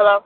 [0.00, 0.24] Hello?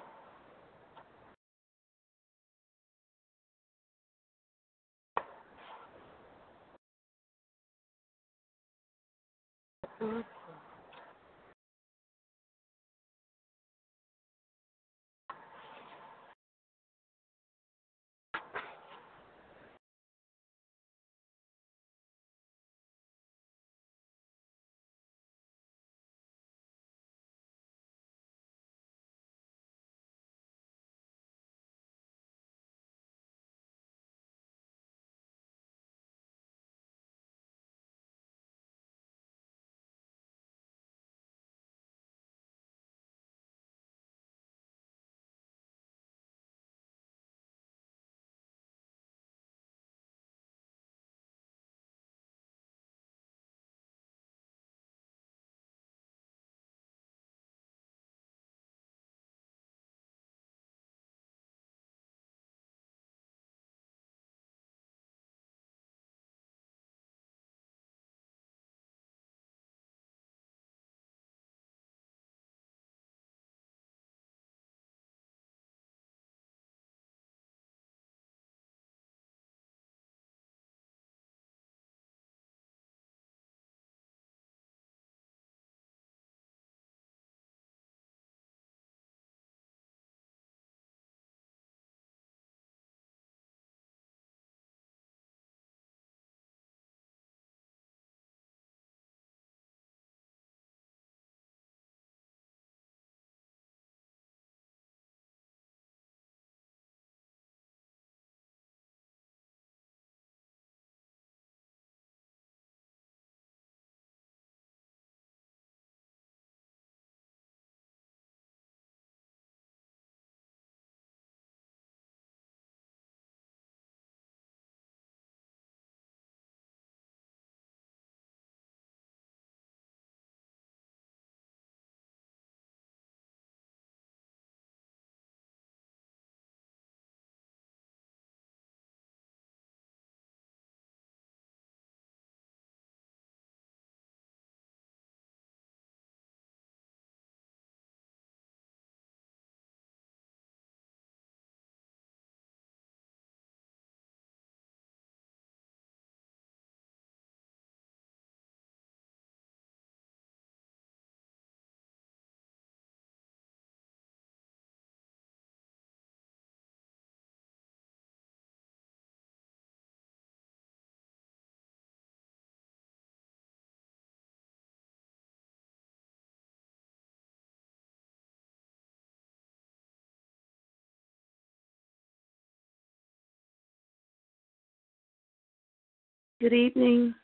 [186.44, 187.14] Good evening.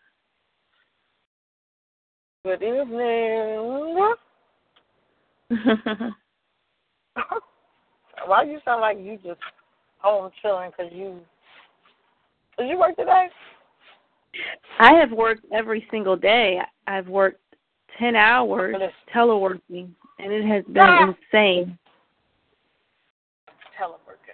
[2.43, 4.15] Good evening.
[8.25, 9.41] Why do you sound like you just
[9.99, 11.21] home chilling because you
[12.57, 13.27] did you work today?
[14.79, 16.59] I have worked every single day.
[16.87, 17.43] I've worked
[17.99, 18.75] 10 hours
[19.15, 21.15] teleworking, and it has been Ah.
[21.31, 21.78] insane.
[23.78, 24.31] Teleworking.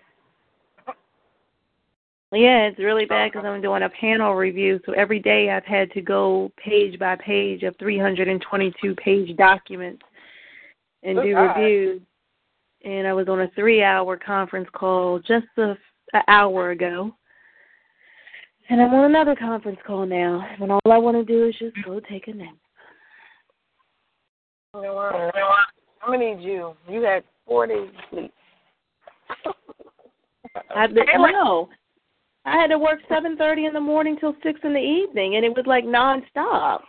[2.33, 5.91] Yeah, it's really bad because I'm doing a panel review, so every day I've had
[5.93, 10.03] to go page by page of 322 page documents
[11.05, 11.55] and do God.
[11.55, 12.03] reviews.
[12.85, 15.77] And I was on a three hour conference call just a,
[16.13, 17.15] an hour ago.
[18.69, 21.77] And I'm on another conference call now, and all I want to do is just
[21.85, 22.55] go take a nap.
[24.75, 25.15] You know what?
[25.15, 25.33] I'm
[26.13, 26.75] gonna need you.
[26.89, 28.33] You had four days of sleep.
[30.75, 31.69] I've been, no,
[32.47, 35.55] I had to work 7:30 in the morning till six in the evening, and it
[35.55, 36.81] was like nonstop.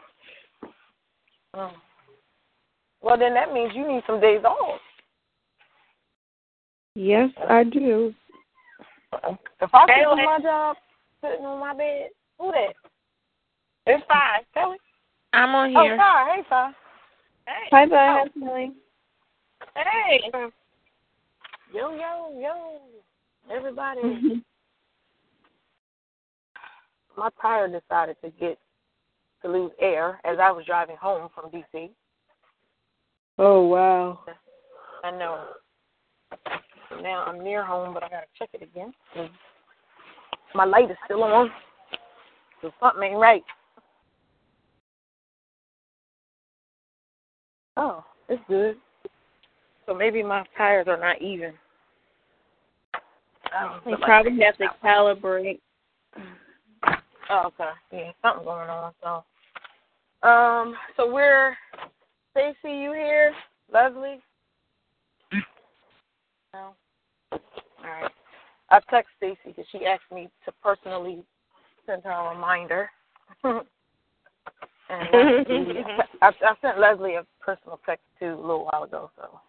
[1.56, 1.74] Mm.
[3.02, 4.80] Well, then that means you need some days off.
[6.94, 8.14] Yes, I do.
[9.14, 10.78] If I Hey, could do my job
[11.22, 12.76] sitting on my bed, who that?
[13.88, 14.44] It's five.
[14.54, 14.78] Kelly.
[15.34, 15.80] I'm on here.
[15.80, 15.98] Oh, here.
[15.98, 16.28] five.
[16.28, 16.74] Hey, five.
[17.48, 17.70] Hey.
[17.72, 18.26] Hi, bye.
[18.44, 18.70] Hi,
[19.76, 20.32] Hey.
[21.74, 22.80] Yo, yo, yo.
[23.50, 24.44] Everybody.
[27.18, 28.60] My tire decided to get
[29.42, 31.90] to lose air as I was driving home from DC.
[33.40, 34.20] oh wow.
[35.04, 35.46] I know.
[36.90, 38.94] So now I'm near home, but I gotta check it again.
[40.54, 41.50] My light is still on.
[42.62, 43.44] So something ain't right.
[47.78, 48.78] Oh, it's good.
[49.86, 51.54] So maybe my tires are not even.
[53.86, 55.60] They probably have to calibrate.
[57.30, 57.72] Oh, okay.
[57.92, 58.94] Yeah, something going on.
[59.04, 61.56] So, um, so we're
[62.32, 62.78] Stacy.
[62.78, 63.34] You here?
[63.72, 64.22] Leslie?
[66.54, 66.74] No.
[67.32, 67.40] All
[67.84, 68.12] right.
[68.70, 71.24] I text Stacy because she asked me to personally
[71.86, 72.90] send her a reminder.
[73.44, 73.64] and
[76.22, 79.12] I, I sent Leslie a personal text too a little while ago.
[79.18, 79.40] So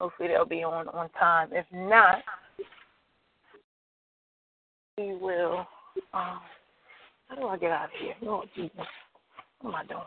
[0.00, 1.50] hopefully they'll be on on time.
[1.52, 2.22] If not,
[4.98, 5.66] we will.
[6.14, 6.40] Um,
[7.30, 8.14] how do I get out of here?
[8.26, 8.72] Oh, Jesus.
[9.60, 10.02] What am I doing?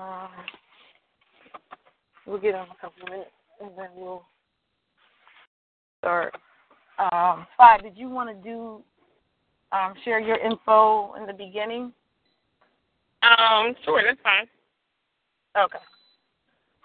[0.00, 0.28] Um,
[2.26, 3.30] we'll get on a couple of minutes
[3.60, 4.24] and then we'll
[6.00, 6.34] start.
[6.98, 8.82] Um, Five, did you want to do
[9.70, 11.92] um, share your info in the beginning?
[13.22, 14.46] Um, sure, that's fine.
[15.56, 15.78] Okay.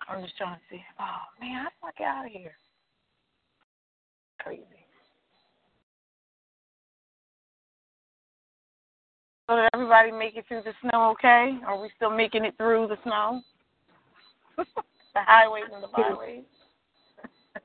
[0.07, 0.81] I'm just trying to see.
[1.00, 2.56] Oh man, how do I get out of here?
[4.40, 4.82] Crazy.
[9.48, 11.57] So did everybody make it through the snow okay?
[11.68, 13.42] Are we still making it through the snow?
[14.57, 14.66] the
[15.16, 16.44] highways and the byways.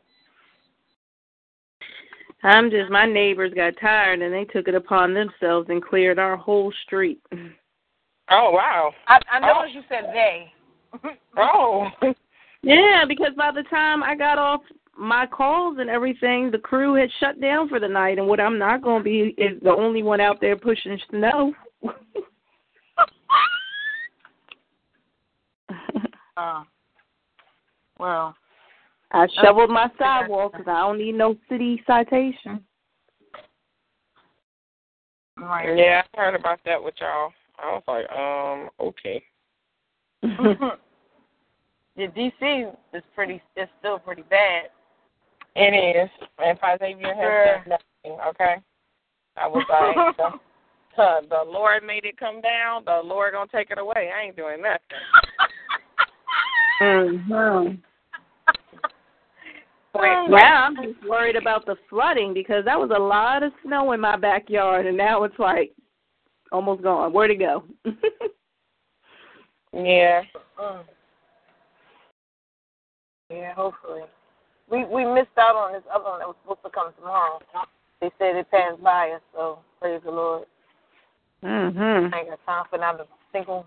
[2.42, 6.36] I'm just my neighbors got tired and they took it upon themselves and cleared our
[6.36, 7.22] whole street.
[8.30, 8.92] Oh wow.
[9.06, 9.78] I, I noticed oh.
[9.78, 10.52] you said they.
[11.38, 11.88] Oh.
[12.62, 14.60] Yeah, because by the time I got off
[14.98, 18.58] my calls and everything, the crew had shut down for the night and what I'm
[18.58, 21.54] not gonna be is the only one out there pushing snow.
[26.36, 26.62] Uh,
[27.98, 28.32] well,
[29.10, 32.62] I shoveled my sidewalk because I don't need no city citation.
[35.36, 35.76] right.
[35.76, 37.32] Yeah, I heard about that with y'all.
[37.58, 39.22] I was like, um, okay.
[41.96, 43.42] yeah, DC is pretty.
[43.56, 44.68] It's still pretty bad.
[45.56, 46.10] It is.
[46.38, 47.46] And Xavier Sure.
[47.46, 48.56] has said nothing, okay?
[49.36, 50.32] I was like,
[50.98, 54.10] the, Lord made it come down, the Lord gonna take it away.
[54.14, 54.80] I ain't doing nothing.
[57.30, 57.74] mm-hmm.
[59.94, 63.92] Wait, Now I'm just worried about the flooding because that was a lot of snow
[63.92, 65.72] in my backyard and now it's like
[66.52, 67.12] almost gone.
[67.12, 67.64] Where'd it go?
[69.72, 70.22] Yeah.
[70.60, 70.84] Mm.
[73.30, 74.02] Yeah, hopefully.
[74.70, 77.38] We we missed out on this other one that was supposed to come tomorrow.
[78.00, 80.44] They said it passed by us, so praise the Lord.
[81.42, 82.12] Mhm.
[82.12, 83.66] I ain't got time for not a single.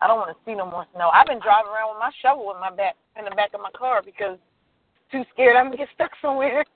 [0.00, 1.08] I don't want to see no more snow.
[1.08, 3.70] I've been driving around with my shovel in my back in the back of my
[3.76, 4.38] car because
[5.10, 6.64] too scared I'm gonna get stuck somewhere.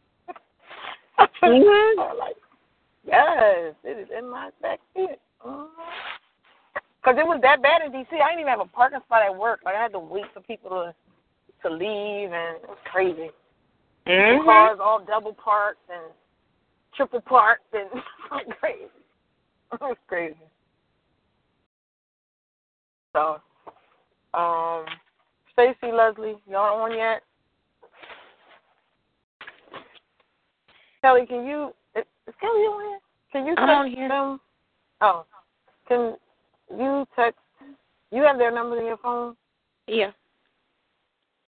[1.43, 2.19] Mhm.
[2.19, 2.37] Like,
[3.05, 5.19] yes, it is in my back seat.
[5.43, 8.09] Because it was that bad in DC.
[8.13, 9.61] I didn't even have a parking spot at work.
[9.65, 10.95] Like I had to wait for people to
[11.63, 13.31] to leave, and it was crazy.
[14.07, 14.45] Mm-hmm.
[14.45, 16.13] cars all double parked and
[16.97, 17.89] triple parked, and
[18.61, 18.89] crazy.
[19.81, 20.37] Was crazy.
[23.13, 23.41] So,
[24.35, 24.85] um,
[25.53, 27.23] Stacy, Leslie, y'all on yet?
[31.03, 31.73] Kelly, can you?
[31.97, 32.05] Is,
[32.41, 32.99] Kelly on here?
[33.33, 34.09] Can you I'm on here.
[34.09, 34.41] them?
[35.01, 35.25] Oh,
[35.89, 36.17] can
[36.77, 37.41] you text?
[38.11, 39.37] You have their number in your phone?
[39.87, 40.11] Yeah.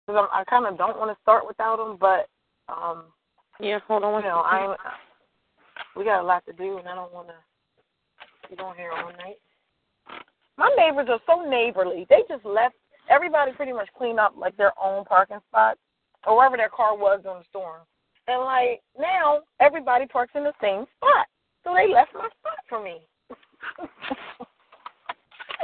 [0.06, 2.28] Because I kind of don't want to start without them, but
[2.72, 3.04] um,
[3.60, 4.42] Yeah, hold on you know.
[4.42, 4.76] I'm.
[5.96, 7.34] We got a lot to do, and I don't want to
[8.50, 9.38] be on here all night.
[10.56, 12.06] My neighbors are so neighborly.
[12.08, 12.74] They just left.
[13.10, 15.78] Everybody pretty much cleaned up like their own parking spot,
[16.26, 17.80] or wherever their car was during the storm.
[18.26, 21.26] And like now, everybody parks in the same spot,
[21.64, 23.00] so they left my spot for me.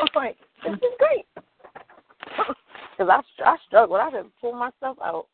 [0.01, 1.27] I'm like, this is great.
[2.97, 3.99] Because I, I struggled.
[3.99, 5.27] I had to pull myself out.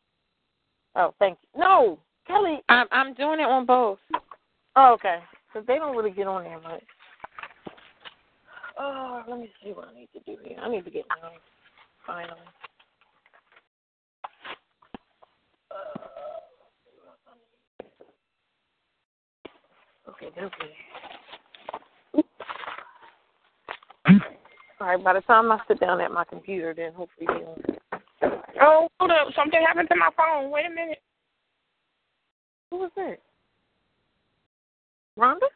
[0.97, 1.61] Oh, thank you.
[1.61, 3.99] No, Kelly, I'm I'm doing it on both.
[4.77, 5.19] Oh, okay.
[5.53, 6.83] Because they don't really get on there much.
[8.83, 10.57] Oh, let me see what I need to do here.
[10.59, 11.33] I need to get my
[12.07, 12.33] finally.
[15.71, 15.77] Uh,
[20.09, 20.73] okay, okay.
[24.81, 27.59] All right, by the time I sit down at my computer, then hopefully you'll.
[28.63, 29.29] Oh, hold up.
[29.37, 30.51] Something happened to my phone.
[30.51, 31.03] Wait a minute.
[32.71, 33.19] Who was that?
[35.19, 35.51] Rhonda?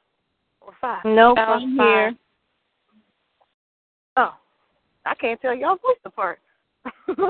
[0.60, 1.06] Or five?
[1.06, 1.86] Nope, I'm five.
[1.86, 2.14] here.
[5.06, 6.40] I can't tell y'all voice apart.
[7.06, 7.28] That's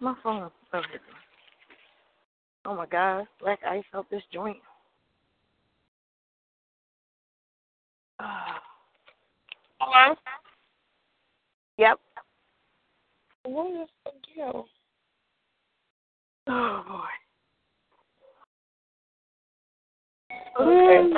[0.00, 0.50] my phone.
[0.72, 0.82] Oh,
[2.66, 4.58] oh my God, black ice out this joint.
[8.20, 8.60] Ah.
[9.80, 10.14] Hello?
[11.78, 12.00] Yep.
[13.44, 14.66] What is the deal?
[16.48, 16.98] Oh boy.
[20.60, 21.12] Okay.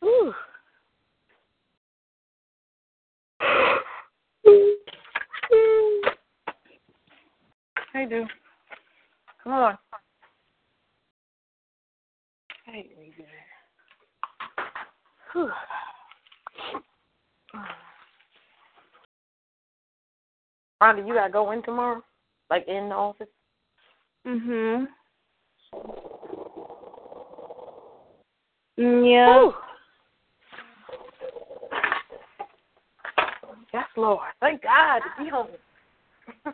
[0.00, 0.34] Whew.
[7.92, 8.28] Hey, dude.
[9.42, 9.78] Come on.
[12.66, 13.26] I Hey, you there.
[20.82, 22.02] Rhonda, you gotta go in tomorrow?
[22.50, 23.28] Like in the office?
[24.26, 24.86] mhm.
[28.76, 29.50] Yeah.
[33.74, 34.20] Yes, Lord.
[34.40, 35.48] Thank God to be home.
[36.46, 36.52] All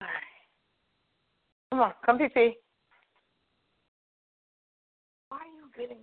[0.00, 0.08] right.
[1.72, 2.54] Come on, come pee.
[5.28, 5.96] Why are you getting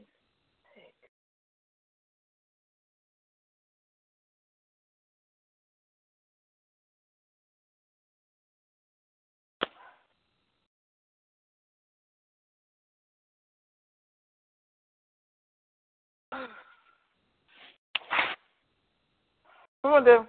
[19.86, 20.20] Come on.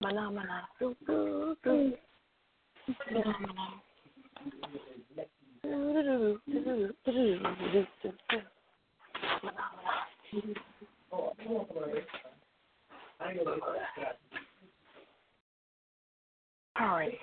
[0.00, 0.68] Mana, mana.
[16.80, 17.18] All right.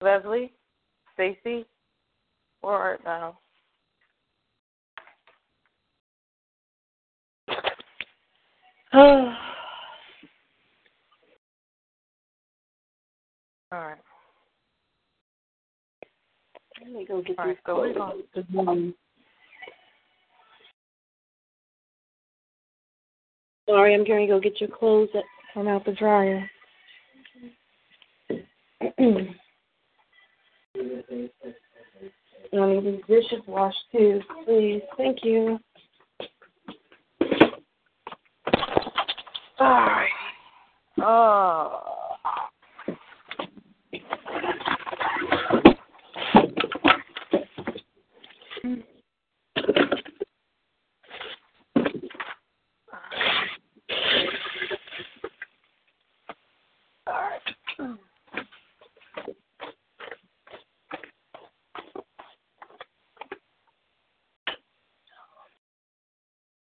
[0.00, 0.52] Leslie,
[1.14, 1.64] Stacy,
[2.60, 3.38] where art thou?
[8.96, 9.34] All
[13.72, 13.96] right.
[16.80, 17.58] Let me go get All right.
[17.64, 18.94] So we're.
[23.68, 26.48] Sorry, I'm going to go get your clothes that come out the dryer.
[28.30, 28.90] I
[32.66, 34.82] need these dishes washed too, please.
[34.96, 35.58] Thank you.
[39.64, 40.08] All right.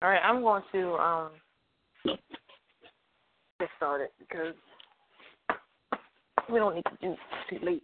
[0.02, 0.20] All right.
[0.24, 1.30] I'm going to um
[3.78, 4.54] started because
[6.52, 7.16] we don't need to do
[7.50, 7.84] too late.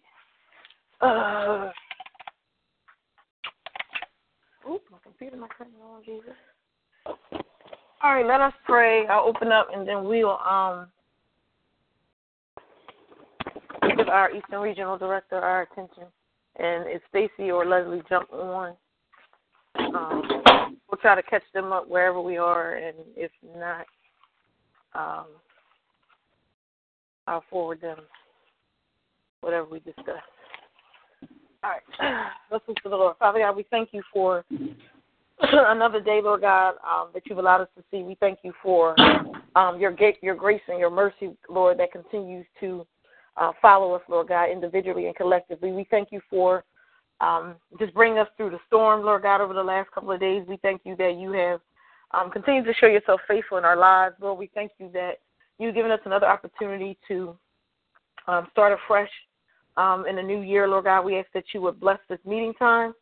[1.02, 1.70] Uh,
[4.70, 5.48] oop, my computer, my
[5.86, 6.34] on, Jesus.
[8.02, 9.08] All right, let us pray.
[9.08, 10.88] I'll open up and then we'll um
[13.98, 16.04] give our Eastern Regional Director our attention.
[16.58, 18.76] And if Stacy or Leslie jump on,
[19.76, 23.86] um, we'll try to catch them up wherever we are, and if not,
[24.94, 25.26] um,
[27.28, 28.00] I'll forward them
[29.42, 30.22] whatever we discuss.
[31.64, 33.16] All right, let's look to the Lord.
[33.18, 34.44] Father God, we thank you for
[35.40, 38.04] another day, Lord God, um, that you've allowed us to see.
[38.04, 38.96] We thank you for
[39.56, 42.86] um, your your grace and your mercy, Lord, that continues to
[43.38, 45.72] uh, follow us, Lord God, individually and collectively.
[45.72, 46.64] We thank you for
[47.22, 50.46] um, just bringing us through the storm, Lord God, over the last couple of days.
[50.48, 51.62] We thank you that you have
[52.12, 54.16] um, continued to show yourself faithful in our lives.
[54.20, 55.20] Lord, we thank you that
[55.60, 57.38] you've given us another opportunity to
[58.28, 59.10] um, start afresh
[59.78, 61.04] um, in the new year, Lord God.
[61.04, 62.94] We ask that you would bless this meeting time,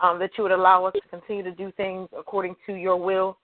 [0.00, 3.38] um, that you would allow us to continue to do things according to your will.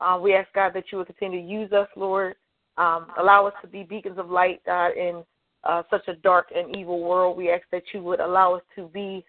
[0.00, 2.36] Uh, we ask, God, that you would continue to use us, Lord.
[2.76, 5.24] Um, allow us to be beacons of light, God, in
[5.64, 7.36] uh, such a dark and evil world.
[7.36, 9.24] We ask that you would allow us to be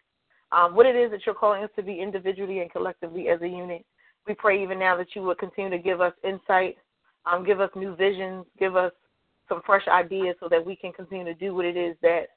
[0.52, 3.48] um, what it is that you're calling us to be individually and collectively as a
[3.48, 3.86] unit.
[4.28, 6.78] We pray even now that you would continue to give us insight,
[7.26, 8.92] um, give us new visions, give us
[9.48, 12.28] some fresh ideas so that we can continue to do what it is that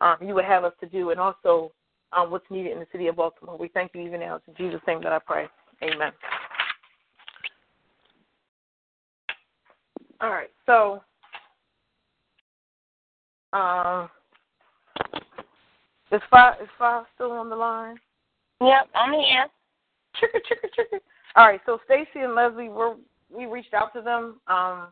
[0.00, 1.72] um, you would have us to do and also
[2.16, 3.58] um, what's needed in the city of Baltimore.
[3.58, 4.36] We thank you even now.
[4.36, 5.46] It's in Jesus' name that I pray.
[5.82, 6.12] Amen.
[10.20, 11.00] All right, so
[13.52, 14.08] uh,
[16.10, 17.96] is five is five still on the line?
[18.60, 19.46] Yep, I'm here.
[20.16, 20.98] Chicka chicka chicka.
[21.36, 22.96] All right, so Stacy and Leslie, we're
[23.34, 24.88] we reached out to them um,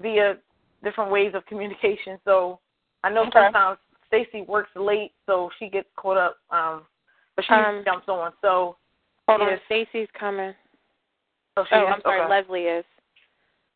[0.00, 0.36] via
[0.82, 2.18] different ways of communication.
[2.24, 2.60] So
[3.04, 3.32] I know Okay.
[3.44, 6.86] sometimes Stacy works late, so she gets caught up, um,
[7.36, 8.32] but she Um, jumps on.
[8.40, 8.76] So
[9.28, 9.52] Hold yes.
[9.52, 10.54] on, Stacy's coming.
[11.56, 11.86] oh, Oh.
[11.86, 12.28] I'm sorry, okay.
[12.28, 12.84] Leslie is.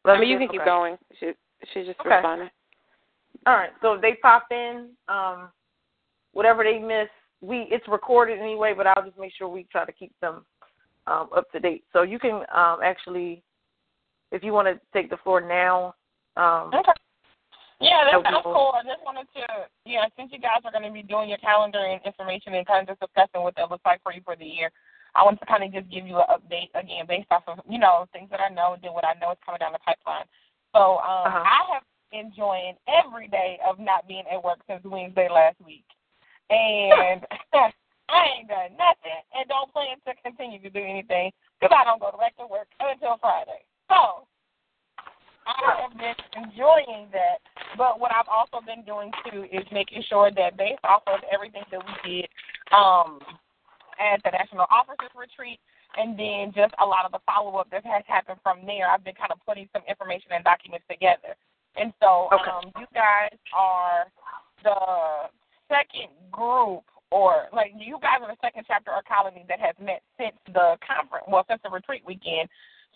[0.05, 0.71] I Leslie mean, you can keep Okay.
[0.71, 0.99] going.
[1.15, 1.35] She
[1.73, 2.17] she just Okay.
[2.17, 2.51] responded.
[3.47, 5.53] All right, so if they pop in, um,
[6.33, 7.09] whatever they miss,
[7.41, 10.45] we it's recorded anyway, but I'll just make sure we try to keep them
[11.07, 11.85] um, up to date.
[11.93, 13.43] So you can um, actually,
[14.33, 15.95] if you want to take the floor now.
[16.37, 16.93] Um, Okay.
[17.81, 18.73] Yeah, that sounds cool.
[18.73, 21.83] I just wanted to, yeah, since you guys are going to be doing your calendar
[21.85, 24.47] and information and kind of just discussing what that looks like for you for the
[24.47, 24.71] year,
[25.15, 27.79] I wanted to kind of just give you an update again based off of, you
[27.79, 30.25] know, things that I know and what I know is coming down the pipeline.
[30.73, 31.45] So um, Uh-huh.
[31.45, 31.83] I have
[32.13, 35.87] enjoying every day of not being at work since Wednesday last week.
[36.51, 37.27] And
[38.09, 42.01] I ain't done nothing and don't plan to continue to do anything because I don't
[42.01, 43.65] go direct to work until Friday.
[43.89, 44.29] So
[45.47, 47.41] I have been enjoying that.
[47.77, 51.65] But what I've also been doing too is making sure that based off of everything
[51.71, 52.29] that we did
[52.73, 53.21] um,
[54.01, 55.61] at the National Officers Retreat
[55.97, 59.05] and then just a lot of the follow up that has happened from there, I've
[59.05, 61.37] been kind of putting some information and documents together.
[61.77, 62.51] And so Okay.
[62.51, 64.11] um, you guys are
[64.63, 65.31] the
[65.69, 70.03] second group or like you guys are the second chapter or colony that has met
[70.19, 72.49] since the conference well, since the retreat weekend.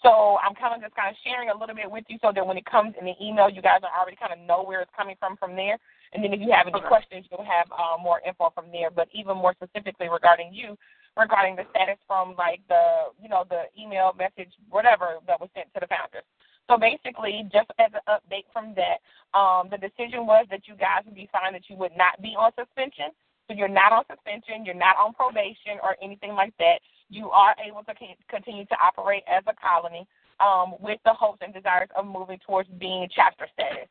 [0.03, 2.47] So I'm kind of just kind of sharing a little bit with you so that
[2.47, 5.17] when it comes in the email, you guys already kind of know where it's coming
[5.19, 5.79] from from there.
[6.15, 6.87] And then if you have any Okay.
[6.87, 8.91] questions, you'll have uh, more info from there.
[8.91, 10.79] But even more specifically regarding you,
[11.19, 15.67] regarding the status from like the you know the email message whatever that was sent
[15.75, 16.25] to the founders.
[16.71, 19.01] So basically, just as an update from that,
[19.37, 22.37] um, the decision was that you guys would be fine that you would not be
[22.39, 23.11] on suspension.
[23.49, 26.81] So you're not on suspension, you're not on probation or anything like that.
[27.09, 27.95] You are able to
[28.29, 30.07] continue to operate as a colony
[30.39, 33.89] um, with the hopes and desires of moving towards being chapter status.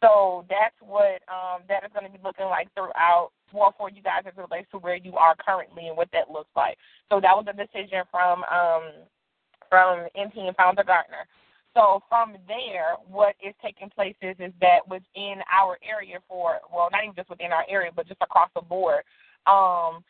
[0.00, 4.00] So that's what um, that is going to be looking like throughout, well, for you
[4.00, 6.78] guys as it relates to where you are currently and what that looks like.
[7.10, 9.04] So that was a decision from um,
[9.68, 11.28] from NT and Founder Gardner.
[11.74, 16.88] So from there, what is taking place is is that within our area for well,
[16.90, 19.02] not even just within our area, but just across the board,
[19.46, 20.02] um,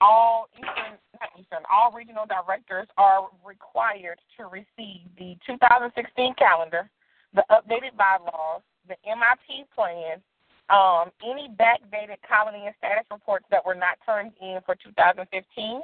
[0.00, 6.88] all Eastern, not Eastern, all regional directors are required to receive the 2016 calendar,
[7.34, 10.20] the updated bylaws, the MIP plan,
[10.68, 15.80] um, any backdated colony and status reports that were not turned in for 2015,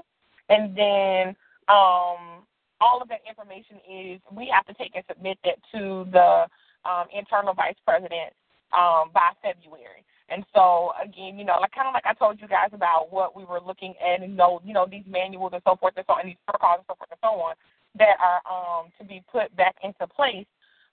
[0.48, 1.36] and then
[1.68, 2.44] um,
[2.82, 6.50] all of that information is we have to take and submit that to the
[6.82, 8.34] um, internal vice president
[8.74, 10.02] um, by February.
[10.28, 13.36] And so again, you know, like kind of like I told you guys about what
[13.36, 16.04] we were looking at, and you know, you know these manuals and so forth and
[16.08, 17.54] so on, and these protocols and so forth and so on
[17.98, 20.48] that are um, to be put back into place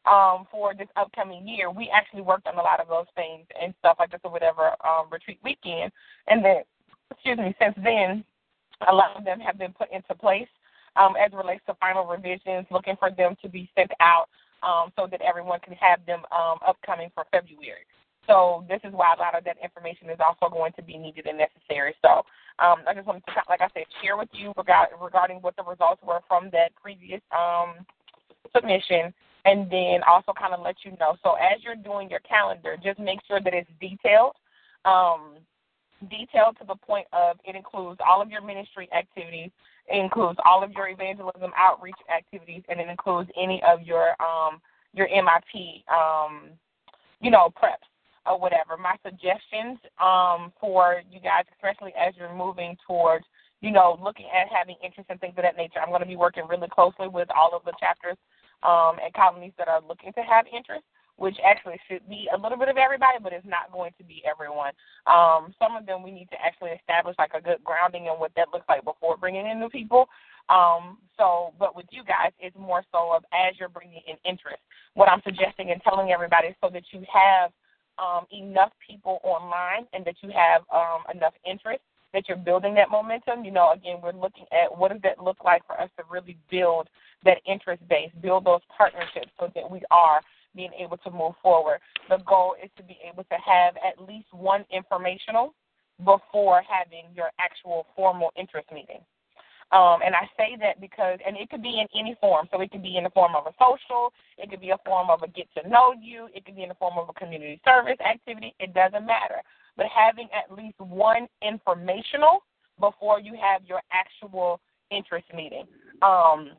[0.06, 1.72] um, for this upcoming year.
[1.72, 4.76] We actually worked on a lot of those things and stuff like this or whatever
[4.86, 5.92] um, retreat weekend,
[6.28, 6.62] and then
[7.10, 8.24] excuse me, since then,
[8.92, 10.52] a lot of them have been put into place
[11.00, 14.28] um, as it relates to final revisions, looking for them to be sent out
[14.62, 17.88] um, so that everyone can have them um, upcoming for February.
[18.28, 21.26] So this is why a lot of that information is also going to be needed
[21.26, 21.96] and necessary.
[22.04, 22.22] So
[22.60, 25.64] um, I just wanted to, like I said, share with you regard, regarding what the
[25.64, 27.86] results were from that previous um,
[28.54, 29.14] submission,
[29.46, 31.16] and then also kind of let you know.
[31.24, 34.36] So as you're doing your calendar, just make sure that it's detailed.
[34.86, 35.40] Um,
[36.10, 39.52] detailed to the point of it includes all of your ministry activities,
[39.88, 44.62] it includes all of your evangelism outreach activities, and it includes any of your um,
[44.94, 46.50] your MIP, um,
[47.22, 47.86] you know, preps.
[48.26, 48.78] or whatever.
[48.78, 53.26] My suggestions um, for you guys, especially as you're moving towards,
[53.62, 55.80] you know, looking at having interest in things of that nature.
[55.80, 58.18] I'm going to be working really closely with all of the chapters
[58.64, 60.84] um, and colonies that are looking to have interest
[61.20, 64.24] which actually should be a little bit of everybody, but it's not going to be
[64.24, 64.72] everyone.
[65.06, 68.32] Um, some of them we need to actually establish like a good grounding in what
[68.36, 70.08] that looks like before bringing in new people.
[70.50, 74.64] Um, so, but with you guys, it's more so of as you're bringing in interest.
[74.96, 77.52] What I'm suggesting and telling everybody so that you have
[78.00, 81.82] um, enough people online and that you have um, enough interest
[82.14, 83.46] that you're building that momentum.
[83.46, 86.38] You know, again, we're looking at what does that look like for us to really
[86.50, 86.88] build
[87.26, 90.22] that interest base, build those partnerships so that we are
[90.56, 91.80] being able to move forward.
[92.10, 95.54] The goal is to be able to have at least one informational
[96.04, 99.02] before having your actual formal interest meeting.
[99.72, 102.48] Um, and I say that because, and it could be in any form.
[102.52, 105.10] So it could be in the form of a social, it could be a form
[105.12, 107.62] of a get to know you, it could be in the form of a community
[107.64, 108.56] service activity.
[108.60, 109.42] It doesn't matter.
[109.78, 112.44] But having at least one informational
[112.80, 114.60] before you have your actual
[114.90, 115.66] interest meeting.
[116.02, 116.52] Um,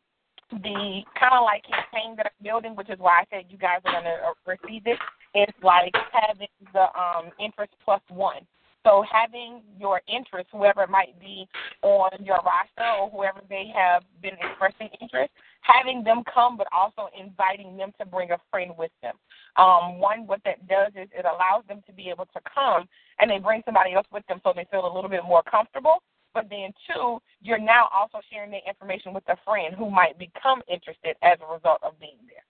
[0.51, 3.81] the kind of like campaign that I'm building, which is why I said you guys
[3.85, 4.99] are going to uh, receive it,
[5.35, 8.47] is like having the um, interest plus one.
[8.85, 11.47] So having your interest, whoever it might be
[11.83, 17.09] on your roster or whoever they have been expressing interest, having them come, but also
[17.19, 19.17] inviting them to bring a friend with them.
[19.57, 23.31] Um, one, what that does is it allows them to be able to come and
[23.31, 26.01] they bring somebody else with them so they feel a little bit more comfortable.
[26.35, 30.63] But then, two, you're now also sharing the information with a friend who might become
[30.71, 32.47] interested as a result of being there.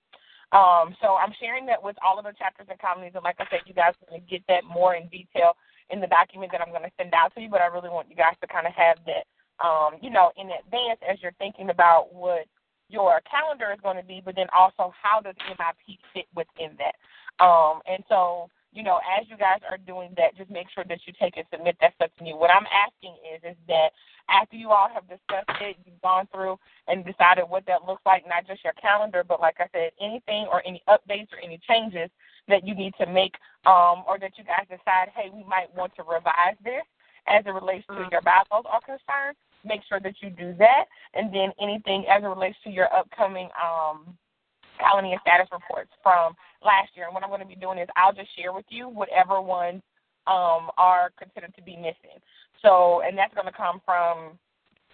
[0.52, 3.46] Um, so I'm sharing that with all of the chapters and colonies, and like I
[3.50, 5.54] said, you guys are going to get that more in detail
[5.90, 7.48] in the document that I'm going to send out to you.
[7.48, 9.24] But I really want you guys to kind of have that,
[9.64, 12.50] um, you know, in advance as you're thinking about what
[12.90, 16.98] your calendar is going to be, but then also how does MIP fit within that.
[17.42, 21.00] Um, and so you know, as you guys are doing that, just make sure that
[21.06, 22.34] you take and submit that stuff to me.
[22.34, 23.90] What I'm asking is, is that
[24.30, 28.24] after you all have discussed it, you've gone through and decided what that looks like,
[28.28, 32.10] not just your calendar, but like I said, anything or any updates or any changes
[32.46, 33.34] that you need to make,
[33.66, 36.86] um, or that you guys decide, hey, we might want to revise this
[37.26, 39.36] as it relates to your bylaws are concerned.
[39.64, 43.50] Make sure that you do that, and then anything as it relates to your upcoming
[43.60, 44.16] um,
[44.80, 47.06] colony and status reports from last year.
[47.06, 49.82] And what I'm going to be doing is I'll just share with you whatever ones
[50.26, 52.18] um, are considered to be missing.
[52.62, 54.38] So, and that's going to come from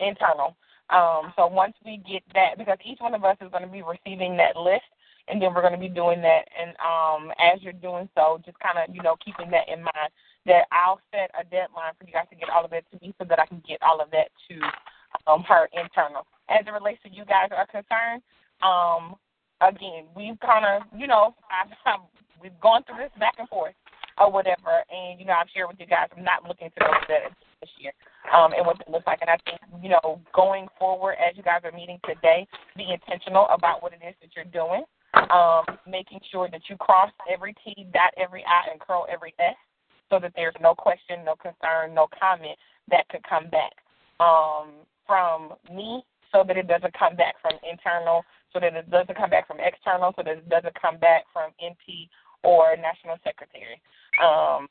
[0.00, 0.56] internal.
[0.90, 3.82] Um, so once we get that, because each one of us is going to be
[3.82, 4.86] receiving that list,
[5.28, 6.46] and then we're going to be doing that.
[6.54, 10.10] And um, as you're doing so, just kind of you know keeping that in mind
[10.46, 13.14] that I'll set a deadline for you guys to get all of that to me,
[13.18, 14.54] so that I can get all of that to
[15.26, 16.26] um, her internal.
[16.48, 18.22] As it relates to you guys are concerned,
[18.62, 19.18] um,
[19.60, 22.06] again, we've kind of, you know, I've, I've,
[22.42, 23.74] we've gone through this back and forth
[24.18, 26.08] or whatever, and you know, I've shared with you guys.
[26.16, 27.92] I'm not looking to go to that this year,
[28.32, 29.20] um, and what it looks like.
[29.20, 33.46] And I think, you know, going forward as you guys are meeting today, be intentional
[33.52, 34.84] about what it is that you're doing.
[35.32, 39.56] Um, making sure that you cross every T, dot every I, and curl every S,
[40.10, 42.58] so that there's no question, no concern, no comment
[42.90, 43.72] that could come back
[44.20, 48.24] um, from me, so that it doesn't come back from internal
[48.56, 51.52] so that it doesn't come back from external, so that it doesn't come back from
[51.62, 52.08] NP
[52.42, 53.76] or national secretary.
[54.16, 54.68] Um,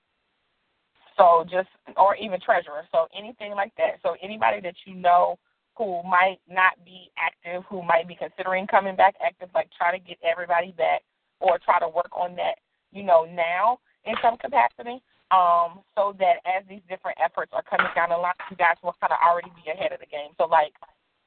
[1.18, 2.82] so just or even treasurer.
[2.92, 4.02] So anything like that.
[4.02, 5.38] So anybody that you know
[5.78, 10.02] who might not be active, who might be considering coming back active, like try to
[10.04, 11.04] get everybody back
[11.40, 12.56] or try to work on that,
[12.92, 15.02] you know, now in some capacity.
[15.30, 18.96] Um, so that as these different efforts are coming down the line, you guys will
[19.02, 20.34] kind of already be ahead of the game.
[20.38, 20.74] So like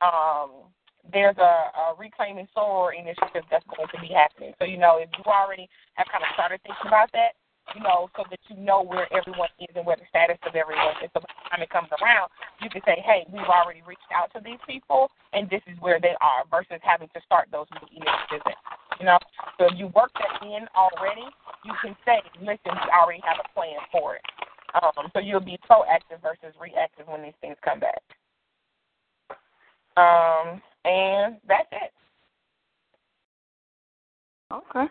[0.03, 0.71] um
[1.13, 4.53] there's a, a reclaiming soror initiative that's going to be happening.
[4.59, 7.39] So, you know, if you already have kind of started thinking about that,
[7.77, 10.97] you know, so that you know where everyone is and where the status of everyone
[11.05, 11.11] is.
[11.13, 12.33] So by the time it comes around,
[12.65, 16.01] you can say, hey, we've already reached out to these people, and this is where
[16.01, 18.57] they are, versus having to start those new initiatives.
[18.97, 19.19] You know,
[19.61, 21.29] so if you work that in already,
[21.65, 24.25] you can say, listen, we already have a plan for it.
[24.75, 28.01] Um, so you'll be proactive versus reactive when these things come back.
[29.99, 31.91] Um, and that's it.
[34.53, 34.87] Okay.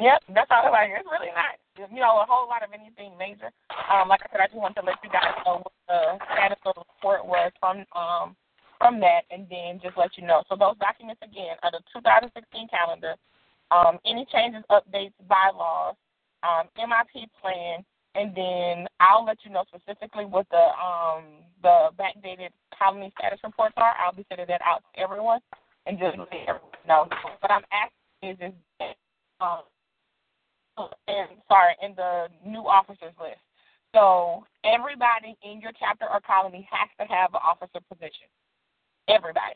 [0.00, 0.96] Yep, that's all about it.
[0.96, 3.50] It's really not, you know, a whole lot of anything major.
[3.92, 6.58] Um, like I said, I just want to let you guys know what the status
[6.64, 8.36] of the report was from um
[8.78, 10.46] from that, and then just let you know.
[10.48, 13.18] So those documents again are the 2016 calendar,
[13.74, 15.98] um, any changes, updates, bylaws,
[16.46, 17.82] um, MIP plan,
[18.18, 23.74] and then I'll let you know specifically what the um the backdated colony status reports
[23.76, 23.94] are.
[23.98, 25.38] I'll be sending that out to everyone
[25.86, 27.08] and just let everyone know.
[27.40, 28.94] What I'm asking is, is
[29.40, 29.62] um,
[31.06, 33.42] and sorry, in the new officers list.
[33.94, 38.26] So everybody in your chapter or colony has to have an officer position.
[39.08, 39.54] Everybody.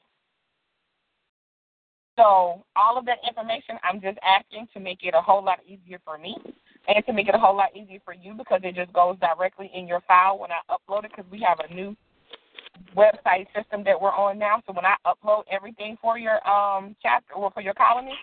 [2.17, 5.99] So all of that information, I'm just asking to make it a whole lot easier
[6.05, 6.37] for me
[6.89, 9.71] and to make it a whole lot easier for you because it just goes directly
[9.75, 11.97] in your file when I upload it because we have a new
[12.97, 14.63] website system that we're on now.
[14.67, 18.15] So when I upload everything for your um chapter or for your colony,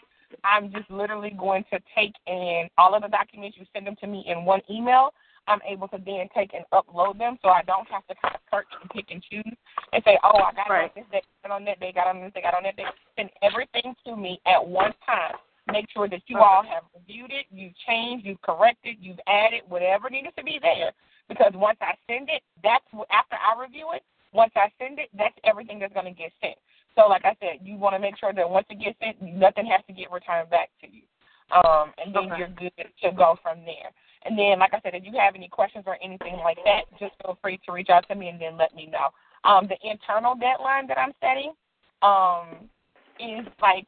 [0.43, 4.07] I'm just literally going to take in all of the documents you send them to
[4.07, 5.13] me in one email.
[5.47, 8.41] I'm able to then take and upload them, so I don't have to kind of
[8.51, 9.57] search and pick and choose
[9.93, 10.83] and say, "Oh, I got Right.
[10.83, 12.85] on this day, got on that day, got on this day, got on that day."
[13.15, 15.35] Send everything to me at one time.
[15.71, 16.45] Make sure that you Okay.
[16.45, 20.91] all have reviewed it, you've changed, you've corrected, you've added whatever needed to be there.
[21.27, 24.03] Because once I send it, that's after I review it.
[24.31, 26.55] Once I send it, that's everything that's going to get sent.
[26.95, 29.65] So, like I said, you want to make sure that once it gets sent, nothing
[29.67, 31.03] has to get returned back to you.
[31.51, 32.37] Um, and then Okay.
[32.37, 32.71] you're good
[33.03, 33.91] to go from there.
[34.23, 37.13] And then, like I said, if you have any questions or anything like that, just
[37.23, 39.09] feel free to reach out to me and then let me know.
[39.43, 41.53] Um, the internal deadline that I'm setting
[42.01, 42.69] um,
[43.17, 43.87] is like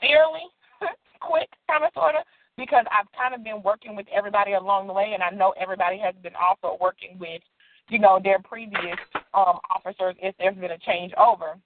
[0.00, 0.44] fairly
[1.20, 2.24] quick, kind of, sort of,
[2.56, 5.98] because I've kind of been working with everybody along the way, and I know everybody
[5.98, 7.42] has been also working with,
[7.88, 8.98] you know, their previous
[9.34, 11.56] um, officers if there's been a change over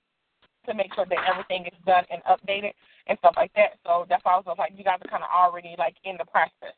[0.67, 2.73] to make sure that everything is done and updated
[3.07, 3.79] and stuff like that.
[3.85, 6.25] So that's why I was like, you guys are kind of already like in the
[6.27, 6.75] process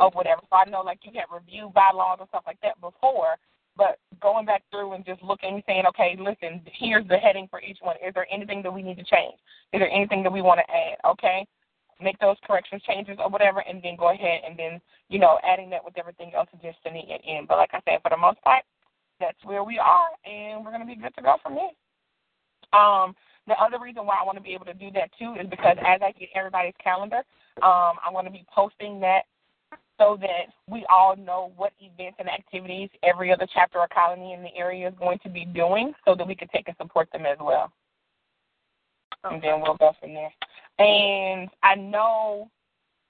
[0.00, 0.42] of whatever.
[0.50, 3.36] So I know like you had reviewed bylaws and stuff like that before,
[3.76, 7.62] but going back through and just looking and saying, okay, listen, here's the heading for
[7.62, 7.96] each one.
[8.04, 9.38] Is there anything that we need to change?
[9.72, 10.98] Is there anything that we want to add?
[11.12, 11.46] Okay,
[12.00, 15.70] make those corrections, changes, or whatever, and then go ahead and then you know adding
[15.70, 17.46] that with everything else and just sending it in.
[17.46, 18.64] But like I said, for the most part,
[19.20, 22.78] that's where we are, and we're gonna be good to go from there.
[22.78, 23.14] Um,
[23.46, 25.76] the other reason why I want to be able to do that too is because
[25.80, 27.24] as I get everybody's calendar,
[27.62, 29.22] um, I'm going to be posting that
[29.98, 34.42] so that we all know what events and activities every other chapter or colony in
[34.42, 37.26] the area is going to be doing so that we can take and support them
[37.26, 37.72] as well.
[39.24, 40.30] And then we'll go from there.
[40.78, 42.50] And I know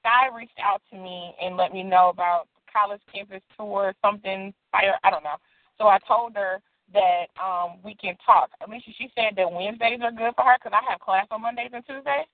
[0.00, 4.94] Sky reached out to me and let me know about college campus tour, something, fire,
[5.04, 5.36] I don't know.
[5.76, 6.60] So I told her
[6.92, 8.50] that um we can talk.
[8.66, 11.42] Alicia, she she said that Wednesdays are good for her because I have class on
[11.42, 12.26] Mondays and Tuesdays.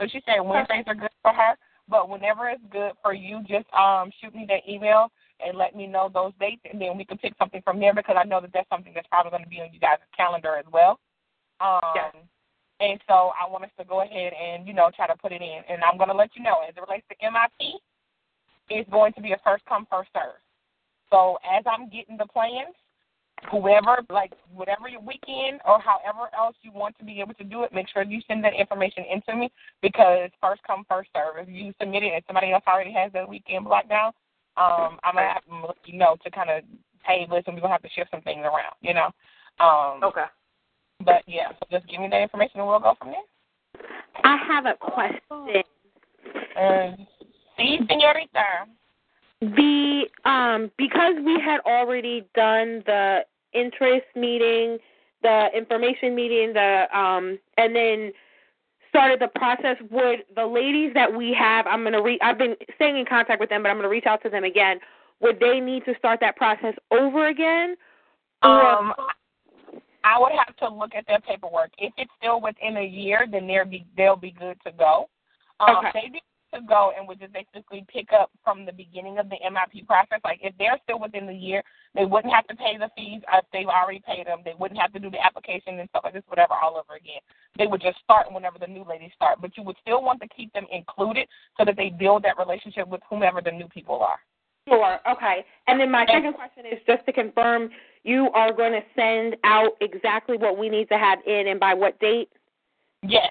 [0.00, 1.54] So she said Wednesdays are good for her.
[1.88, 5.10] But whenever it's good for you, just um shoot me that email
[5.44, 8.16] and let me know those dates, and then we can pick something from there because
[8.18, 10.66] I know that that's something that's probably going to be on you guys' calendar as
[10.72, 10.98] well.
[11.60, 12.14] Um, Yes.
[12.80, 15.42] And so I want us to go ahead and you know try to put it
[15.42, 17.76] in, and I'm going to let you know as it relates to MIP,
[18.70, 20.40] it's going to be a first come first serve.
[21.10, 22.74] So as I'm getting the plans,
[23.50, 27.64] whoever, like whatever your weekend or however else you want to be able to do
[27.64, 29.50] it, make sure you send that information into me
[29.82, 31.46] because first come first serve.
[31.46, 34.12] If you submit it and somebody else already has that weekend blocked down,
[34.56, 36.64] um, I'm gonna have to let you know to kind of,
[37.04, 39.10] hey, listen, we're gonna have to shift some things around, you know.
[39.58, 40.24] Um, Okay.
[41.04, 43.84] But yeah, so just give me that information and we'll go from there.
[44.24, 45.62] I have a question.
[46.56, 47.06] And
[47.56, 48.66] see, senorita.
[49.40, 53.20] The um because we had already done the
[53.54, 54.78] interest meeting,
[55.22, 58.12] the information meeting, the um and then
[58.90, 62.98] started the process, would the ladies that we have I'm gonna re I've been staying
[62.98, 64.78] in contact with them, but I'm gonna reach out to them again.
[65.20, 67.76] Would they need to start that process over again?
[68.42, 68.94] Or Um,
[70.04, 71.70] I would have to look at their paperwork.
[71.78, 75.08] If it's still within a year, then they'll be they'll be good to go.
[75.60, 75.90] Um, Okay.
[75.94, 79.28] They'd be good to go and would just basically pick up from the beginning of
[79.28, 80.20] the MIP process.
[80.24, 81.62] Like if they're still within the year,
[81.94, 84.40] they wouldn't have to pay the fees if they've already paid them.
[84.44, 87.20] They wouldn't have to do the application and stuff like this, whatever, all over again.
[87.58, 89.40] They would just start whenever the new ladies start.
[89.40, 92.88] But you would still want to keep them included so that they build that relationship
[92.88, 94.18] with whomever the new people are.
[94.68, 94.98] Sure.
[95.10, 95.44] Okay.
[95.66, 97.70] And then my second question is just to confirm
[98.04, 101.74] you are going to send out exactly what we need to have in and by
[101.74, 102.28] what date?
[103.02, 103.30] Yes.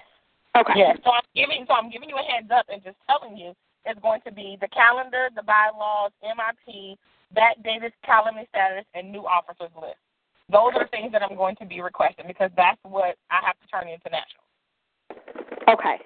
[0.57, 0.73] Okay.
[0.75, 3.53] Yeah, so I'm giving so I'm giving you a heads up and just telling you
[3.85, 6.97] it's going to be the calendar, the bylaws, MIP,
[7.35, 10.01] that dated colony status, and new officers list.
[10.51, 13.67] Those are things that I'm going to be requesting because that's what I have to
[13.67, 14.45] turn into national.
[15.69, 16.01] Okay.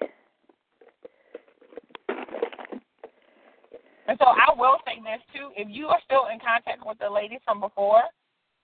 [4.07, 7.09] And so I will say this too: if you are still in contact with the
[7.09, 8.03] ladies from before,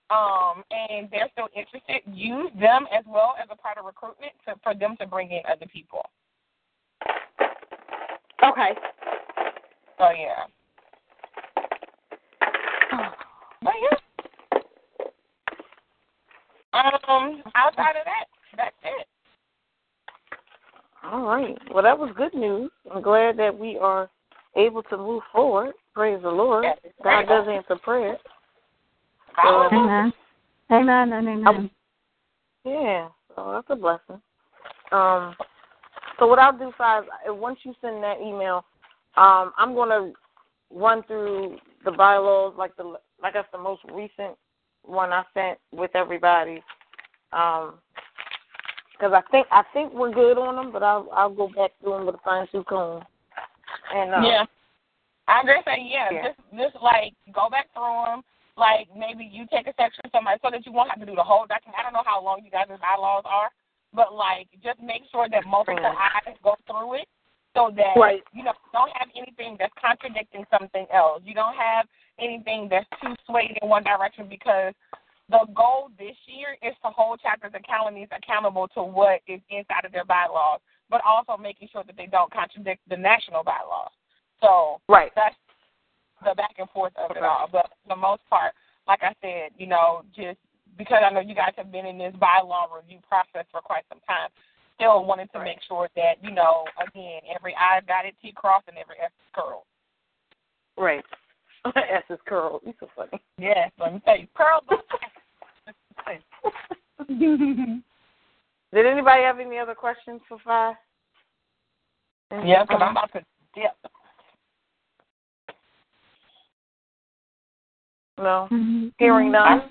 [0.09, 4.55] um, and they're still interested, use them as well as a part of recruitment to,
[4.63, 6.05] for them to bring in other people.
[8.43, 8.71] Okay.
[9.97, 10.45] So yeah.
[13.61, 13.97] But yeah.
[16.71, 19.07] Um, outside of that, that's it.
[21.03, 21.57] All right.
[21.73, 22.71] Well, that was good news.
[22.93, 24.09] I'm glad that we are
[24.55, 25.73] able to move forward.
[25.93, 26.65] Praise the Lord.
[27.03, 28.17] God does answer prayer.
[29.43, 30.13] So, Amen.
[30.71, 31.71] Amen and amen.
[32.63, 34.21] yeah, so that's a blessing.
[34.91, 35.35] Um,
[36.19, 38.65] so what I'll do, five, once you send that email,
[39.17, 40.13] um, I'm going to
[40.71, 44.35] run through the bylaws, like the like that's the most recent
[44.83, 46.61] one I sent with everybody.
[47.33, 47.75] Um,
[48.91, 51.93] because I think I think we're good on them, but I'll I'll go back through
[51.93, 53.03] them with a fine tooth comb.
[53.93, 54.45] And uh, yeah,
[55.27, 56.27] I'm just saying, yeah, Yeah.
[56.27, 56.39] just
[56.73, 58.21] just like go back through them.
[58.59, 61.15] Like maybe you take a section of somebody so that you won't have to do
[61.15, 61.79] the whole document.
[61.79, 63.47] I don't know how long you guys' bylaws are,
[63.95, 67.07] but like just make sure that multiple eyes go through it
[67.55, 68.21] so that Right.
[68.35, 71.23] you know you don't have anything that's contradicting something else.
[71.23, 71.87] You don't have
[72.19, 74.75] anything that's too swayed in one direction because
[75.29, 79.85] the goal this year is to hold chapters and colonies accountable to what is inside
[79.85, 83.93] of their bylaws, but also making sure that they don't contradict the national bylaws.
[84.41, 85.11] So right.
[85.15, 85.35] that's
[86.23, 87.47] the back and forth of it all.
[87.51, 88.53] But for the most part,
[88.87, 90.37] like I said, you know, just
[90.77, 93.99] because I know you guys have been in this bylaw review process for quite some
[94.07, 94.29] time,
[94.75, 98.67] still wanted to make sure that, you know, again, every I got it T crossed
[98.67, 99.63] and every S is curled.
[100.77, 101.03] Right.
[101.75, 102.61] S is curl.
[102.63, 103.21] You're so funny.
[103.37, 104.79] Yes, let me tell you, curl those
[108.73, 110.75] Did anybody have any other questions for five?
[112.31, 113.19] Yeah, because I'm um, about to
[113.55, 113.91] dip.
[118.19, 118.49] No.
[118.51, 118.87] Mm-hmm.
[118.99, 119.61] Hearing none.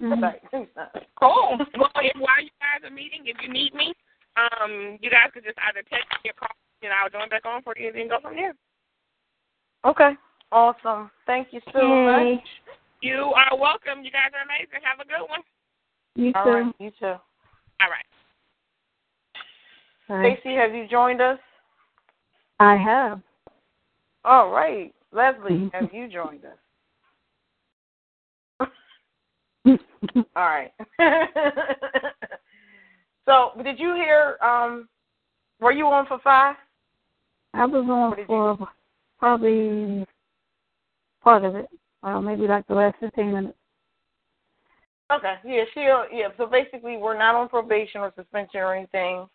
[1.21, 1.59] Cool.
[1.79, 3.93] Well, if while you guys are meeting, if you need me,
[4.37, 6.49] um, you guys could just either text me or call
[6.81, 8.55] me, and I'll join back on for you and then go from there.
[9.85, 10.13] Okay.
[10.51, 11.11] Awesome.
[11.27, 12.35] Thank you so Yay.
[12.35, 12.45] much.
[13.03, 14.03] You are welcome.
[14.03, 14.81] You guys are amazing.
[14.83, 15.41] Have a good one.
[16.15, 16.51] You All too.
[16.51, 16.75] right.
[16.79, 17.07] You too.
[17.07, 18.09] All right.
[20.09, 20.37] Bye.
[20.41, 21.39] Stacy, have you joined us?
[22.61, 23.21] I have.
[24.25, 24.95] All right.
[25.13, 26.57] Leslie, have you joined us?
[30.17, 30.73] All right.
[33.27, 34.37] so, did you hear?
[34.43, 34.89] Um,
[35.61, 36.57] were you on for five?
[37.55, 38.69] I was on for
[39.19, 40.07] probably
[41.23, 41.69] part of it.
[42.03, 43.59] Well, maybe like the last 15 minutes.
[45.13, 45.35] Okay.
[45.45, 45.65] Yeah.
[45.75, 45.81] She.
[45.81, 46.29] Yeah.
[46.37, 49.27] So basically, we're not on probation or suspension or anything.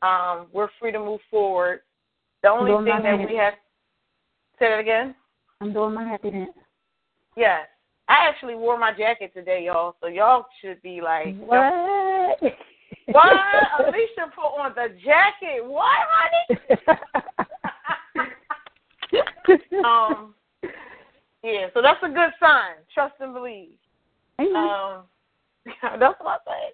[0.00, 1.80] Um, we're free to move forward.
[2.42, 3.28] The only thing that dance.
[3.28, 3.54] we have.
[4.58, 5.14] Say that again.
[5.60, 6.50] I'm doing my happy dance.
[7.36, 7.66] Yes.
[8.08, 9.96] I actually wore my jacket today, y'all.
[10.00, 12.38] So y'all should be like, What?
[13.06, 13.32] What?
[13.80, 15.64] Alicia put on the jacket.
[15.64, 16.58] What, honey?
[19.84, 20.34] um.
[21.42, 21.68] Yeah.
[21.72, 22.76] So that's a good sign.
[22.92, 23.70] Trust and believe.
[24.38, 25.04] Um.
[25.82, 26.72] That's what I said.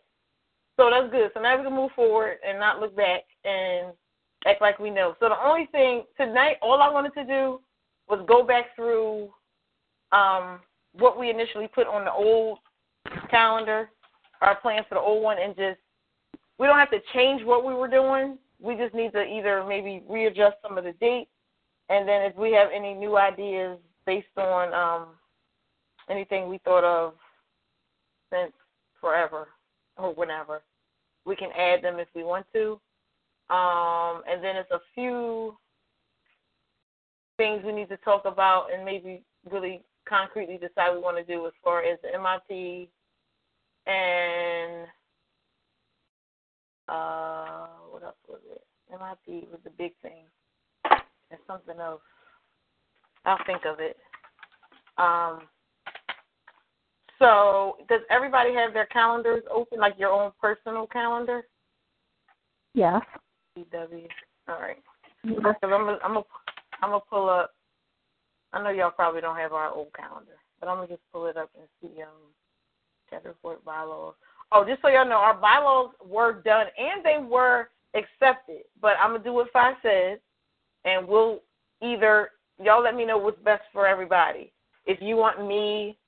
[0.76, 1.30] So that's good.
[1.34, 3.92] So now we can move forward and not look back and
[4.46, 5.14] act like we know.
[5.20, 7.60] So the only thing tonight, all I wanted to do
[8.08, 9.28] was go back through
[10.12, 10.60] um,
[10.98, 12.58] what we initially put on the old
[13.30, 13.90] calendar,
[14.40, 15.78] our plans for the old one, and just
[16.58, 18.38] we don't have to change what we were doing.
[18.60, 21.30] We just need to either maybe readjust some of the dates,
[21.88, 25.08] and then if we have any new ideas based on um,
[26.08, 27.14] anything we thought of
[28.30, 28.52] since
[29.00, 29.48] forever
[29.96, 30.62] or whenever,
[31.24, 32.80] we can add them if we want to.
[33.50, 35.56] Um, and then it's a few
[37.36, 41.46] things we need to talk about and maybe really concretely decide we want to do
[41.46, 42.88] as far as the MIP
[43.86, 44.86] and
[46.88, 48.62] uh, what else was it?
[48.92, 50.24] MIP was the big thing,
[51.30, 52.02] and something else.
[53.24, 53.96] I'll think of it.
[54.98, 55.48] Um,
[57.18, 61.42] so, does everybody have their calendars open, like your own personal calendar?
[62.74, 63.00] Yes.
[63.56, 64.08] CW.
[64.48, 64.82] All right.
[65.22, 66.26] Because I'm gonna, I'm gonna,
[66.82, 67.54] I'm gonna pull up.
[68.54, 71.36] I know y'all probably don't have our old calendar, but I'm gonna just pull it
[71.36, 74.14] up and see um, report bylaws.
[74.52, 78.62] Oh, just so y'all know, our bylaws were done and they were accepted.
[78.80, 80.18] But I'm gonna do what Fi says,
[80.84, 81.40] and we'll
[81.82, 82.30] either
[82.62, 84.52] y'all let me know what's best for everybody.
[84.86, 85.98] If you want me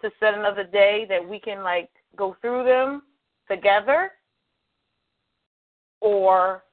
[0.00, 3.02] to set another day that we can like go through them
[3.50, 4.12] together,
[6.00, 6.64] or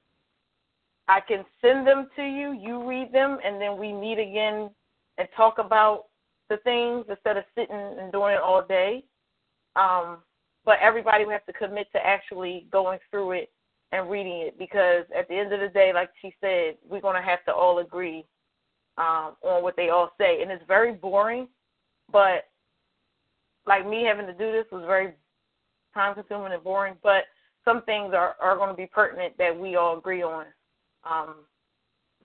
[1.10, 4.70] I can send them to you, you read them, and then we meet again
[5.20, 6.06] and talk about
[6.50, 9.04] the things instead of sitting and doing it all day.
[9.76, 10.18] Um,
[10.66, 13.52] but everybody will have to commit to actually going through it
[13.92, 17.22] and reading it because at the end of the day, like she said, we're going
[17.22, 18.26] to have to all agree
[18.98, 20.42] um, on what they all say.
[20.42, 21.48] And it's very boring,
[22.12, 22.46] but
[23.66, 25.14] like me having to do this was very
[25.94, 27.24] time consuming and boring, but
[27.66, 30.46] some things are, are going to be pertinent that we all agree on.
[31.10, 31.36] Um,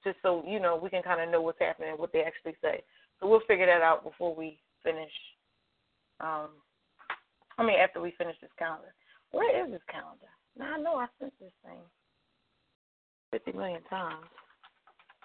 [0.05, 2.55] just so you know we can kind of know what's happening and what they actually
[2.62, 2.82] say.
[3.20, 5.12] So we'll figure that out before we finish.
[6.20, 6.48] Um,
[7.59, 8.94] I mean, after we finish this calendar.
[9.32, 10.30] Where is this calendar?
[10.57, 11.78] Now I know I sent this thing
[13.32, 14.24] fifty million times.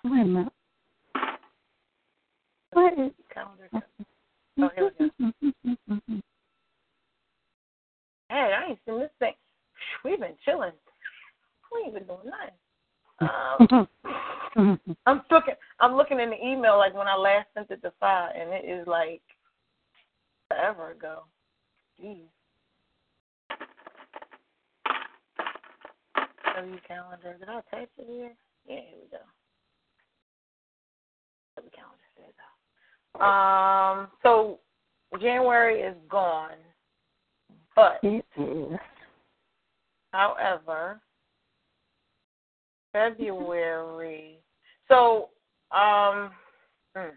[0.03, 0.53] Wait a minute.
[2.71, 3.69] What is calendar?
[4.61, 5.31] Oh, here we go.
[8.29, 9.33] Hey, I ain't seen this thing.
[10.03, 10.73] We've been chilling.
[11.73, 12.55] We ain't been doing nothing.
[13.21, 13.87] Um,
[15.05, 15.53] I'm looking.
[15.79, 18.65] I'm looking in the email like when I last sent it to Fi, and it
[18.65, 19.21] is like
[20.47, 21.23] forever ago.
[22.01, 22.23] Jeez.
[26.55, 27.35] W calendar.
[27.39, 28.33] Did I attach it here?
[28.67, 29.23] Yeah, here we go.
[31.57, 31.97] W calendar.
[32.17, 32.33] There we
[33.19, 33.25] go.
[33.25, 34.07] Um.
[34.23, 34.59] So
[35.19, 36.57] January is gone,
[37.75, 38.01] but
[40.11, 41.01] however,
[42.91, 44.39] February.
[44.87, 45.29] So,
[45.71, 46.31] um,
[46.95, 47.09] hmm,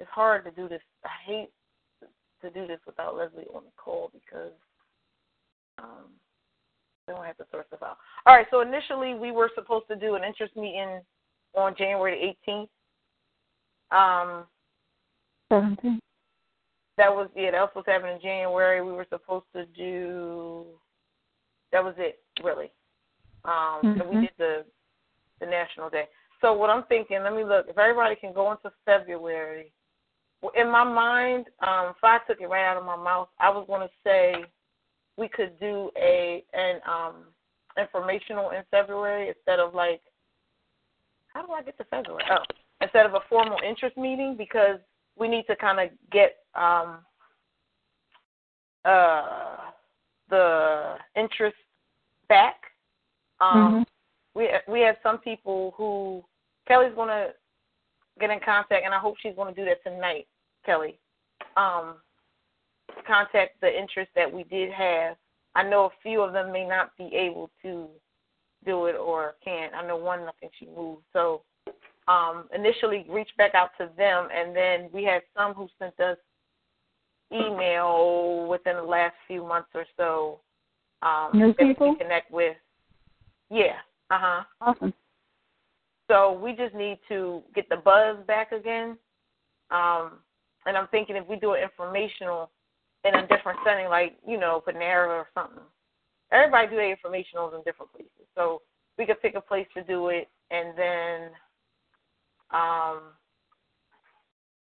[0.00, 0.82] it's hard to do this.
[1.04, 1.50] I hate
[2.42, 4.52] to do this without Leslie on the call because
[5.78, 6.10] um,
[7.06, 7.98] they don't have to sort stuff out.
[8.26, 8.46] All right.
[8.50, 11.00] So initially, we were supposed to do an interest meeting
[11.54, 12.68] on January 18th.
[13.90, 14.44] Um,
[15.50, 16.00] 17.
[16.96, 18.82] that was yeah, that was supposed to happen in January.
[18.82, 20.64] We were supposed to do.
[21.72, 22.70] That was it, really.
[23.44, 24.64] Um, and we did the
[25.42, 26.04] the national day.
[26.40, 27.66] So what I'm thinking, let me look.
[27.68, 29.72] If everybody can go into February,
[30.56, 33.64] in my mind, um, if I took it right out of my mouth, I was
[33.68, 34.44] going to say
[35.16, 37.14] we could do a an um
[37.78, 40.00] informational in February instead of like.
[41.28, 42.24] How do I get to February?
[42.30, 42.42] Oh,
[42.82, 44.78] instead of a formal interest meeting because
[45.16, 46.98] we need to kind of get um
[48.84, 49.56] uh
[50.28, 51.56] the interest
[52.28, 52.56] back.
[53.40, 53.84] Um
[54.34, 56.24] we we have some people who
[56.66, 57.28] Kelly's gonna
[58.20, 60.26] get in contact and I hope she's gonna do that tonight,
[60.64, 60.98] Kelly.
[61.56, 61.96] Um
[63.06, 65.16] contact the interest that we did have.
[65.54, 67.88] I know a few of them may not be able to
[68.64, 69.74] do it or can't.
[69.74, 71.02] I know one I think she moved.
[71.12, 71.42] So
[72.08, 76.16] um, initially reach back out to them, and then we had some who sent us
[77.32, 80.40] email within the last few months or so.
[81.02, 81.94] Um, New that we people?
[81.94, 82.56] can connect with.
[83.50, 83.76] Yeah.
[84.12, 84.44] Uh huh.
[84.60, 84.92] Awesome.
[86.10, 88.98] So we just need to get the buzz back again.
[89.70, 90.18] Um,
[90.66, 92.50] and I'm thinking if we do it informational
[93.04, 95.64] in a different setting, like you know Panera or something.
[96.30, 98.60] Everybody do their informationals in different places, so
[98.98, 101.30] we could pick a place to do it, and then
[102.50, 103.00] um,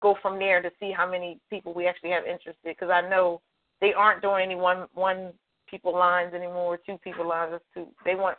[0.02, 2.64] go from there to see how many people we actually have interested.
[2.64, 3.40] Because I know
[3.80, 5.32] they aren't doing any one one
[5.70, 7.52] people lines anymore, two people lines.
[7.54, 7.86] It's two.
[8.04, 8.38] They want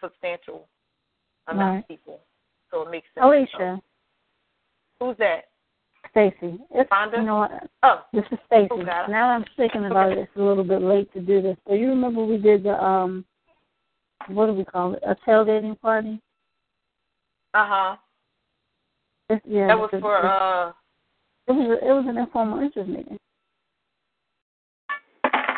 [0.00, 0.68] substantial
[1.46, 1.78] amount Right.
[1.80, 2.20] of people,
[2.70, 3.24] so it makes sense.
[3.24, 3.80] Alicia,
[5.00, 5.44] Who's that?
[6.10, 6.58] Stacy.
[6.70, 7.18] It's Fonda?
[7.18, 7.50] you know what?
[7.82, 8.68] Oh, This is Stacy.
[8.72, 8.82] Oh.
[9.08, 11.56] Now I'm thinking about it, it's a little bit late to do this.
[11.66, 13.24] So you remember we did the um,
[14.28, 15.02] what do we call it?
[15.06, 16.20] A tailgating party.
[17.54, 17.96] uh huh.
[19.44, 20.72] Yeah, That was for uh.
[21.46, 23.18] It was a, it was an informal interest meeting.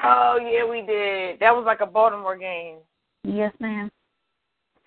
[0.02, 1.38] Oh yeah, we did.
[1.40, 2.78] That was like a Baltimore game.
[3.24, 3.90] Yes, ma'am.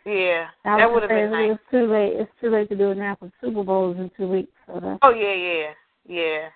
[0.06, 1.51] Yeah, I that would have been nice.
[1.51, 2.14] It's too late.
[2.14, 4.51] It's too late to do it now because Super Bowl is in two weeks.
[4.68, 5.72] So that's Oh yeah, yeah,
[6.08, 6.49] yeah.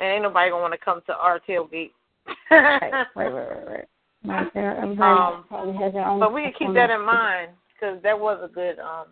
[0.00, 1.90] And ain't nobody gonna want to come to our tailgate.
[2.50, 3.88] right, right, right, right, right.
[4.24, 6.18] Right there, Um, probably has their own.
[6.18, 9.06] But we can keep that in mind because that was a good um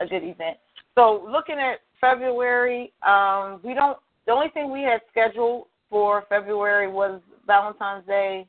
[0.00, 0.58] a good event.
[0.94, 3.98] So looking at February, um, we don't.
[4.26, 8.46] The only thing we had scheduled for February was Valentine's Day.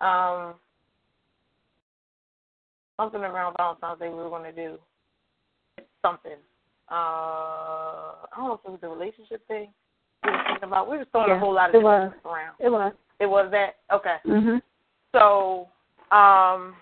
[0.00, 0.54] Um,
[3.00, 4.78] something around Valentine's Day we were going to do
[6.02, 6.36] something.
[6.90, 9.68] Uh, I don't know if it was a relationship thing.
[10.24, 10.90] We were thinking about.
[10.90, 12.10] We were throwing Yeah, a whole lot of it was.
[12.12, 12.54] stuff around.
[12.58, 12.92] It was.
[13.20, 14.16] It was that okay.
[14.26, 14.60] Mhm.
[15.12, 15.68] So,
[16.14, 16.76] um,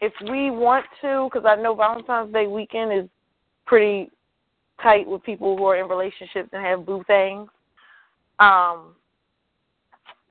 [0.00, 3.08] if we want to, because I know Valentine's Day weekend is
[3.66, 4.10] pretty
[4.82, 7.48] tight with people who are in relationships and have boo things,
[8.40, 8.96] um,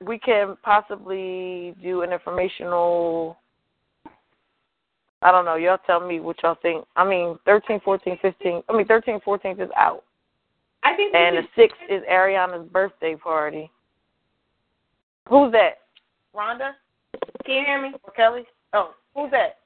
[0.00, 3.38] we can possibly do an informational.
[5.22, 5.56] I don't know.
[5.56, 6.84] Y'all tell me what y'all think.
[6.96, 8.62] I mean, 13, 14, 15.
[8.68, 10.02] I mean, 13, 14 is out.
[10.82, 13.70] I think we And the 6th is Ariana's birthday party.
[15.28, 15.78] Who's that?
[16.34, 16.72] Rhonda?
[17.44, 17.92] Can you hear me?
[18.02, 18.44] Or Kelly?
[18.72, 19.58] Oh, who's that?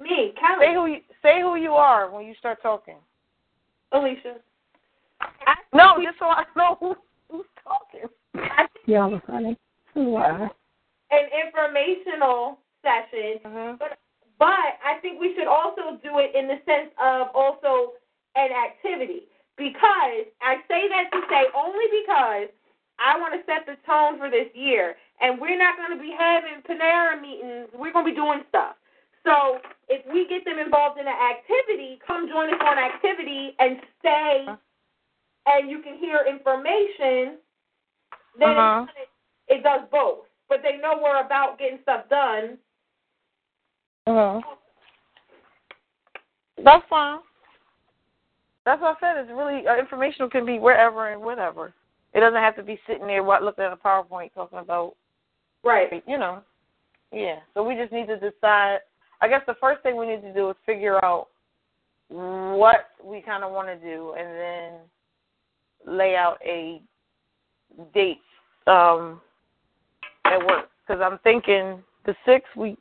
[0.00, 0.66] Me, Kelly.
[0.66, 2.96] Say who you say who you are when you start talking.
[3.92, 4.36] Alicia.
[5.72, 6.94] No, just so I know who,
[7.30, 8.08] who's talking.
[8.86, 9.56] Y'all are funny.
[9.94, 10.50] Who are?
[11.10, 13.76] An informational session, Mm-hmm.
[13.78, 13.98] but
[14.40, 17.92] but I think we should also do it in the sense of also
[18.34, 19.28] an activity.
[19.56, 22.48] Because I say that to say only because
[22.98, 26.14] I want to set the tone for this year, and we're not going to be
[26.16, 27.68] having Panera meetings.
[27.76, 28.76] We're going to be doing stuff.
[29.26, 29.60] So
[29.90, 34.46] if we get them involved in an activity, come join us on activity and stay,
[35.46, 37.36] and you can hear information.
[38.38, 38.86] Then Uh-huh.
[38.96, 39.08] it,
[39.56, 40.24] it does both.
[40.48, 42.56] But they know we're about getting stuff done.
[44.10, 44.40] Uh-huh.
[46.64, 47.20] That's fine.
[48.66, 49.22] That's what I said.
[49.22, 51.72] It's really uh, informational can be wherever and whenever.
[52.12, 54.94] It doesn't have to be sitting there looking at a PowerPoint talking about,
[55.62, 56.02] right?
[56.08, 56.42] You know,
[57.12, 57.36] yeah.
[57.54, 58.78] So we just need to decide.
[59.20, 61.28] I guess the first thing we need to do is figure out
[62.08, 64.28] what we kind of want to do, and
[65.86, 66.82] then lay out a
[67.94, 68.20] date
[68.66, 69.20] um,
[70.24, 70.68] at work.
[70.86, 72.76] Because I'm thinking the sixth we,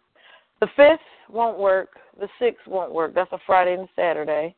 [0.60, 1.00] the fifth
[1.30, 1.90] won't work.
[2.20, 3.14] The sixth won't work.
[3.16, 4.56] That's a Friday and Saturday.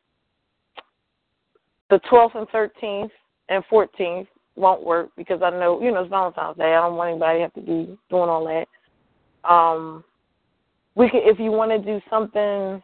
[1.90, 3.12] The twelfth and thirteenth
[3.48, 6.74] and fourteenth won't work because I know you know it's Valentine's Day.
[6.74, 9.48] I don't want anybody to have to be doing all that.
[9.48, 10.04] Um,
[10.94, 12.82] we could if you want to do something.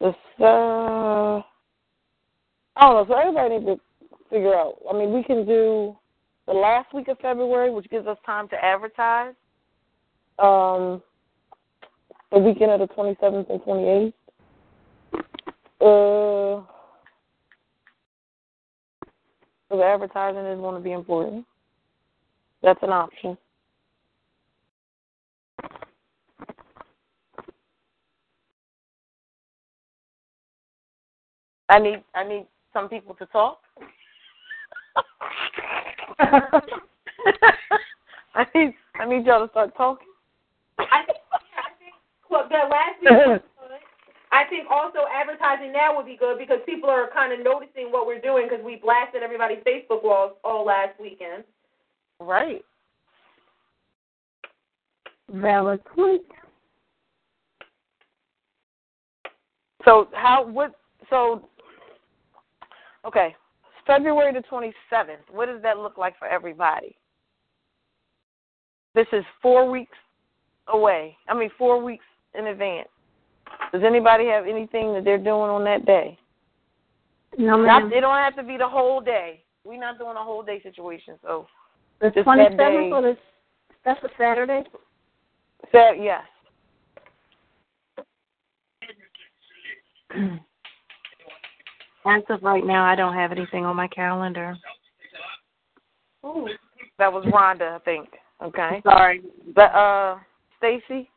[0.00, 1.40] This uh,
[2.76, 3.06] I don't know.
[3.08, 3.80] So everybody needs to
[4.30, 4.74] figure out.
[4.90, 5.96] I mean, we can do
[6.46, 9.34] the last week of February, which gives us time to advertise.
[10.38, 11.02] Um,
[12.32, 14.12] the weekend of the 27th and 28th.
[15.80, 16.62] Uh,
[19.82, 21.44] advertising is going to be important.
[22.62, 23.36] That's an option.
[31.68, 33.58] I need I need some people to talk.
[36.18, 36.62] I
[38.54, 40.06] need I need y'all to start talking.
[40.78, 41.94] I think, I think
[42.30, 43.42] well, the last week.
[44.32, 48.06] I think also advertising now would be good because people are kind of noticing what
[48.06, 51.44] we're doing because we blasted everybody's Facebook walls all last weekend.
[52.20, 52.62] Right.
[55.30, 56.22] Valid point.
[59.84, 60.72] So how what
[61.08, 61.48] so
[63.06, 63.34] okay.
[63.86, 65.22] February the twenty seventh.
[65.30, 66.96] What does that look like for everybody?
[68.94, 69.96] This is four weeks
[70.68, 71.16] away.
[71.28, 72.04] I mean four weeks
[72.38, 72.88] in advance.
[73.72, 76.18] Does anybody have anything that they're doing on that day?
[77.38, 79.42] No, Not, it don't have to be the whole day.
[79.64, 81.46] We're not doing a whole day situation, so
[82.00, 82.90] The twenty day.
[82.92, 83.16] or the
[83.84, 84.64] that's a Saturday.
[85.70, 86.22] Sa- yes.
[92.06, 94.56] As of right now, I don't have anything on my calendar.
[96.24, 96.48] Ooh.
[96.98, 98.08] That was Rhonda, I think.
[98.42, 98.80] Okay.
[98.84, 99.22] Sorry.
[99.54, 100.16] But uh
[100.58, 101.10] Stacy?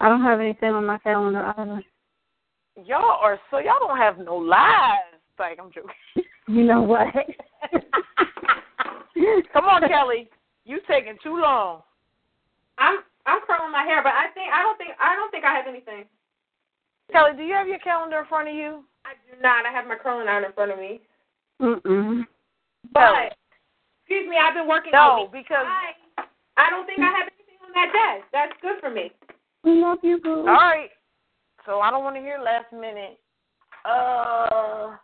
[0.00, 1.82] I don't have anything on my calendar either.
[2.84, 5.20] Y'all are so y'all don't have no lives.
[5.38, 5.90] Like I'm joking.
[6.48, 7.06] You know what?
[9.52, 10.28] Come on, Kelly.
[10.64, 11.82] You taking too long.
[12.76, 15.54] I'm I'm curling my hair, but I think I don't think I don't think I
[15.54, 16.06] have anything.
[17.12, 18.82] Kelly, do you have your calendar in front of you?
[19.04, 19.64] I do not.
[19.64, 21.00] I have my curling iron in front of me.
[21.60, 22.26] Mm-mm.
[22.92, 23.36] But
[24.02, 24.90] excuse me, I've been working.
[24.92, 27.28] No, because I, I don't think I have
[27.76, 28.28] anything on that desk.
[28.32, 29.12] That's good for me.
[29.64, 30.40] We love you, boo.
[30.40, 30.90] All right.
[31.66, 33.18] So I don't want to hear last minute.
[33.84, 34.96] Uh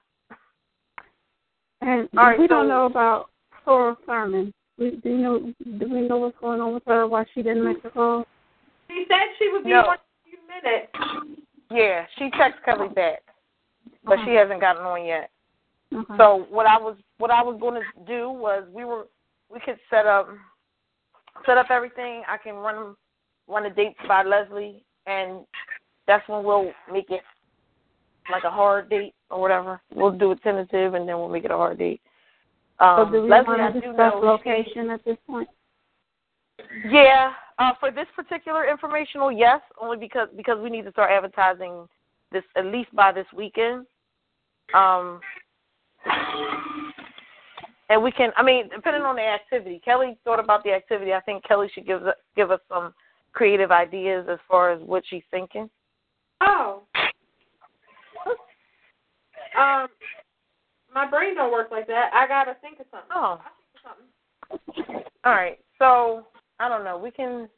[1.80, 3.30] And All right, we don't know about
[3.64, 4.52] Cora Thurman.
[4.78, 5.52] We, do you know?
[5.78, 7.06] Do we know what's going on with her?
[7.06, 8.26] Why she didn't make the call?
[8.88, 9.80] She said she would be No.
[9.80, 11.36] on in a few minutes.
[11.70, 13.22] yeah, she texted Kelly back.
[14.04, 15.30] But she hasn't gotten on yet.
[15.94, 16.14] Okay.
[16.18, 19.06] So what I was what I was going to do was we were
[19.50, 20.28] we could set up
[21.44, 22.22] set up everything.
[22.28, 22.96] I can run
[23.48, 25.44] run the dates by Leslie, and
[26.06, 27.22] that's when we'll make it
[28.30, 29.80] like a hard date or whatever.
[29.94, 32.00] We'll do a tentative, and then we'll make it a hard date.
[32.78, 35.48] Um, so do we Leslie, want to do discuss location at this point?
[36.88, 41.86] Yeah, uh, for this particular informational, yes, only because because we need to start advertising
[42.32, 43.86] this at least by this weekend.
[44.74, 45.20] Um,
[47.88, 49.80] and we can, I mean, depending on the activity.
[49.84, 51.12] Kelly thought about the activity.
[51.12, 52.02] I think Kelly should give
[52.34, 52.92] give us some
[53.32, 55.70] creative ideas as far as what she's thinking.
[56.40, 56.82] Oh.
[59.56, 59.86] Um,
[60.92, 62.10] my brain don't work like that.
[62.12, 63.10] I gotta think of something.
[63.14, 63.40] Oh.
[63.40, 65.04] Of something.
[65.24, 66.26] All right, so
[66.58, 66.98] I don't know.
[66.98, 67.48] We can.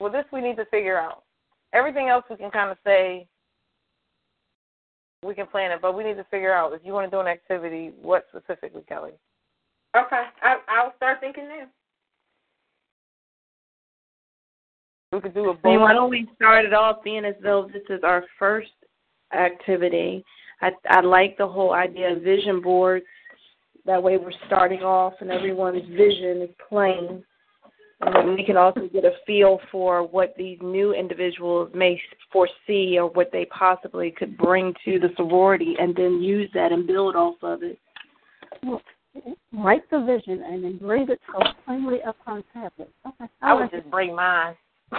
[0.00, 1.24] Well, this we need to figure out.
[1.72, 3.26] Everything else we can kind of say.
[5.24, 7.20] We can plan it, but we need to figure out if you want to do
[7.20, 9.12] an activity, what specifically, Kelly.
[9.96, 11.66] Okay, I I'll start thinking now.
[15.12, 15.80] We could do a I mean, bowl.
[15.80, 18.70] why don't we start it off being as though this is our first
[19.32, 20.24] activity?
[20.60, 23.04] I I like the whole idea of vision boards.
[23.84, 27.22] That way, we're starting off, and everyone's vision is plain,
[28.02, 32.00] and then we can also get a feel for what these new individuals may
[32.32, 36.86] foresee or what they possibly could bring to the sorority, and then use that and
[36.86, 37.78] build off of it.
[39.52, 42.90] Write the vision and then bring it so plainly up on tablet.
[43.06, 43.30] Okay.
[43.40, 44.54] I would just bring mine.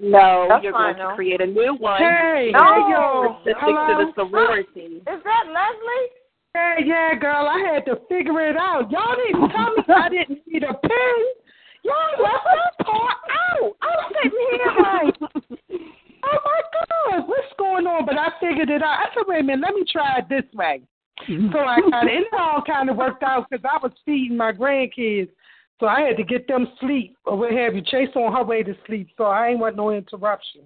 [0.00, 1.98] No, That's you're fine, going to create a new one.
[2.00, 2.58] Hey, No.
[2.58, 3.86] hey, yo, specific hello.
[3.86, 4.96] to the sorority.
[4.96, 6.08] Is that Leslie?
[6.52, 8.90] Hey, yeah, girl, I had to figure it out.
[8.90, 11.24] Y'all didn't tell me I didn't need a pen.
[11.84, 13.76] Y'all left that part out.
[13.82, 15.14] I'm sitting here like,
[16.24, 18.06] oh my God, what's going on?
[18.06, 19.00] But I figured it out.
[19.00, 20.80] I said, wait a minute, let me try it this way.
[21.28, 21.52] Mm-hmm.
[21.52, 22.10] So I got it.
[22.10, 25.28] And it all kind of worked out because I was feeding my grandkids.
[25.80, 27.82] So I had to get them sleep or what have you.
[27.82, 29.08] Chase on her way to sleep.
[29.16, 30.62] So I ain't want no interruption.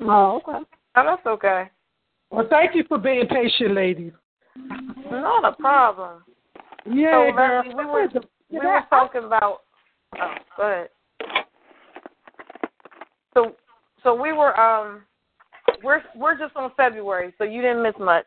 [0.00, 0.64] Oh, okay.
[0.96, 1.64] Oh, that's okay.
[2.30, 4.12] Well, thank you for being patient, ladies.
[5.10, 6.22] Not a problem.
[6.86, 7.62] Yeah, so, girl.
[7.64, 8.08] Leslie, we were
[8.50, 9.62] we were talking about.
[10.20, 10.88] Oh, go ahead.
[13.34, 13.54] So,
[14.02, 15.02] so we were um,
[15.82, 18.26] we're we're just on February, so you didn't miss much.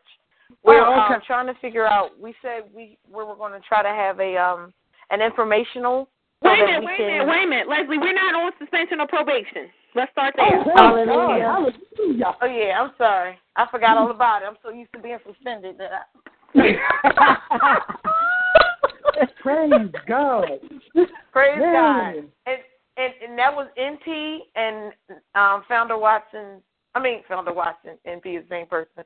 [0.64, 1.14] We're Oh, okay.
[1.14, 2.18] um, trying to figure out.
[2.20, 4.72] We said we we were going to try to have a um
[5.10, 6.08] an informational.
[6.42, 7.98] So Wait a minute, we wait a can, minute, wait a minute, Leslie.
[7.98, 9.68] We're not on suspension or probation.
[9.94, 10.62] Let's start there.
[10.66, 11.44] Oh, Hallelujah.
[11.44, 12.36] Hallelujah.
[12.40, 13.38] Oh yeah, I'm sorry.
[13.56, 14.46] I forgot all about it.
[14.46, 16.06] I'm so used to being suspended that I,
[19.40, 20.48] Praise God.
[21.32, 21.72] Praise Yeah.
[21.72, 22.14] God.
[22.46, 22.58] And,
[22.96, 24.92] and and that was NP and
[25.34, 26.62] um Founder Watson.
[26.94, 27.92] I mean Founder Watson.
[28.06, 29.04] NP is the same person.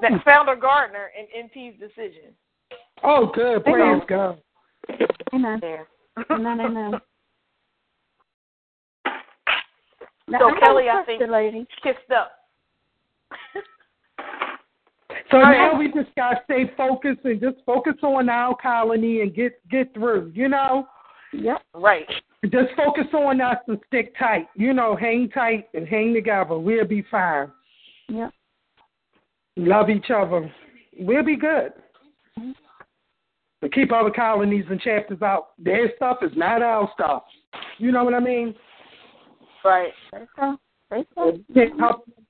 [0.00, 2.34] That Founder Gardner and NP's decision.
[3.02, 3.64] Oh, good.
[3.64, 4.40] Praise God.
[5.34, 5.58] Amen.
[5.60, 5.86] There.
[6.30, 6.60] Amen.
[6.60, 7.00] Amen.
[10.28, 11.66] Now, So I have Kelly, I think question, lady.
[11.82, 12.32] kissed up.
[15.30, 15.72] So All right.
[15.72, 19.92] now we just gotta stay focused and just focus on our colony and get get
[19.94, 20.32] through.
[20.34, 20.86] You know,
[21.32, 21.62] Yep.
[21.74, 22.06] Right.
[22.44, 24.48] just focus on us and stick tight.
[24.54, 26.58] You know, hang tight and hang together.
[26.58, 27.50] We'll be fine.
[28.08, 28.32] Yep.
[29.56, 30.52] Love each other.
[30.98, 31.72] We'll be good.
[33.60, 35.48] But keep other colonies and chapters out.
[35.58, 37.24] Their stuff is not our stuff.
[37.78, 38.54] You know what I mean?
[39.64, 39.92] Right.
[40.12, 40.26] There
[40.98, 41.76] you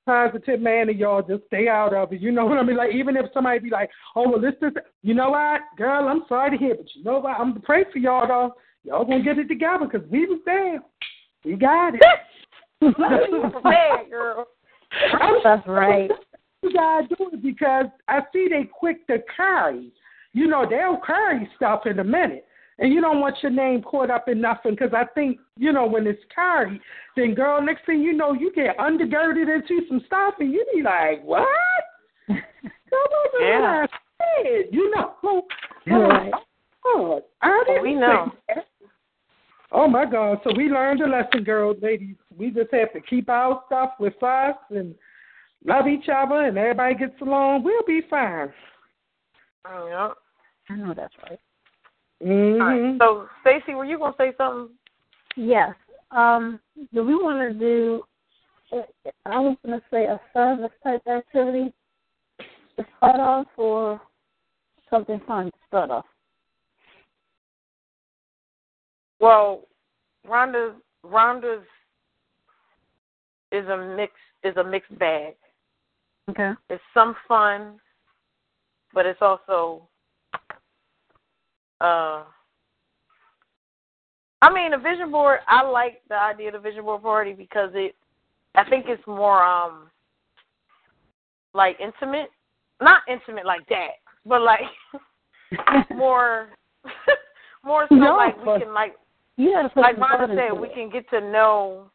[0.07, 0.13] go.
[0.13, 0.45] There you go.
[0.45, 2.21] Can't help positive man and y'all just stay out of it.
[2.21, 2.77] You know what I mean?
[2.77, 6.23] Like even if somebody be like, Oh well this is you know what, girl, I'm
[6.29, 8.55] sorry to hear, but you know what, I'm to pray for y'all though.
[8.85, 10.81] Y'all gonna get it together because we was there.
[11.45, 12.03] We got it.
[13.53, 14.47] Prepared, girl.
[15.45, 16.11] That's right.
[16.63, 19.93] You gotta do it because I see they quick to carry.
[20.33, 22.47] You know, they'll carry stuff in a minute.
[22.79, 25.87] And you don't want your name caught up in nothing because I think, you know,
[25.87, 26.81] when it's carried,
[27.17, 30.83] then girl, next thing you know, you get undergirded into some stuff and you be
[30.83, 31.49] like, what?
[32.29, 33.61] That wasn't Yeah.
[33.61, 35.15] what I said, you know.
[35.25, 35.43] Oh,
[35.87, 36.33] right.
[36.35, 36.43] Oh,
[36.85, 38.33] oh, I didn't we know.
[39.73, 40.39] Oh my God!
[40.45, 42.15] So we learned a lesson, girls, ladies.
[42.37, 44.95] We just have to keep our stuff with us and
[45.65, 47.65] love each other, and everybody gets along.
[47.65, 48.53] We'll be fine.
[49.67, 50.11] Oh, yeah.
[50.71, 51.41] I know that's right.
[52.25, 52.63] Mm-hmm.
[52.63, 52.99] Right.
[52.99, 54.75] So, Stacy, were you gonna say something?
[55.37, 55.75] Yes.
[56.11, 56.61] Um,
[56.95, 58.03] do we want to do?
[59.25, 61.73] I was going to say a service type activity
[62.77, 64.01] to start off, or
[64.91, 66.05] something fun to start off.
[69.21, 69.63] Well,
[70.29, 71.65] Rhonda's Rhonda's
[73.53, 74.13] is a mix
[74.43, 75.35] is a mixed bag.
[76.29, 76.53] Okay.
[76.69, 77.79] It's some fun,
[78.93, 79.89] but it's also
[81.81, 82.25] uh
[84.43, 87.71] I mean a vision board I like the idea of the vision board party because
[87.75, 87.95] it
[88.55, 89.91] I think it's more um
[91.57, 92.31] like intimate.
[92.81, 93.93] Not intimate like that,
[94.27, 94.61] but like
[95.97, 96.51] more
[97.65, 98.95] more so Yeah, like we can like
[99.37, 101.91] You got to put like Rhonda said, we can get to know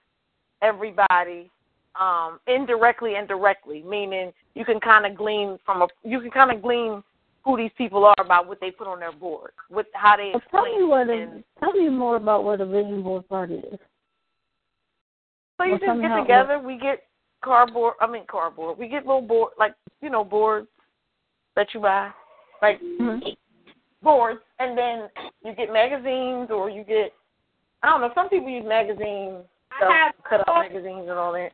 [0.62, 1.52] everybody
[2.00, 6.52] um, indirectly and directly, meaning you can kind of glean from a you can kind
[6.52, 7.04] of glean
[7.44, 10.42] who these people are about what they put on their board, with how they Well,
[10.52, 13.80] tell me what and- a, tell me more about what a vision board party is.
[15.58, 16.60] so you well, just get together.
[16.60, 17.04] We get
[17.44, 17.96] cardboard.
[18.00, 18.78] I mean cardboard.
[18.78, 20.68] We get little board like you know boards
[21.56, 22.12] that you buy,
[22.62, 23.30] like Mm-hmm.
[24.04, 25.10] boards, and then
[25.44, 27.12] you get magazines or you get
[27.84, 28.12] I don't know.
[28.14, 29.44] Some people use magazines,
[29.78, 31.52] stuff, cut out magazines and all that.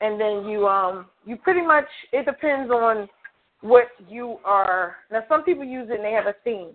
[0.00, 3.08] And then you um you pretty much it depends on
[3.62, 4.96] what you are.
[5.10, 6.70] Now some people use it and they have a theme.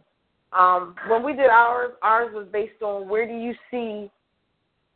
[0.54, 4.10] Um, when we did ours, ours was based on where do you see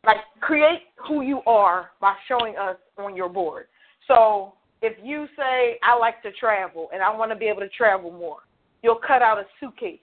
[0.05, 3.65] like create who you are by showing us on your board.
[4.07, 7.69] So if you say I like to travel and I want to be able to
[7.69, 8.39] travel more,
[8.81, 9.99] you'll cut out a suitcase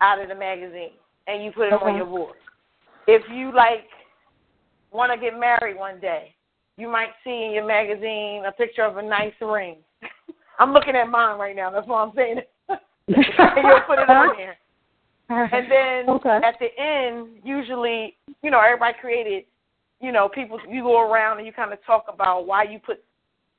[0.00, 0.92] out of the magazine
[1.28, 1.84] and you put it Okay.
[1.84, 2.36] on your board.
[3.06, 3.86] If you like
[4.90, 6.34] want to get married one day,
[6.76, 9.76] you might see in your magazine a picture of a nice ring.
[10.58, 11.70] I'm looking at mine right now.
[11.70, 12.40] That's why I'm saying
[13.08, 14.56] and you'll put it on there.
[15.28, 16.40] And then Okay.
[16.44, 19.44] at the end, usually, you know, everybody created,
[20.00, 23.02] you know, people, you go around and you kind of talk about why you put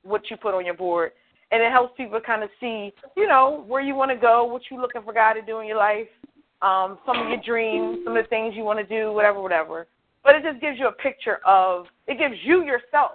[0.02, 1.12] what you put on your board.
[1.50, 4.62] And it helps people kind of see, you know, where you want to go, what
[4.70, 6.08] you're looking for God to do in your life,
[6.60, 9.86] um, some of your dreams, some of the things you want to do, whatever, whatever.
[10.22, 13.12] But it just gives you a picture of, it gives you yourself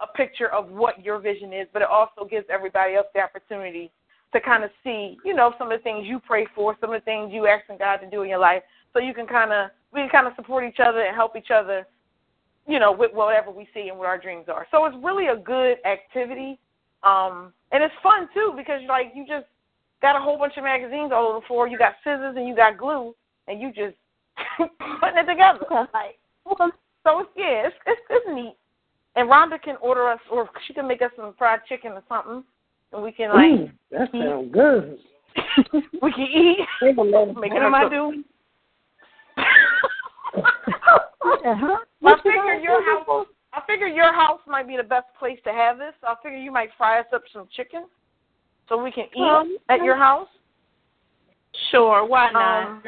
[0.00, 3.90] a picture of what your vision is, but it also gives everybody else the opportunity
[4.32, 7.00] to kind of see, you know, some of the things you pray for, some of
[7.00, 9.70] the things you asking God to do in your life, so you can kind of
[9.92, 11.86] we can kind of support each other and help each other,
[12.66, 14.66] you know, with whatever we see and what our dreams are.
[14.70, 16.58] So it's really a good activity,
[17.02, 19.46] um, and it's fun too because you're like you just
[20.02, 21.66] got a whole bunch of magazines all over the floor.
[21.66, 23.14] You got scissors and you got glue,
[23.46, 23.96] and you just
[25.00, 25.64] putting it together.
[25.94, 26.18] Like,
[27.04, 28.56] so it's yeah, it's, it's it's neat.
[29.18, 32.44] And Rhonda can order us, or she can make us some fried chicken or something,
[32.92, 34.96] and we can like Ooh, that sounds good.
[36.00, 36.58] we can eat.
[37.36, 38.22] Make it I do.
[41.44, 41.76] Uh-huh.
[42.04, 43.26] I figure your house.
[43.52, 45.94] I figure your house might be the best place to have this.
[46.04, 47.86] I figure you might fry us up some chicken,
[48.68, 50.28] so we can eat Um, at your house.
[51.72, 52.66] Sure, why not?
[52.66, 52.82] Um,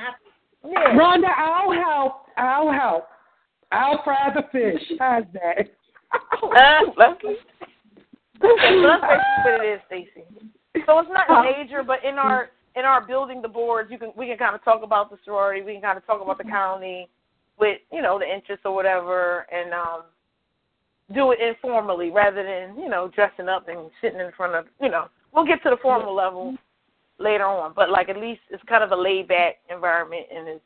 [0.65, 0.97] yeah.
[0.97, 2.27] Rhonda, I'll help.
[2.37, 3.09] I'll help.
[3.73, 4.93] I'll fry the fish.
[4.97, 5.71] How's that?
[6.43, 10.25] Uh, let's okay, that's basically what it is, Stacy.
[10.87, 14.27] So it's not major, but in our in our building the boards, you can we
[14.27, 17.09] can kind of talk about the sorority, we can kind of talk about the county
[17.59, 20.03] with you know the interests or whatever, and um
[21.15, 24.89] do it informally rather than you know dressing up and sitting in front of you
[24.89, 25.07] know.
[25.33, 26.57] We'll get to the formal level
[27.19, 30.65] later on, but like at least it's kind of a laid back environment and it's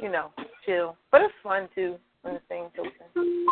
[0.00, 0.30] you know
[0.64, 3.46] chill, but it's fun too in the same token.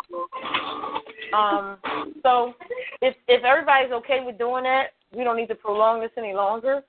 [1.33, 1.77] Um,
[2.23, 2.53] so
[3.01, 6.83] if if everybody's okay with doing that, we don't need to prolong this any longer.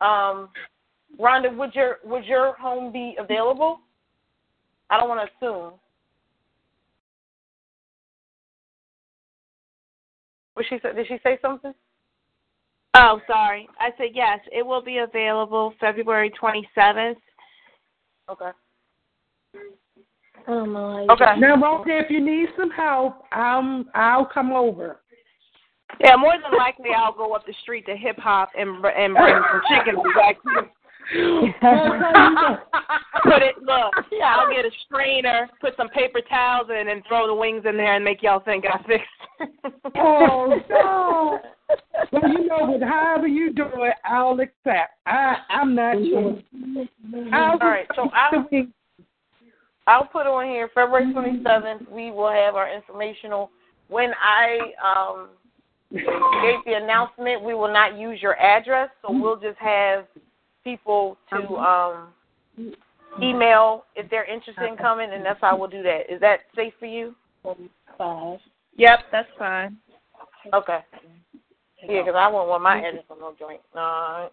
[0.00, 0.48] Um,
[1.18, 3.80] Rhonda, would your would your home be available?
[4.90, 5.72] I don't want to assume.
[10.56, 11.74] Was she did she say something?
[12.98, 13.68] Oh, sorry.
[13.78, 14.40] I said yes.
[14.50, 17.16] It will be available February 27th.
[18.30, 18.50] Okay.
[20.48, 21.06] Oh my.
[21.10, 21.38] Okay.
[21.38, 25.00] Now, Rhonda, if you need some help, I'll I'll come over.
[26.00, 29.42] Yeah, more than likely I'll go up the street to hip hop and and bring
[29.50, 30.36] some chicken back.
[33.22, 33.92] put it look.
[34.10, 37.76] Yeah, I'll get a strainer, put some paper towels in, and throw the wings in
[37.76, 39.06] there and make y'all think I fixed.
[39.96, 41.38] Oh no!
[42.12, 44.92] Well, you know, with however you do it, I'll accept.
[45.06, 46.74] I I'm not mm-hmm.
[46.74, 47.34] sure.
[47.34, 48.46] I'll All right, so I'll
[49.86, 51.88] I'll put on here February twenty seventh.
[51.90, 53.50] We will have our informational.
[53.88, 55.28] When I um
[55.92, 60.06] gave the announcement, we will not use your address, so we'll just have
[60.64, 62.08] people to um
[63.22, 66.12] email if they're interested in coming, and that's how we'll do that.
[66.12, 67.14] Is that safe for you?
[67.96, 68.40] Five.
[68.76, 69.76] Yep, that's fine.
[70.52, 70.78] Okay.
[71.88, 73.60] Yeah, because I won't want my address on no joint.
[73.74, 74.30] No.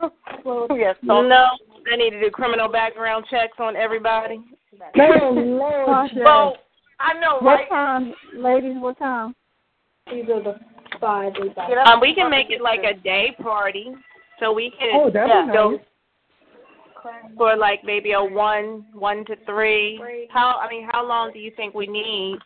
[0.76, 0.96] yes.
[1.06, 1.46] So, No,
[1.90, 4.40] I need to do criminal background checks on everybody.
[4.80, 6.56] Oh Lord, well,
[6.98, 7.68] I know, What right?
[7.68, 8.74] time, ladies?
[8.76, 9.34] What time?
[10.08, 10.54] Either the
[11.00, 11.70] five or five.
[11.86, 13.92] Um, we can make it like a day party,
[14.40, 15.78] so we can Oh, that'd be go
[17.36, 20.00] for like maybe a one, one to three.
[20.32, 20.58] How?
[20.60, 22.38] I mean, how long do you think we need?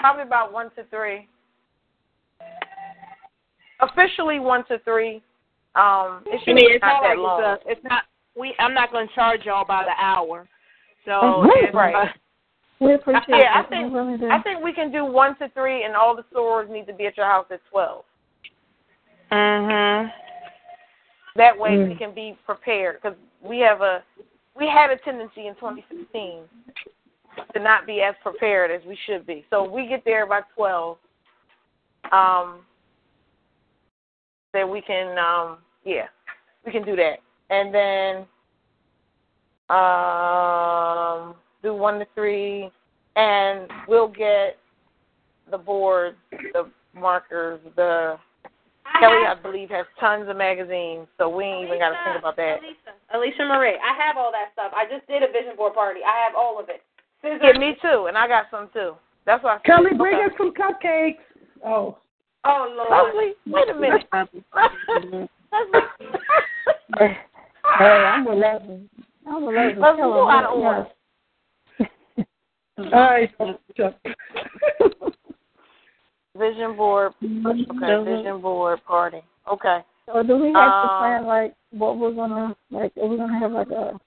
[0.00, 1.28] Probably about one to three.
[3.80, 5.16] Officially one to three.
[5.74, 7.40] Um, it I should mean, be it's not not that like long.
[7.42, 8.02] it's, a, it's not.
[8.36, 8.54] We.
[8.58, 10.48] I'm not going to charge y'all by the hour.
[11.04, 11.10] So
[11.44, 11.68] Mhm.
[11.68, 11.94] if, Right.
[11.94, 12.12] uh,
[12.80, 13.68] We appreciate yeah, I it.
[13.68, 14.30] think really.
[14.30, 17.06] I think we can do one to three, and all the stores need to be
[17.06, 18.04] at your house at twelve.
[19.30, 20.12] mhm.
[21.36, 21.88] That way Mm.
[21.88, 24.02] we can be prepared because we have a
[24.54, 26.48] we had a tendency in 2016
[27.52, 29.44] to not be as prepared as we should be.
[29.50, 30.98] So if we get there by 12.
[32.12, 32.64] Um,
[34.52, 36.06] then we can um yeah
[36.64, 37.18] we can do that
[37.50, 38.26] and then
[39.70, 42.70] um do one to three
[43.16, 44.58] and we'll get
[45.50, 46.16] the boards
[46.52, 48.16] the markers the
[49.00, 52.18] Kelly, have- I believe, has tons of magazines, so we ain't even got to think
[52.18, 52.60] about that.
[53.12, 53.78] Alicia Marie.
[53.80, 54.72] I have all that stuff.
[54.76, 56.00] I just did a vision board party.
[56.06, 56.82] I have all of it.
[57.22, 57.40] Scissors.
[57.42, 58.94] Yeah, me too, and I got some too.
[59.26, 59.54] That's why.
[59.54, 60.26] I said- Kelly, bring okay.
[60.26, 61.18] us some cupcakes.
[61.64, 61.96] Oh.
[62.44, 62.90] Oh Lord.
[63.14, 64.06] Leslie, wait a minute.
[67.78, 68.88] Hey, I'm Leslie.
[69.26, 69.44] I'm.
[69.44, 70.86] Leslie, Tell go out of order.
[72.78, 73.30] All right.
[76.36, 77.12] Vision board.
[77.22, 79.22] Okay, vision board party.
[79.50, 79.84] Okay.
[80.06, 82.92] So do we have to Um, plan like what we're gonna like?
[83.00, 83.98] Are we gonna have like a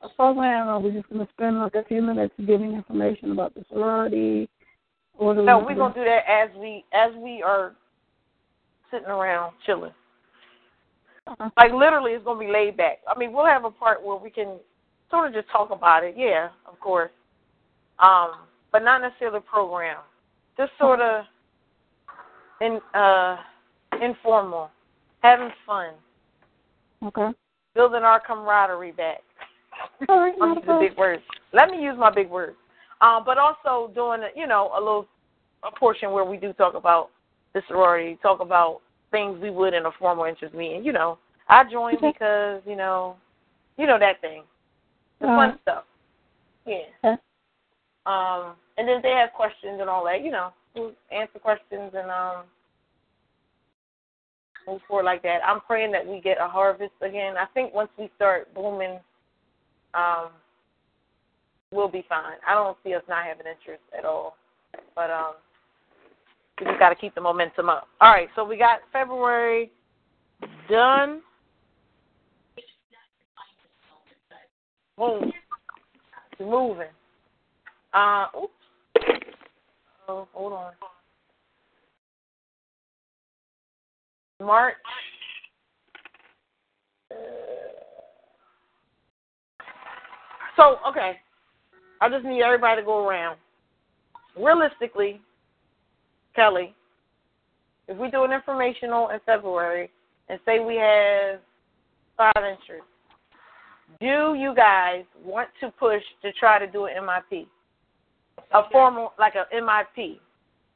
[0.00, 3.54] a program, or are we just gonna spend like a few minutes giving information about
[3.54, 4.48] the sorority?
[5.18, 7.74] Or do we No, we're gonna do that as we as we are
[8.90, 9.92] sitting around chilling.
[11.56, 12.98] Like literally, it's gonna be laid back.
[13.08, 14.58] I mean, we'll have a part where we can
[15.10, 16.14] sort of just talk about it.
[16.16, 17.10] Yeah, of course.
[17.98, 18.32] Um,
[18.72, 19.98] but not necessarily program.
[20.56, 21.24] Just sort of
[22.60, 23.36] in uh
[24.00, 24.70] informal,
[25.20, 25.92] having fun,
[27.04, 27.28] Okay.
[27.74, 29.22] building our camaraderie back.
[30.08, 30.34] Right.
[30.42, 31.22] I'm using big words.
[31.52, 32.56] Let me use my big words.
[33.00, 35.06] Um, but also doing, you know, a little
[35.64, 37.10] a portion where we do talk about
[37.54, 38.80] the sorority, talk about
[39.12, 40.84] things we would in a formal interest meeting.
[40.84, 43.16] You know, I joined because you know,
[43.76, 44.42] you know that thing,
[45.20, 45.84] the fun stuff.
[46.66, 46.78] Yeah.
[47.04, 47.22] Okay.
[48.06, 52.10] Um, and then they have questions and all that, you know, we'll answer questions and
[52.10, 52.44] um
[54.66, 55.40] move forward like that.
[55.46, 57.36] I'm praying that we get a harvest again.
[57.36, 59.00] I think once we start booming,
[59.94, 60.28] um,
[61.72, 62.36] we'll be fine.
[62.46, 64.36] I don't see us not having interest at all.
[64.94, 65.34] But um
[66.60, 67.88] we just gotta keep the momentum up.
[68.00, 69.70] All right, so we got February
[70.68, 71.20] done.
[74.96, 75.32] Boom.
[76.40, 76.86] Moving.
[77.94, 78.52] Uh oops.
[80.08, 80.72] Oh, hold on.
[84.40, 84.74] March.
[90.56, 91.16] So, okay.
[92.00, 93.38] I just need everybody to go around.
[94.36, 95.20] Realistically,
[96.34, 96.74] Kelly,
[97.88, 99.90] if we do an informational in February
[100.28, 101.40] and say we have
[102.16, 102.86] five interests,
[104.00, 107.46] do you guys want to push to try to do an MIP?
[108.52, 110.18] A formal, like a MIP.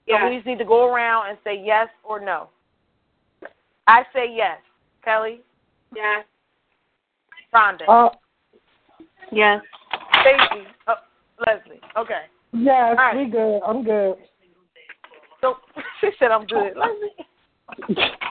[0.06, 0.22] Yeah.
[0.22, 2.48] So we just need to go around and say yes or no.
[3.86, 4.58] I say yes.
[5.04, 5.40] Kelly?
[5.94, 6.24] Yes.
[7.54, 7.82] Rhonda?
[7.88, 8.10] Uh,
[9.32, 9.60] Yes.
[10.20, 10.66] Stacy?
[10.86, 10.94] Oh,
[11.46, 11.80] Leslie?
[11.96, 12.22] Okay.
[12.52, 13.16] yes, All right.
[13.16, 13.60] we good.
[13.66, 14.16] I'm good.
[15.46, 15.56] So
[16.00, 16.74] she said I'm good.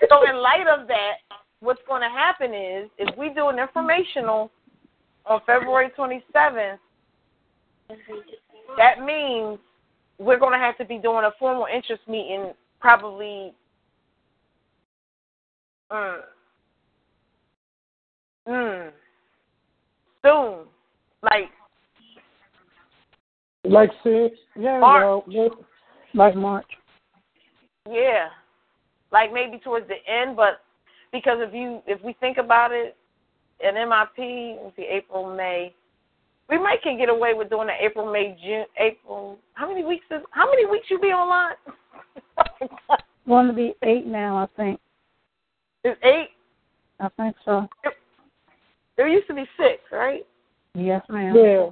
[0.09, 1.17] So in light of that,
[1.59, 4.49] what's going to happen is if we do an informational
[5.25, 6.77] on February 27th,
[8.77, 9.59] that means
[10.17, 13.53] we're going to have to be doing a formal interest meeting probably
[15.91, 16.19] mm,
[18.47, 18.91] mm,
[20.23, 20.59] soon.
[21.21, 21.49] Like
[23.65, 24.37] Like six.
[24.57, 25.01] Yeah, March.
[25.03, 25.47] well, yeah.
[26.13, 26.65] Like March.
[27.89, 28.29] Yeah,
[29.11, 30.61] like maybe towards the end, but
[31.11, 32.95] because if you if we think about it,
[33.63, 35.73] an MIP, let's see, April, May,
[36.49, 39.37] we might can get away with doing the April, May, June, April.
[39.53, 40.21] How many weeks is?
[40.31, 41.55] How many weeks you be online?
[43.27, 44.79] Going to be eight now, I think.
[45.83, 46.29] It's eight.
[46.99, 47.67] I think so.
[48.97, 50.25] There used to be six, right?
[50.73, 51.35] Yes, ma'am.
[51.35, 51.69] Yeah.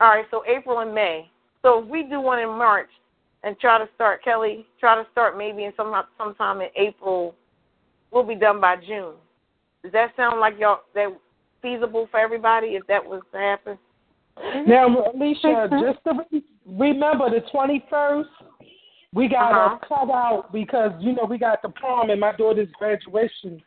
[0.00, 1.30] All right, so April and May.
[1.62, 2.88] So if we do one in March
[3.44, 7.34] and try to start, Kelly, try to start maybe in some sometime in April,
[8.10, 9.14] we'll be done by June.
[9.82, 11.08] Does that sound like y'all that
[11.60, 13.78] feasible for everybody if that was to happen?
[14.66, 18.24] Now, Alicia, just to re- remember the 21st,
[19.12, 19.78] we got Uh-huh.
[19.78, 23.62] to cut out because, you know, we got the prom and my daughter's graduation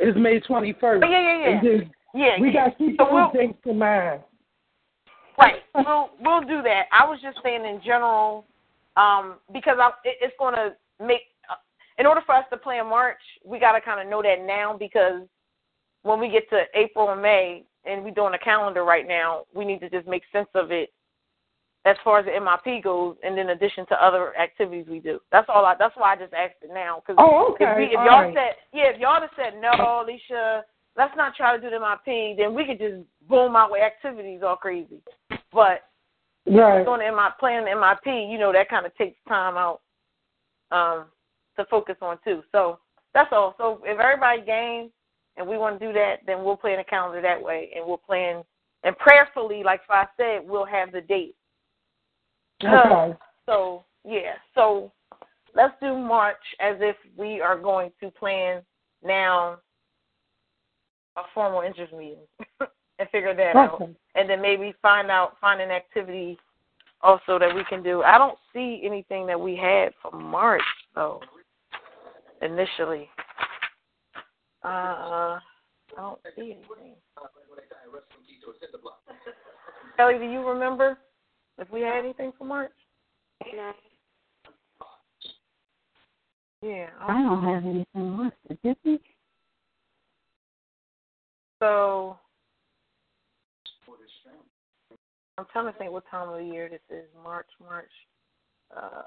[0.00, 1.04] is May 21st.
[1.04, 1.80] Oh, yeah, yeah, yeah.
[2.14, 2.52] Yeah, we yeah.
[2.54, 4.22] got to keep So those we'll- in mind.
[5.38, 5.62] Right.
[5.74, 6.84] We'll we'll do that.
[6.92, 8.44] I was just saying in general,
[9.00, 10.74] um, because I, it, it's going to
[11.04, 11.22] make.
[11.50, 11.54] Uh,
[11.98, 14.76] in order for us to plan March, we got to kind of know that now
[14.76, 15.22] because
[16.02, 19.64] when we get to April and May, and we're doing a calendar right now, we
[19.64, 20.92] need to just make sense of it
[21.86, 25.18] as far as the MIP goes, and in addition to other activities we do.
[25.32, 25.64] That's all.
[25.64, 27.02] I, that's why I just asked it now.
[27.06, 27.74] Cause Oh, If, okay.
[27.78, 28.34] we, if All y'all right.
[28.34, 30.64] said, yeah, if y'all have said no, Alicia,
[30.96, 34.40] let's not try to do the MIP, then we could just boom out with activities
[34.44, 35.00] all crazy.
[35.52, 35.84] But
[36.46, 36.84] Right.
[36.84, 39.80] doing the MI, playing MIP, you know, that kind of takes time out
[40.70, 41.06] um,
[41.56, 42.42] to focus on too.
[42.50, 42.78] So
[43.14, 43.54] that's all.
[43.58, 44.90] So if everybody game
[45.36, 47.98] and we want to do that, then we'll plan a calendar that way, and we'll
[47.98, 48.42] plan
[48.82, 51.36] and prayerfully, like I said, we'll have the date.
[52.64, 53.16] Okay.
[53.46, 54.92] So yeah, so
[55.56, 58.62] let's do March as if we are going to plan
[59.02, 59.56] now
[61.16, 62.20] a formal interest meeting
[63.00, 63.82] and figure that out,
[64.14, 66.38] and then maybe find out find an activity
[67.00, 68.02] also that we can do.
[68.02, 70.62] I don't see anything that we had for March
[70.94, 71.20] though.
[72.42, 73.08] Initially,
[74.64, 75.40] uh, I
[75.96, 76.94] don't see anything.
[79.96, 80.98] Kelly, do you remember
[81.58, 82.72] if we had anything for March?
[83.54, 83.72] No.
[86.62, 86.88] Yeah.
[87.00, 88.58] I don't have anything listed.
[88.62, 89.00] Did we?
[91.62, 92.18] So
[95.40, 97.06] I'm trying to think what time of the year this is.
[97.24, 97.90] March, March.
[98.76, 99.02] Uh,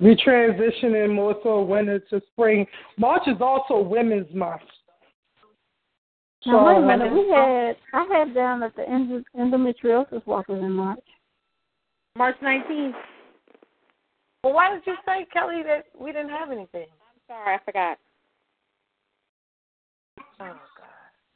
[0.00, 2.66] We transitioning more so winter to spring.
[2.96, 4.62] March is also Women's Month.
[6.46, 7.12] Now, wait a minute.
[7.12, 11.04] We had, I had down that the endo- endometriosis walk was in March.
[12.16, 12.94] March 19th.
[14.42, 16.86] well, why did you say, Kelly, that we didn't have anything?
[16.88, 17.98] I'm sorry, I forgot.
[20.40, 20.56] Oh God,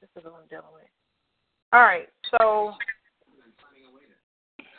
[0.01, 0.85] this is what I'm dealing with.
[1.75, 2.73] All right, so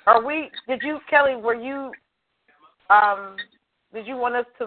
[0.06, 0.50] are we?
[0.68, 1.36] Did you, Kelly?
[1.36, 1.92] Were you?
[2.90, 3.36] Um,
[3.94, 4.66] did you want us to?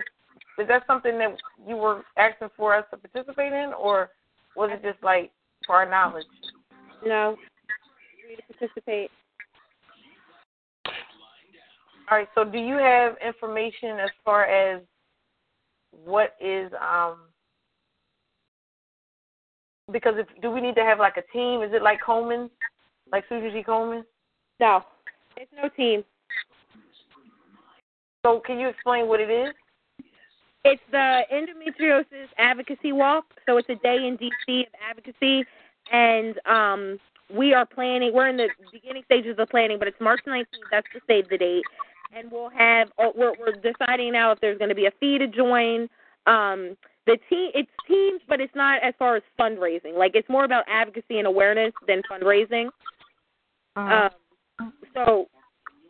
[0.62, 4.11] Is that something that you were asking for us to participate in, or
[4.55, 5.30] was it just like
[5.66, 6.26] for our knowledge?
[7.05, 7.37] No.
[8.26, 9.11] Free to participate.
[12.11, 12.28] All right.
[12.34, 14.82] So, do you have information as far as
[15.91, 17.18] what is um?
[19.93, 21.62] Because if do we need to have like a team?
[21.62, 22.51] Is it like Coleman,
[23.12, 23.62] like Susan G.
[23.62, 24.05] Coleman?
[24.59, 24.82] No.
[25.37, 26.05] It's no team.
[28.24, 29.55] So, can you explain what it is?
[30.66, 33.26] It's the endometriosis advocacy walk.
[33.47, 35.45] So it's a day in DC of advocacy,
[35.93, 36.99] and um,
[37.32, 38.12] we are planning.
[38.12, 40.47] We're in the beginning stages of the planning, but it's March 19th.
[40.72, 41.62] That's to save the date,
[42.12, 42.89] and we'll have.
[42.99, 45.89] oh, We're, we're deciding now if there's going to be a fee to join.
[46.26, 46.76] Um,
[47.07, 49.97] the team, it's teams, but it's not as far as fundraising.
[49.97, 52.70] Like it's more about advocacy and awareness than fundraising.
[53.76, 54.11] Um,
[54.97, 55.26] so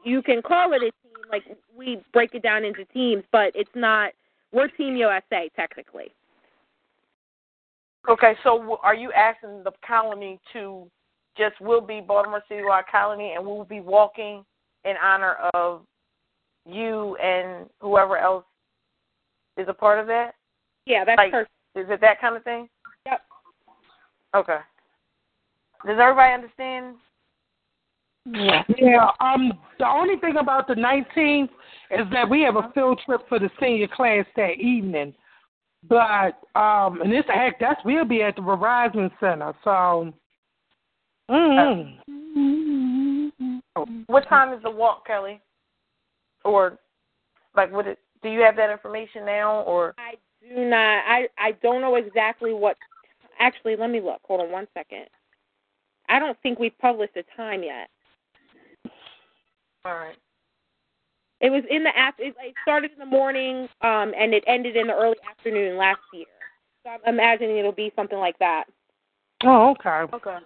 [0.04, 0.92] you can call it a team.
[1.30, 1.42] Like
[1.76, 4.12] we break it down into teams, but it's not.
[4.52, 6.12] We're Team USA technically.
[8.08, 10.88] Okay, so are you asking the colony to
[11.36, 14.44] just we'll be Baltimore Citywide Colony and we'll be walking
[14.84, 15.82] in honor of
[16.64, 18.44] you and whoever else
[19.56, 20.34] is a part of that?
[20.86, 21.50] Yeah, that's like, perfect.
[21.74, 22.68] Is it that kind of thing?
[23.06, 23.20] Yep.
[24.36, 24.58] Okay.
[25.84, 26.96] Does everybody understand?
[28.26, 28.62] Yeah.
[28.76, 29.10] Yeah.
[29.20, 29.52] Um.
[29.78, 31.50] The only thing about the 19th
[31.90, 35.14] is that we have a field trip for the senior class that evening.
[35.88, 39.52] But um, and it's heck, that's we'll be at the Verizon Center.
[39.62, 40.12] So.
[41.30, 41.98] Mm.
[44.06, 45.40] What time is the walk, Kelly?
[46.44, 46.78] Or
[47.56, 51.02] like what it do you have that information now or I do not.
[51.06, 52.76] I I don't know exactly what.
[53.38, 54.20] Actually, let me look.
[54.24, 55.06] Hold on one second.
[56.08, 57.90] I don't think we've published a time yet.
[59.86, 60.16] All right.
[61.40, 62.24] It was in the after.
[62.24, 66.00] It, it started in the morning, um, and it ended in the early afternoon last
[66.12, 66.26] year.
[66.82, 68.64] So I'm imagining it'll be something like that.
[69.44, 70.12] Oh, okay.
[70.14, 70.38] Okay.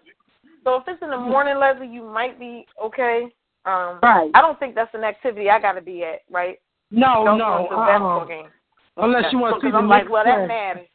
[0.65, 3.29] So if it's in the morning, Leslie, you might be okay.
[3.65, 4.31] Um Right.
[4.35, 6.59] I don't think that's an activity I gotta be at, right?
[6.91, 7.45] No, Don't no.
[7.47, 8.25] go to the basketball Uh-uh.
[8.27, 8.49] game.
[8.97, 10.47] Unless you want to see Because the I'm like, well, that play.
[10.47, 10.89] matters.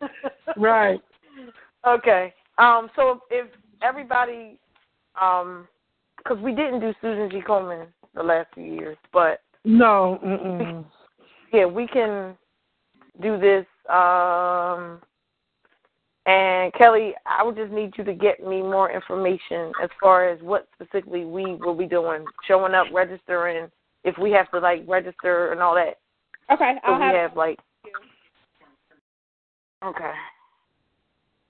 [0.56, 1.00] Right.
[1.86, 2.34] Okay.
[2.58, 2.90] Um.
[2.96, 3.46] So if
[3.82, 4.58] everybody,
[5.20, 5.68] um,
[6.18, 7.40] because we didn't do Susan G.
[7.46, 10.18] Coleman the last few years, but No.
[10.24, 10.84] Mm-mm.
[11.52, 12.36] yeah, we can
[13.20, 13.66] do this.
[13.88, 15.00] Um.
[16.26, 20.42] And Kelly, I would just need you to get me more information as far as
[20.42, 23.68] what specifically we will be doing, showing up, registering,
[24.02, 25.98] if we have to like register and all that.
[26.52, 27.14] Okay, So I'll we have.
[27.14, 27.60] have like.
[29.84, 30.12] Okay.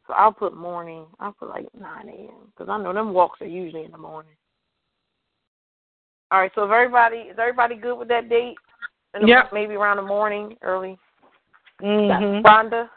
[0.06, 1.06] So I'll put morning.
[1.20, 2.52] I'll put like 9 a.m.
[2.52, 4.32] because I know them walks are usually in the morning.
[6.30, 6.50] All right.
[6.54, 8.56] So if everybody is everybody good with that date?
[9.14, 9.50] In the, Yep.
[9.52, 10.98] Maybe around the morning, early.
[11.82, 12.46] Mm-hmm.
[12.46, 12.88] Rhonda.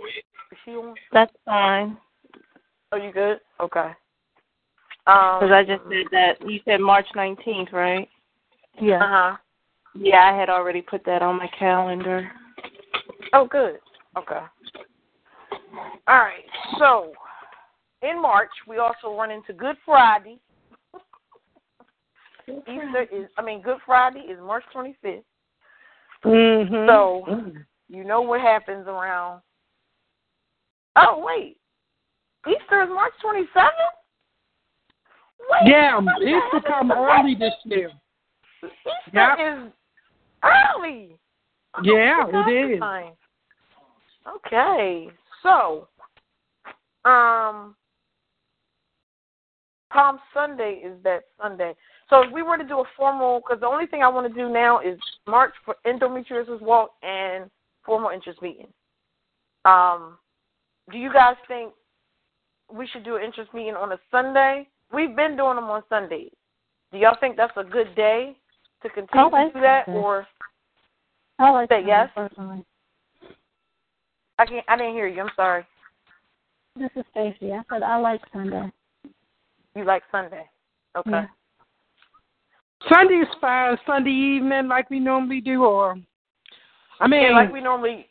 [0.00, 0.94] Is she on?
[1.12, 1.96] That's fine.
[2.92, 3.38] Are you good?
[3.60, 3.90] Okay.
[5.06, 5.40] Um.
[5.40, 6.48] Because I just said that.
[6.48, 8.08] You said March 19th, right?
[8.80, 8.96] Yeah.
[8.96, 9.36] Uh huh.
[9.96, 12.28] Yeah, I had already put that on my calendar.
[13.32, 13.78] Oh, good.
[14.18, 14.40] Okay.
[16.06, 16.44] All right.
[16.78, 17.12] So,
[18.02, 20.38] in March, we also run into Good Friday.
[22.48, 25.24] Easter is, I mean, Good Friday is March 25th.
[26.24, 26.86] Mhm.
[26.86, 27.66] So, Mm.
[27.88, 29.42] you know what happens around.
[30.96, 31.60] Oh, wait.
[32.46, 33.94] Easter is March 27th?
[35.50, 35.66] Wait.
[35.66, 37.90] Yeah, Easter come early this year.
[38.62, 39.38] Easter Yep.
[39.38, 39.72] is
[40.42, 41.18] early.
[41.82, 42.78] Yeah, Oh, it is.
[42.78, 43.16] fine.
[44.26, 45.10] Okay,
[45.42, 45.88] so,
[47.04, 47.76] um,
[49.90, 51.76] Palm Sunday is that Sunday.
[52.10, 54.34] So if we were to do a formal, because the only thing I want to
[54.34, 57.50] do now is march for endometriosis walk and
[57.84, 58.68] formal interest meeting.
[59.64, 60.18] Um,
[60.92, 61.72] do you guys think
[62.72, 64.68] we should do an interest meeting on a Sunday?
[64.92, 66.30] We've been doing them on Sundays.
[66.92, 68.36] Do y'all think that's a good day
[68.82, 70.00] to continue like to do that, Sunday.
[70.00, 70.26] or
[71.38, 72.10] I like Say Sunday yes?
[72.14, 72.64] personally.
[74.38, 74.64] I can't?
[74.68, 75.22] I didn't hear you.
[75.22, 75.64] I'm sorry.
[76.76, 77.52] This is Stacy.
[77.52, 78.70] I said I like Sunday.
[79.74, 80.48] You like Sunday?
[80.96, 81.10] Okay.
[81.10, 81.26] Yeah.
[82.88, 83.76] Sunday is fine.
[83.86, 85.96] Sunday evening, like we normally do, or
[87.00, 88.08] I mean, yeah, like we normally.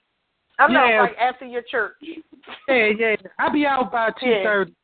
[0.60, 1.02] I know, Yeah.
[1.02, 1.96] like after your church.
[2.68, 3.16] yeah, yeah.
[3.40, 4.44] I'll be out by two Yeah.
[4.44, 4.76] thirty.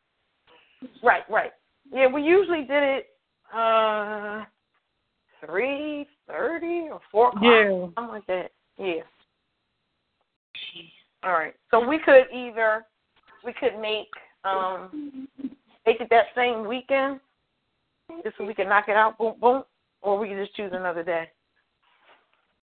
[1.03, 1.51] Right, right.
[1.91, 3.07] Yeah, we usually did it
[3.53, 4.45] uh
[5.45, 7.43] three thirty or four o'clock.
[7.43, 7.85] Yeah.
[7.95, 8.51] Something like that.
[8.77, 9.01] Yeah.
[11.23, 11.53] All right.
[11.71, 12.85] So we could either
[13.43, 14.09] we could make
[14.43, 15.27] um
[15.85, 17.19] make it that same weekend,
[18.23, 19.63] just so we can knock it out, boom boom,
[20.01, 21.29] or we can just choose another day.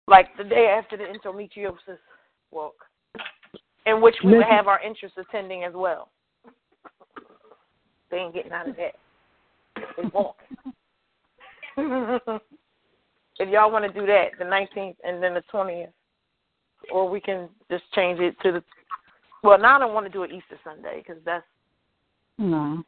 [0.08, 1.98] Like the day after the endometriosis
[2.50, 2.74] walk.
[3.86, 6.10] In which we would have our interest attending as well.
[8.10, 8.94] They ain't getting out of that.
[9.96, 10.36] They walk.
[13.38, 15.88] if y'all want to do that, the 19th and then the 20th,
[16.92, 18.64] or we can just change it to the.
[19.42, 21.44] Well, now I don't want to do it Easter Sunday because that's
[22.38, 22.82] No.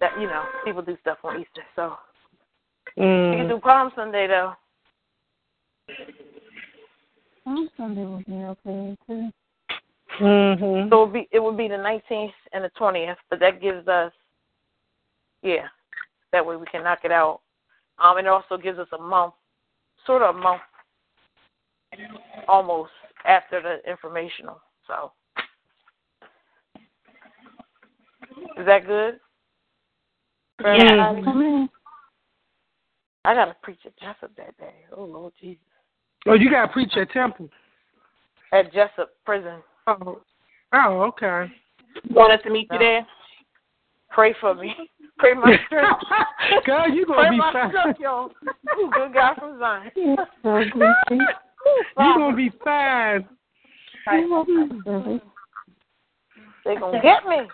[0.00, 1.96] that you know people do stuff on Easter, so
[2.98, 3.30] Mm.
[3.30, 4.52] we can do Palm Sunday though.
[7.44, 9.30] Palm Sunday would be okay too.
[10.20, 10.90] Mm-hmm.
[10.90, 13.88] So it would be it would be the 19th and the 20th, but that gives
[13.88, 14.12] us,
[15.42, 15.66] yeah,
[16.32, 17.40] that way we can knock it out.
[17.98, 19.34] Um, and it also gives us a month,
[20.06, 20.62] sort of a month,
[22.48, 22.92] almost
[23.24, 24.60] after the informational.
[24.86, 25.12] So
[28.56, 29.18] is that good?
[30.60, 31.66] For Yeah.
[33.24, 33.40] Everybody?
[33.40, 34.74] I gotta preach at Jessup that day.
[34.96, 35.60] Oh Lord Jesus,
[36.26, 37.48] Oh, you gotta preach at temple.
[38.52, 39.62] at Jessup Prison.
[39.86, 40.20] Oh,
[40.72, 41.52] oh, okay.
[42.10, 43.06] Want us to meet you there?
[44.10, 44.74] Pray for me.
[45.18, 46.00] Pray my strength.
[46.66, 47.70] God, you gonna Pray be my fine.
[47.70, 48.30] strength, yo.
[48.78, 49.90] Ooh, good guy from Zion.
[49.94, 51.22] it's so goofy.
[51.98, 53.28] You gonna be fine.
[54.06, 55.22] It wasn't.
[56.64, 57.48] They gonna get me.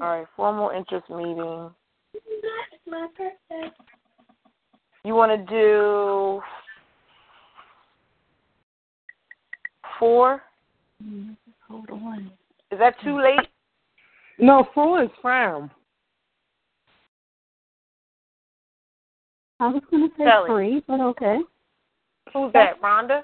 [0.00, 1.70] All right, formal interest meeting.
[5.04, 6.42] You want to do
[9.98, 10.42] four?
[11.68, 12.30] Hold on.
[12.70, 13.48] Is that too late?
[14.38, 15.70] No, four is fine.
[19.58, 20.48] I was going to say Kelly.
[20.48, 21.38] three, but okay.
[22.32, 23.22] Who's that, Rhonda?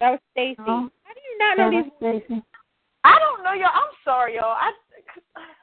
[0.00, 0.56] That was Stacy.
[0.60, 1.92] Oh, How do you not know these?
[2.00, 2.42] that's Stacy.
[3.04, 3.70] I don't know, y'all.
[3.74, 4.56] I'm sorry, y'all.
[4.58, 4.72] I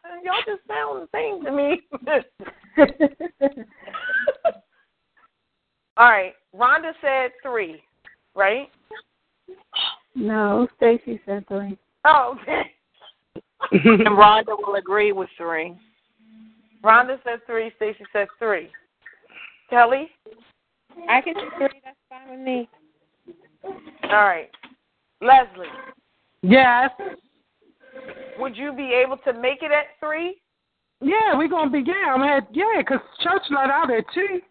[0.23, 1.81] y'all just sound the same to me.
[5.97, 7.83] All right, Rhonda said three,
[8.35, 8.69] right?
[10.15, 11.77] no, Stacy said three.
[12.05, 12.63] Oh, okay.
[13.71, 15.75] and Rhonda will agree with three.
[16.83, 17.71] Rhonda said three.
[17.77, 18.69] Stacy said three.
[19.69, 20.09] Kelly.
[21.09, 21.81] I can do three.
[21.83, 22.69] That's fine with me.
[24.03, 24.49] All right.
[25.21, 25.67] Leslie,
[26.41, 26.91] Yes.
[28.39, 30.41] Would you be able to make it at three?
[31.01, 32.13] Yeah, we're gonna be yeah.
[32.13, 34.41] I'm at yeah, 'cause church let out at two.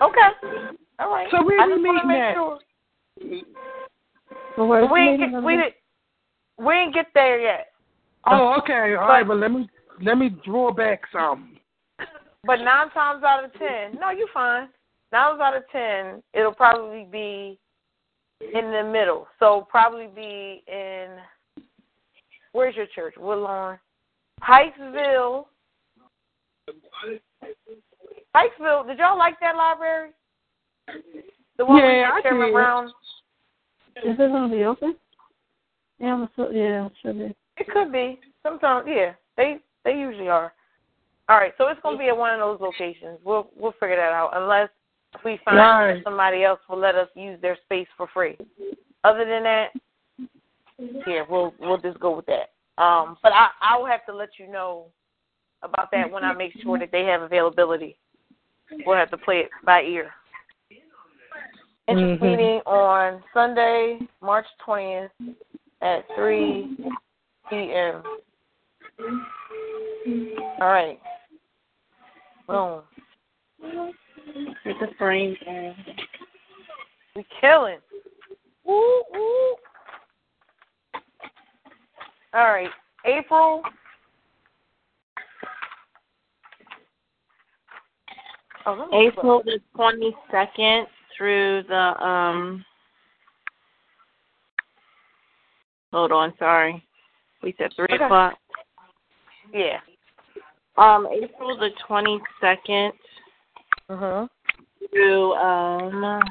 [0.00, 0.30] Okay.
[0.98, 1.28] All right.
[1.30, 2.34] So where I we just wanna meeting make at?
[2.34, 2.58] sure.
[4.56, 5.74] So where's We the ain't meeting get gonna we did
[6.58, 7.72] we ain't get there yet.
[8.26, 8.94] Oh, okay.
[8.94, 9.68] All right, but let me
[10.02, 11.58] let me draw back some.
[12.44, 14.68] But nine times out of ten, no, you're fine.
[15.12, 17.58] Nine times out of ten, it'll probably be
[18.40, 19.28] in the middle.
[19.38, 21.16] So probably be in
[22.56, 23.14] where's your church?
[23.18, 23.78] Woodlawn,
[24.42, 25.44] Pikesville.
[28.34, 28.86] Pikesville.
[28.86, 30.10] Did y'all like that library?
[31.58, 32.52] The one with Yeah, I Chairman.
[32.52, 32.86] Brown.
[33.96, 34.96] Is it going to be open?
[35.98, 37.34] Yeah, I'm yeah, it should be.
[37.56, 38.20] It could be.
[38.42, 39.12] Sometimes, yeah.
[39.36, 40.52] They they usually are.
[41.28, 43.18] All right, so it's gonna be at one of those locations.
[43.24, 44.68] We'll we'll figure that out unless
[45.24, 46.04] we find Right.
[46.04, 48.36] somebody else will let us use their space for free.
[49.04, 49.68] Other than that,
[50.78, 52.50] yeah, we'll we'll just go with that.
[52.82, 54.86] Um, but I I will have to let you know
[55.62, 57.96] about that when I make sure that they have availability.
[58.84, 60.12] We'll have to play it by ear.
[61.88, 62.30] Interest Mhm.
[62.30, 65.10] meeting on Sunday, March twentieth
[65.80, 66.76] at three
[67.48, 68.02] p.m.
[70.60, 71.00] All right.
[72.46, 72.82] Boom.
[74.64, 75.76] Get the frames on.
[77.14, 77.78] We killing.
[78.64, 79.56] Woo woo.
[82.36, 82.68] All right,
[83.06, 83.62] April.
[88.66, 90.86] Oh, April the twenty second
[91.16, 92.62] through the um.
[95.94, 96.86] Hold on, sorry.
[97.42, 98.04] We said three Okay.
[98.04, 98.34] o'clock.
[99.54, 99.78] Yeah.
[100.76, 102.92] Um, April the twenty second
[103.88, 104.28] Mhm.
[104.90, 106.22] through um,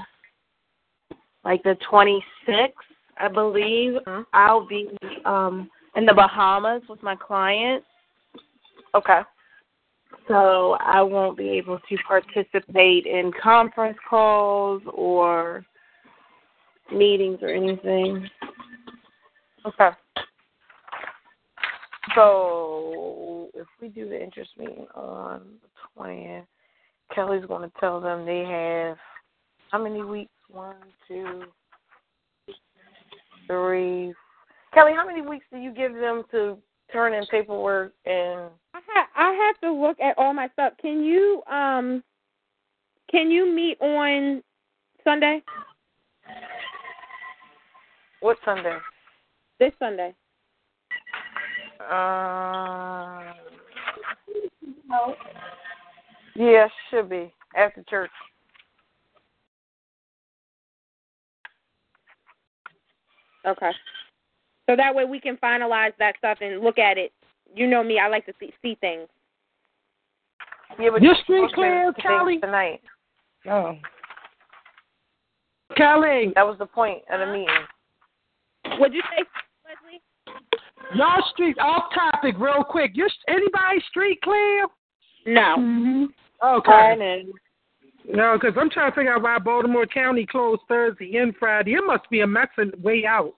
[1.44, 2.77] like the twenty sixth,
[3.18, 3.94] I believe.
[3.94, 4.22] Mm-hmm.
[4.34, 4.95] I'll be
[5.26, 7.84] um in the Bahamas with my client.
[8.94, 9.22] Okay.
[10.28, 15.64] So I won't be able to participate in conference calls or
[16.92, 18.28] meetings or anything.
[19.66, 19.90] Okay.
[22.16, 26.46] So if we do the interest meeting on the twentieth,
[27.14, 28.98] Kelly's going to tell them they have
[29.72, 30.32] how many weeks?
[30.50, 30.76] One,
[31.08, 31.44] two,
[33.48, 34.14] three.
[34.76, 36.58] Kelly, how many weeks do you give them to
[36.92, 38.52] turn in paperwork and?
[38.74, 40.74] I ha- I have to look at all my stuff.
[40.82, 42.04] Can you um
[43.10, 44.44] can you meet on
[45.06, 45.42] Sunday?
[48.20, 48.78] What Sunday?
[49.60, 50.14] This Sunday.
[51.80, 53.34] Uh,
[54.90, 55.16] no.
[56.36, 58.12] yeah, should be after church.
[63.48, 63.72] Okay.
[64.68, 67.12] So that way we can finalize that stuff and look at it.
[67.54, 69.08] You know me, I like to see see things.
[70.80, 72.40] Yeah, but Your you're street clear, do things Kelly?
[72.40, 72.82] tonight.
[73.50, 73.78] Oh.
[75.78, 76.32] Kelly.
[76.36, 78.80] That was the point of the meeting.
[78.80, 79.24] What'd you say
[79.66, 80.02] Leslie?
[80.96, 82.92] Y'all street off topic real quick.
[82.96, 84.68] Your anybody street clear?
[85.28, 85.56] No.
[85.58, 86.06] Mm-hmm.
[86.44, 87.26] Okay.
[88.08, 91.74] No, because I'm trying to figure out why Baltimore County closed Thursday and Friday.
[91.74, 93.34] It must be a mess on the way out.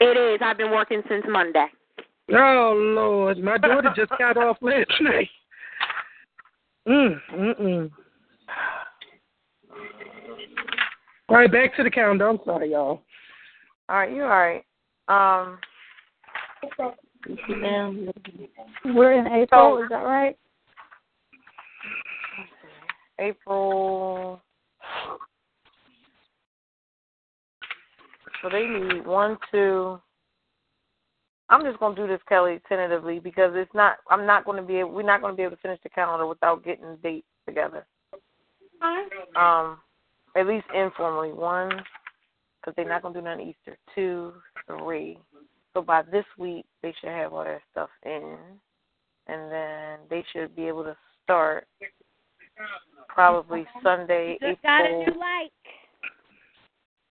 [0.00, 0.40] It is.
[0.44, 1.66] I've been working since Monday.
[2.32, 5.28] Oh Lord, my daughter just got off last night.
[6.88, 7.90] Mm, mm, mm.
[11.28, 12.28] All right, back to the calendar.
[12.28, 13.02] I'm sorry, y'all.
[13.88, 14.64] All right, you all right?
[15.08, 15.58] Um,
[18.84, 20.36] We're in April, is that right?
[23.20, 24.40] April.
[28.42, 30.00] So they need one, two.
[31.48, 33.98] I'm just gonna do this, Kelly, tentatively because it's not.
[34.10, 34.76] I'm not going to be.
[34.76, 37.86] Able, we're not going to be able to finish the calendar without getting dates together.
[39.36, 39.78] Um,
[40.36, 41.32] at least informally.
[41.32, 41.70] One,
[42.60, 43.78] because they're not going to do none Easter.
[43.94, 44.32] Two,
[44.66, 45.18] three.
[45.72, 48.36] So by this week, they should have all their stuff in,
[49.28, 51.66] and then they should be able to start
[53.08, 55.20] probably Sunday, Just got a April new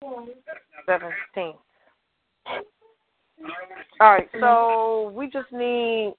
[0.01, 0.27] light.
[0.85, 1.57] seventeenth.
[3.99, 6.13] All right, so we just need.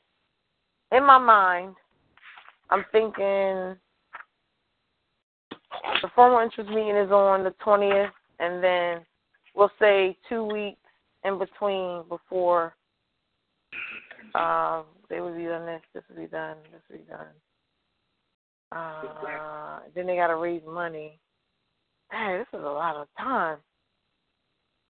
[0.93, 1.77] In my mind,
[2.71, 3.77] I'm thinking
[6.03, 9.07] the formal interest meeting is on the twentieth, and then
[9.55, 10.79] we'll say two weeks
[11.25, 12.75] in between before
[14.35, 17.27] um, they would be done this, this would be done, this would be done.
[18.73, 21.19] Uh, then they got to raise money.
[22.13, 23.59] Hey, this is a lot of time.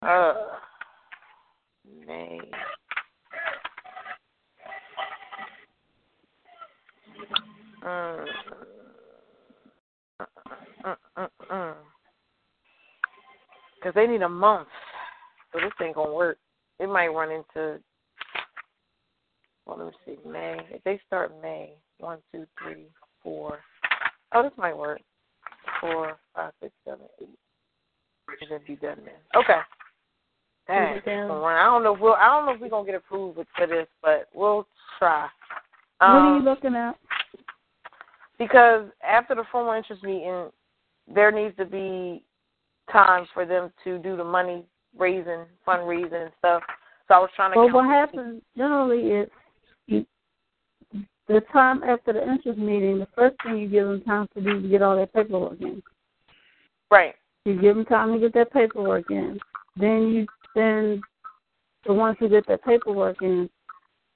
[0.01, 0.33] Uh,
[2.07, 2.39] May.
[7.83, 8.25] Mm.
[10.85, 11.73] Mm, mm, mm.
[13.83, 14.67] Cause they need a month,
[15.51, 16.37] so this ain't gonna work.
[16.79, 17.79] It might run into.
[19.65, 20.29] Well, let me see.
[20.29, 20.59] May.
[20.71, 22.85] If they start May, one, two, three,
[23.21, 23.59] four.
[24.33, 25.01] Oh, this might work.
[25.81, 27.27] Four, five, six, seven, eight.
[28.41, 29.15] And then be done then.
[29.35, 29.59] Okay.
[30.69, 31.57] Dang, it's gonna run.
[31.57, 32.13] I don't know if we'll.
[32.13, 34.67] I don't know if we're gonna get approved for this, but we'll
[34.99, 35.27] try.
[35.97, 36.95] what are Um, you looking at?
[38.37, 40.49] because after the formal interest meeting,
[41.13, 42.23] there needs to be
[42.91, 44.63] time for them to do the money
[44.97, 46.63] raising, fundraising and stuff.
[47.07, 47.59] So I was trying to.
[47.59, 49.29] Well, what happens generally is
[49.87, 50.05] you,
[51.27, 54.57] the time after the interest meeting, the first thing you give them time to do
[54.59, 55.81] is get all their paperwork in.
[56.91, 57.15] Right.
[57.45, 59.39] You give them time to get their paperwork in.
[59.75, 61.03] Then you send
[61.85, 63.49] the ones who get their paperwork in,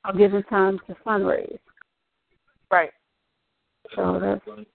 [0.04, 1.60] I'll give time to fundraise.
[2.72, 2.92] Right.
[3.96, 4.68] So that's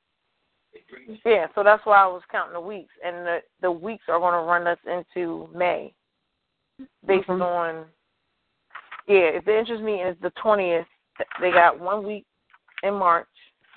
[1.25, 1.47] Yeah.
[1.55, 4.49] So that's why I was counting the weeks, and the the weeks are going to
[4.49, 5.93] run us into May,
[7.07, 7.87] based on.
[9.07, 10.87] Yeah, if the interest meeting is the twentieth,
[11.41, 12.27] they got one week
[12.83, 13.27] in March,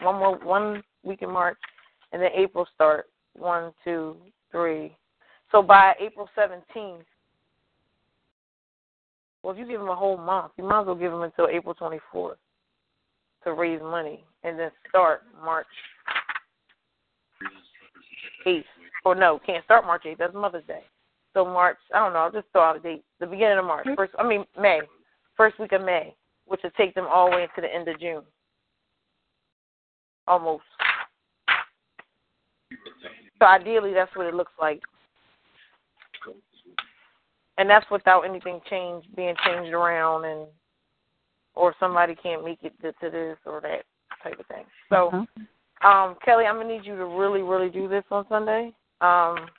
[0.02, 1.58] one more one week in March,
[2.12, 4.18] and then April start one, two,
[4.52, 4.96] three.
[5.52, 7.06] So by April seventeenth,
[9.44, 11.48] well, if you give them a whole month, you might as well give them until
[11.48, 12.38] April twenty fourth
[13.44, 15.66] to raise money, and then start March
[18.46, 18.66] eighth.
[19.04, 20.20] Or no, can't start March eighth.
[20.20, 20.84] That's Mother's Day.
[21.34, 22.20] So March, I don't know.
[22.20, 23.04] I'll just throw out a date.
[23.20, 24.14] The beginning of March, first.
[24.20, 24.82] I mean May,
[25.36, 26.14] first week of May,
[26.46, 28.24] which will take them all the way into the end of June.
[30.28, 30.64] Almost.
[33.40, 34.82] So ideally, that's what it looks like,
[37.58, 40.48] and that's without anything change being changed around, and
[41.56, 43.84] or somebody can't make it to, to this or that
[44.24, 44.64] type of thing.
[44.90, 45.88] So, Uh-huh.
[45.88, 48.74] um, Kelly, I'm gonna need you to really, really do this on Sunday.
[49.02, 49.50] Um,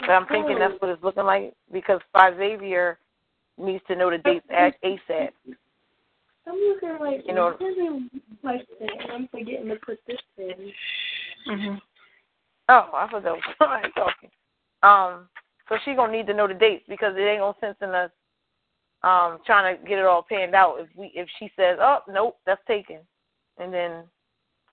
[0.00, 2.98] but I'm thinking that's what it's looking like because Five Xavier
[3.56, 5.30] needs to know the dates at ASAP.
[6.46, 7.56] I'm looking like You know-
[8.42, 9.10] like that.
[9.12, 10.72] I'm forgetting to put this in.
[11.48, 11.76] Mm-hmm.
[12.70, 14.30] Oh, I thought that was somebody talking.
[14.82, 15.28] Um,
[15.68, 18.10] so she gonna need to know the dates because it ain't no sense in us
[19.02, 22.36] um trying to get it all panned out if we if she says, Oh, nope,
[22.46, 22.98] that's taken
[23.58, 24.04] and then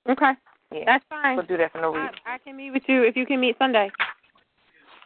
[0.08, 0.32] Okay.
[0.72, 0.84] yeah.
[0.86, 1.36] That's fine.
[1.38, 2.10] We'll do that for no reason.
[2.26, 3.92] I, I can meet with you if you can meet Sunday.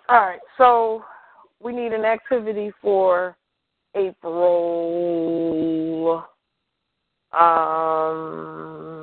[0.09, 1.03] All right, so
[1.61, 3.37] we need an activity for
[3.95, 4.25] April.
[7.31, 8.98] Um,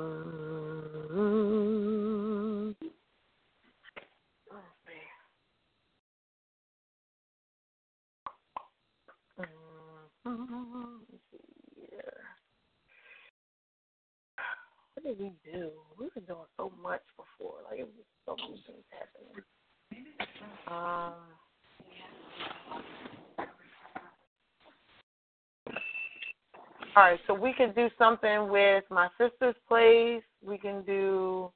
[11.75, 12.13] here.
[14.93, 15.71] What did we do?
[15.99, 17.59] We've been doing so much before.
[17.69, 19.43] Like it was so many things happening.
[20.67, 21.13] Um,
[26.95, 30.23] all right, so we can do something with my sister's place.
[30.43, 31.51] We can do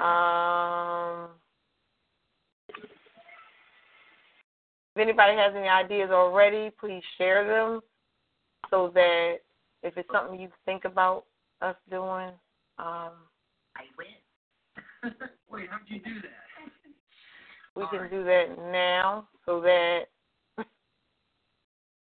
[0.00, 1.30] um
[4.94, 7.80] if anybody has any ideas already, please share them
[8.70, 9.36] so that
[9.82, 11.24] if it's something you think about
[11.60, 12.30] us doing,
[12.78, 13.12] um
[13.76, 15.12] I win.
[15.50, 16.44] Wait, how'd you do that?
[17.76, 20.02] we can do that now so that
[20.58, 20.64] all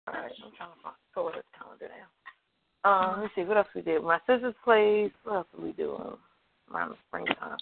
[0.09, 2.09] right, I'm trying to find pull this calendar now.
[2.85, 4.02] Um, let me see, what else we did?
[4.02, 6.19] My sister's place, what else did we do
[6.73, 7.59] around the springtime?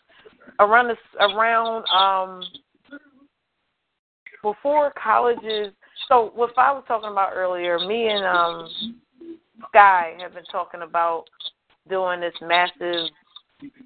[0.58, 2.42] Around the around um
[4.42, 5.72] before colleges
[6.08, 8.96] so what I was talking about earlier, me and um
[9.68, 11.24] Sky have been talking about
[11.88, 13.10] doing this massive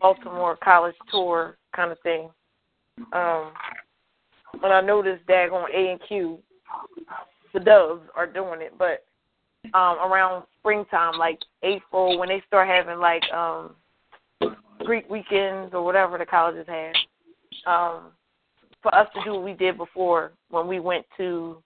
[0.01, 2.31] Baltimore college tour kind of thing.
[3.13, 3.53] Um
[4.63, 6.39] and I noticed that on A and Q,
[7.53, 9.05] the Doves are doing it, but
[9.75, 13.75] um around springtime, like April, when they start having like um
[14.85, 16.95] Greek weekends or whatever the colleges have,
[17.67, 18.13] um,
[18.85, 21.57] for us to do what we did before when we went to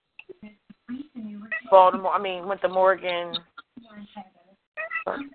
[1.71, 2.13] Baltimore.
[2.13, 3.35] I mean, went to Morgan,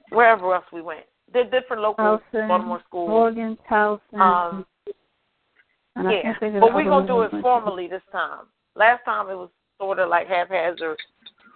[0.09, 1.01] wherever else we went.
[1.31, 3.09] They're different local Towson, Baltimore schools.
[3.09, 4.19] Morgan, Towson.
[4.19, 4.65] Um,
[5.95, 7.41] and yeah, can't think of but we're gonna do it we went to.
[7.41, 8.45] formally this time.
[8.75, 10.97] Last time it was sort of like haphazard,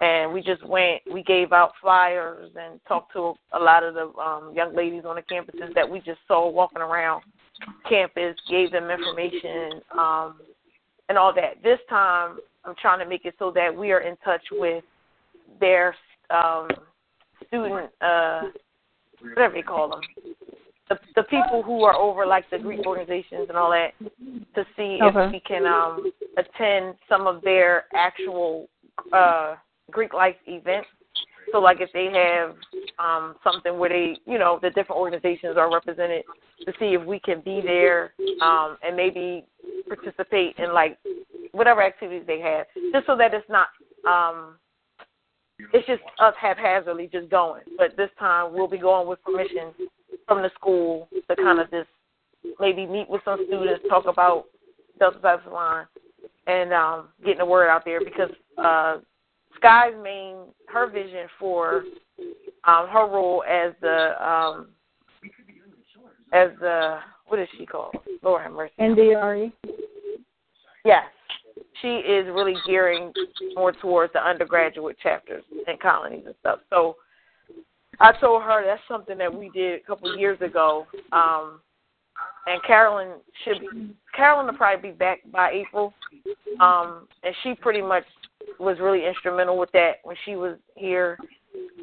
[0.02, 1.00] and we just went.
[1.10, 5.16] We gave out flyers and talked to a lot of the um, young ladies on
[5.16, 7.22] the campuses that we just saw walking around
[7.88, 8.36] campus.
[8.48, 10.40] Gave them information um,
[11.08, 11.62] and all that.
[11.62, 14.84] This time, I'm trying to make it so that we are in touch with
[15.60, 15.94] their
[16.30, 16.68] um,
[17.46, 18.42] student, uh,
[19.20, 20.00] whatever you call them,
[20.88, 23.92] the the people who are over like the Greek organizations and all that,
[24.54, 25.26] to see Okay.
[25.26, 28.68] if we can um, attend some of their actual
[29.12, 29.54] uh,
[29.90, 30.88] Greek life events.
[31.52, 32.56] So like if they have
[32.98, 36.24] um, something where they, you know, the different organizations are represented,
[36.66, 38.12] to see if we can be there
[38.42, 39.44] um, and maybe
[39.86, 40.98] participate in like
[41.52, 43.68] whatever activities they have, just so that it's not.
[44.06, 44.56] Um,
[45.72, 47.62] it's just us haphazardly just going.
[47.76, 49.72] But this time we'll be going with permission
[50.26, 51.88] from the school to kind of just
[52.60, 54.44] maybe meet with some students, talk about
[54.98, 55.86] Delta Psi Line,
[56.46, 58.98] and um, getting the word out there because uh,
[59.58, 60.36] Sky's main
[60.68, 61.84] her vision for
[62.64, 64.68] um, her role as the um,
[66.32, 67.94] as the what is she called?
[68.22, 68.72] Lord have mercy.
[68.80, 69.52] NDRE.
[70.84, 71.04] Yes.
[71.82, 73.12] She is really gearing
[73.54, 76.60] more towards the undergraduate chapters and colonies and stuff.
[76.70, 76.96] So
[78.00, 80.86] I told her that's something that we did a couple of years ago.
[81.12, 81.60] Um
[82.46, 85.92] and Carolyn should be Carolyn will probably be back by April.
[86.60, 88.04] Um and she pretty much
[88.58, 91.18] was really instrumental with that when she was here.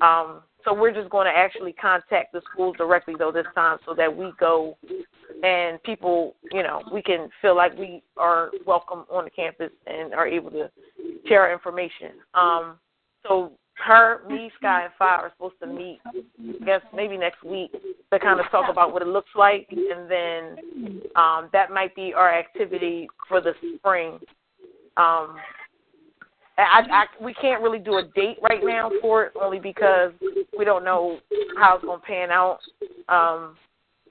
[0.01, 3.93] Um so we're just going to actually contact the schools directly though this time so
[3.93, 4.75] that we go
[5.43, 10.13] and people, you know, we can feel like we are welcome on the campus and
[10.13, 10.71] are able to
[11.27, 12.13] share our information.
[12.33, 12.79] Um,
[13.27, 17.71] so her, me, Sky, and Fi are supposed to meet, I guess maybe next week
[18.11, 22.13] to kind of talk about what it looks like, and then um, that might be
[22.13, 24.19] our activity for the spring.
[24.97, 25.35] Um,
[26.57, 30.11] I, I we can't really do a date right now for it, only because
[30.57, 31.19] we don't know
[31.57, 32.59] how it's gonna pan out.
[33.09, 33.57] Um,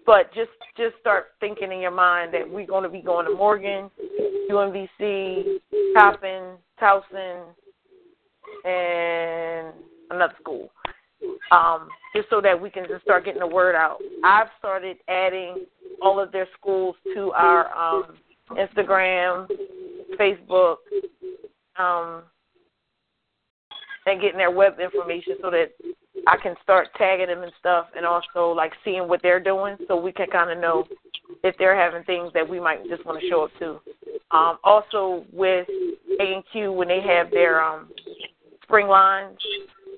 [0.07, 3.91] but just just start thinking in your mind that we're to be going to Morgan,
[4.51, 5.57] UMBC,
[5.97, 7.45] Coppin, Towson,
[8.65, 9.73] and
[10.11, 10.71] another school.
[11.51, 13.99] Um, just so that we can just start getting the word out.
[14.23, 15.65] I've started adding
[16.03, 18.17] all of their schools to our um,
[18.51, 19.49] Instagram,
[20.19, 20.77] Facebook,
[21.79, 22.23] um,
[24.07, 25.71] and getting their web information so that
[26.27, 30.01] I can start tagging them and stuff, and also like seeing what they're doing, so
[30.01, 30.85] we can kind of know
[31.43, 33.81] if they're having things that we might just want to show up to.
[34.31, 35.69] Um, also with
[36.21, 37.91] A and Q when they have their um,
[38.63, 39.39] spring lines,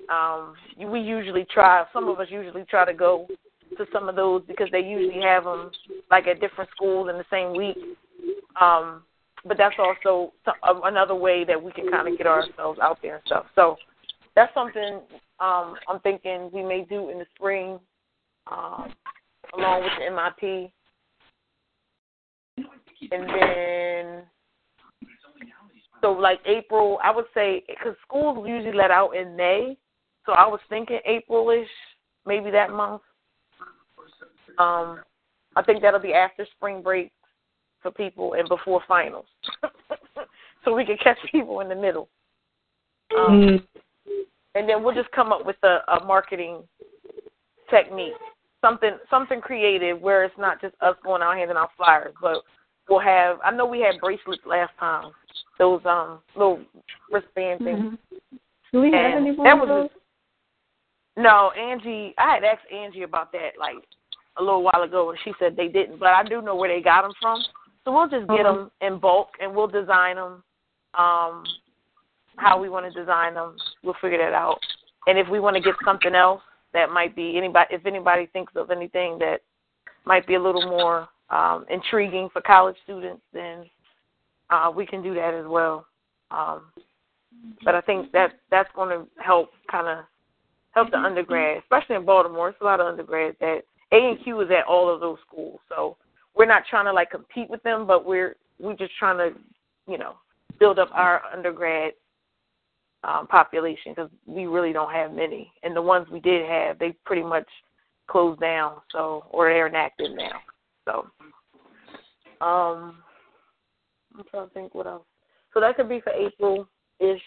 [0.09, 1.85] um, we usually try.
[1.93, 3.27] Some of us usually try to go
[3.77, 5.71] to some of those because they usually have them
[6.09, 7.77] like at different schools in the same week.
[8.59, 9.03] Um,
[9.45, 10.33] but that's also
[10.83, 13.45] another way that we can kind of get ourselves out there and stuff.
[13.55, 13.77] So
[14.37, 15.01] that's something
[15.39, 17.79] um, I'm thinking we may do in the spring,
[18.51, 18.93] um,
[19.57, 20.71] along with the MIP.
[23.11, 24.23] And then,
[26.01, 29.75] so like April, I would say, because schools usually let out in May,
[30.27, 31.67] so I was thinking April-ish,
[32.27, 33.01] maybe that month.
[34.59, 35.01] Um,
[35.55, 37.11] I think that'll be after spring break
[37.81, 39.25] for people and before finals,
[40.63, 42.07] so we can catch people in the middle.
[43.17, 43.79] Um, mm-hmm
[44.57, 46.63] and then we'll just come up with a, a marketing
[47.69, 48.13] technique,
[48.61, 52.41] something something creative where it's not just us going out handing out flyers, but
[52.89, 53.37] we'll have.
[53.43, 55.11] I know we had bracelets last time,
[55.59, 56.61] those um little
[57.11, 57.79] wristband things.
[57.79, 58.37] Mm-hmm.
[58.73, 59.89] Do we have any more of those?
[61.15, 62.13] No, Angie.
[62.17, 63.75] I had asked Angie about that like
[64.37, 65.99] a little while ago, and she said they didn't.
[65.99, 67.41] But I do know where they got them from,
[67.83, 68.93] so we'll just get them mm-hmm.
[68.93, 70.43] in bulk and we'll design them.
[70.97, 71.43] Um,
[72.37, 73.55] how we want to design them.
[73.83, 74.59] We'll figure that out.
[75.07, 76.41] And if we want to get something else
[76.73, 79.39] that might be anybody, if anybody thinks of anything that
[80.05, 83.65] might be a little more um, intriguing for college students, then
[84.49, 85.85] uh, we can do that as well.
[86.31, 86.63] Um,
[87.63, 90.05] but I think that that's going to help kind of
[90.71, 92.49] help the undergrad, especially in Baltimore.
[92.49, 93.61] It's a lot of undergrads that
[93.91, 95.97] A and Q is at all of those schools, so
[96.35, 99.39] we're not trying to like compete with them, but we're we're just trying to,
[99.89, 100.15] you know,
[100.59, 101.93] build up our undergrad
[103.03, 106.93] um, population because we really don't have many, and the ones we did have, they
[107.05, 107.47] pretty much
[108.07, 110.39] closed down, so or they're inactive now.
[110.85, 111.07] So,
[112.45, 112.97] um,
[114.17, 115.05] I'm trying to think what else.
[115.53, 116.67] So that could be for April
[116.99, 117.21] ish,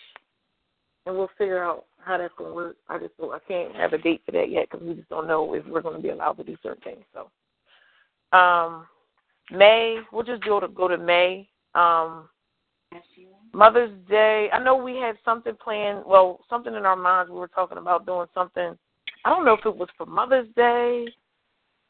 [1.07, 2.77] and we'll figure out how that's to work.
[2.89, 5.55] I just I can't have a date for that yet because we just don't know
[5.55, 7.05] if we're to be allowed to do certain things.
[7.13, 8.87] So, um,
[9.51, 11.49] May we'll just go to go to May.
[11.75, 12.29] Um,
[13.53, 14.49] Mother's Day.
[14.53, 16.05] I know we had something planned.
[16.07, 17.31] Well, something in our minds.
[17.31, 18.77] We were talking about doing something.
[19.25, 21.07] I don't know if it was for Mother's Day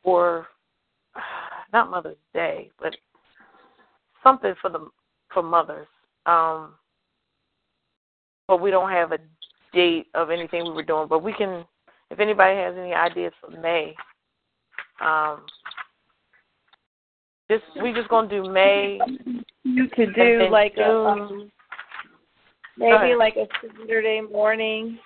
[0.03, 0.47] or
[1.73, 2.97] not Mother's Day, but
[4.23, 4.89] something for the
[5.32, 5.87] for mothers.
[6.27, 6.74] Um,
[8.49, 9.19] but we don't have a
[9.73, 11.07] date of anything we were doing.
[11.09, 11.65] But we can,
[12.11, 13.95] if anybody has any ideas for May,
[15.01, 15.43] um,
[17.51, 18.98] just we just gonna do May.
[19.64, 21.51] You could do like a um,
[22.78, 23.47] maybe like a
[23.81, 24.98] Saturday morning,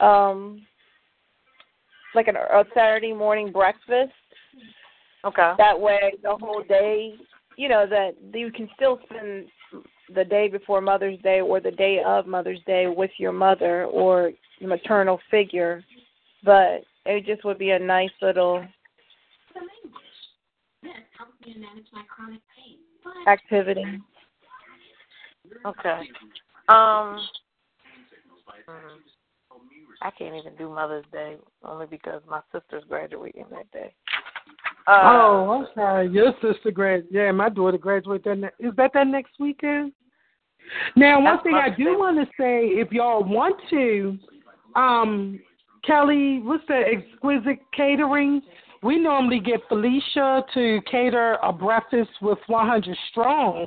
[0.00, 0.64] um,
[2.14, 4.12] like an, a Saturday morning breakfast.
[5.24, 5.52] Okay.
[5.58, 7.14] That way, the whole day,
[7.56, 9.46] you know, that you can still spend
[10.14, 14.32] the day before Mother's Day or the day of Mother's Day with your mother or
[14.60, 15.82] your maternal figure,
[16.44, 18.64] but it just would be a nice little
[23.26, 23.84] activity.
[25.66, 26.00] Okay.
[26.68, 27.20] Um,
[30.02, 33.94] I can't even do Mother's Day only because my sister's graduating that day.
[34.86, 36.08] Uh, oh, I'm sorry.
[36.08, 37.04] Your sister grad.
[37.10, 38.38] Yeah, my daughter graduates that.
[38.38, 39.92] Ne- is that that next weekend?
[40.96, 44.18] Now, one thing I do want to say, if y'all want to,
[44.76, 45.38] um,
[45.86, 48.42] Kelly, what's the exquisite catering?
[48.84, 53.66] We normally get Felicia to cater a breakfast with 100 Strong.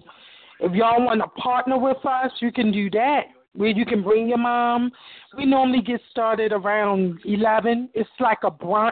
[0.60, 3.22] If y'all want to partner with us, you can do that.
[3.54, 4.92] Where you can bring your mom.
[5.36, 7.90] We normally get started around 11.
[7.96, 8.92] It's like a brunch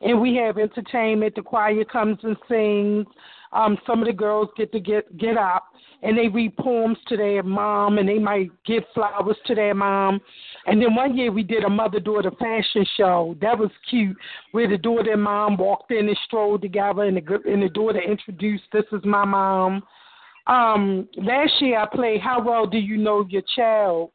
[0.00, 1.34] and we have entertainment.
[1.34, 3.06] The choir comes and sings.
[3.54, 5.64] Um, some of the girls get to get get up
[6.04, 10.20] and they read poems to their mom, and they might give flowers to their mom.
[10.66, 13.36] And then one year we did a mother daughter fashion show.
[13.40, 14.16] That was cute,
[14.52, 18.00] where the daughter and mom walked in and strolled together, and the and the daughter
[18.00, 19.82] introduced, "This is my mom."
[20.46, 24.10] Um, last year I played "How Well Do You Know Your Child,"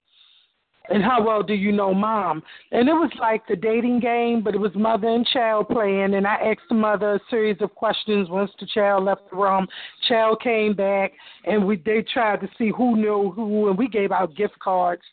[0.89, 2.41] and how well do you know mom?
[2.71, 6.15] And it was like the dating game, but it was mother and child playing.
[6.15, 9.67] And I asked the mother a series of questions once the child left the room.
[10.07, 11.11] Child came back,
[11.45, 15.03] and we they tried to see who knew who, and we gave out gift cards.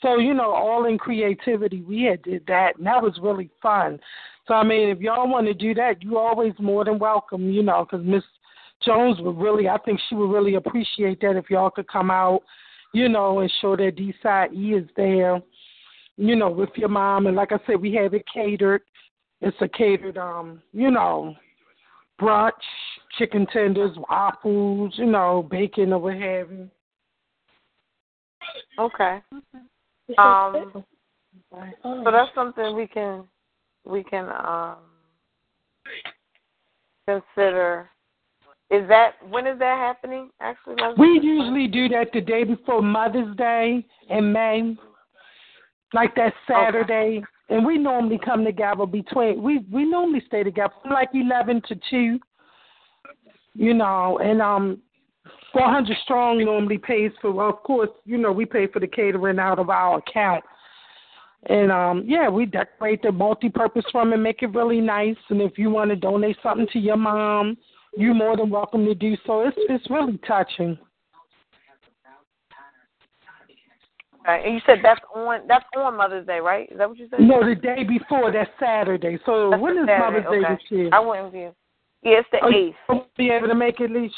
[0.00, 3.98] So you know, all in creativity, we had did that, and that was really fun.
[4.46, 7.50] So I mean, if y'all want to do that, you're always more than welcome.
[7.50, 8.22] You know, because Miss
[8.84, 12.42] Jones would really, I think she would really appreciate that if y'all could come out
[12.94, 15.42] you know, and show that D side E is there,
[16.16, 17.26] you know, with your mom.
[17.26, 18.82] And like I said, we have it catered.
[19.40, 21.34] It's a catered, um, you know,
[22.20, 22.52] brunch,
[23.18, 26.70] chicken tenders, waffles, you know, bacon or what have you.
[28.78, 29.20] Okay.
[30.16, 30.84] Um,
[31.82, 33.24] so that's something we can
[33.84, 34.76] we can um
[37.08, 37.90] consider
[38.74, 40.30] is that when is that happening?
[40.40, 44.76] Actually, we usually do that the day before Mother's Day in May,
[45.92, 47.18] like that Saturday.
[47.18, 47.24] Okay.
[47.50, 51.78] And we normally come together between we we normally stay together from like eleven to
[51.90, 52.18] two.
[53.56, 54.78] You know, and um,
[55.52, 57.32] four hundred strong normally pays for.
[57.32, 60.44] Well, of course, you know we pay for the catering out of our account.
[61.46, 65.16] And um, yeah, we decorate the multi-purpose room and make it really nice.
[65.28, 67.58] And if you want to donate something to your mom,
[67.96, 69.42] you're more than welcome to do so.
[69.42, 70.78] It's it's really touching.
[74.26, 74.44] Right.
[74.44, 76.70] And you said that's on that's on Mother's Day, right?
[76.70, 77.20] Is that what you said?
[77.20, 78.32] No, the day before.
[78.32, 79.18] That's Saturday.
[79.26, 80.24] So that's when is Saturday.
[80.24, 80.54] Mother's Day okay.
[80.54, 80.90] this year?
[80.92, 81.48] I wouldn't be.
[82.02, 82.76] Yeah, it's the eighth.
[82.88, 84.10] Won't be able to make it, Leisha.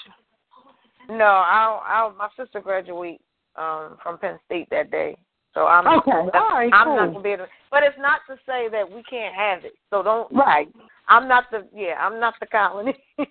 [1.08, 1.82] No, I'll.
[1.86, 2.14] I'll.
[2.14, 3.20] My sister graduate
[3.56, 5.16] um from Penn State that day,
[5.54, 5.86] so I'm.
[5.98, 6.10] Okay.
[6.12, 6.70] All right.
[6.72, 6.96] I'm cool.
[6.96, 7.44] not gonna be able.
[7.44, 9.74] To, but it's not to say that we can't have it.
[9.90, 10.32] So don't.
[10.32, 10.68] Right.
[11.08, 11.66] I'm not the.
[11.74, 12.94] Yeah, I'm not the colony.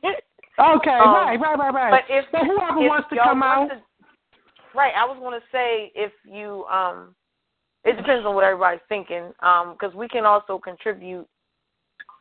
[0.57, 1.91] Okay, um, right, right, right, right.
[1.91, 3.82] But if so whoever if wants to come want out, to,
[4.73, 4.94] right?
[4.95, 7.14] I was going to say if you, um,
[7.84, 11.27] it depends on what everybody's thinking, um, because we can also contribute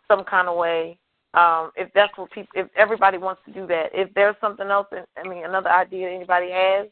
[0.09, 0.99] some kind of way,
[1.35, 3.91] um, if that's what people, if everybody wants to do that.
[3.93, 6.89] If there's something else, I mean, another idea anybody has,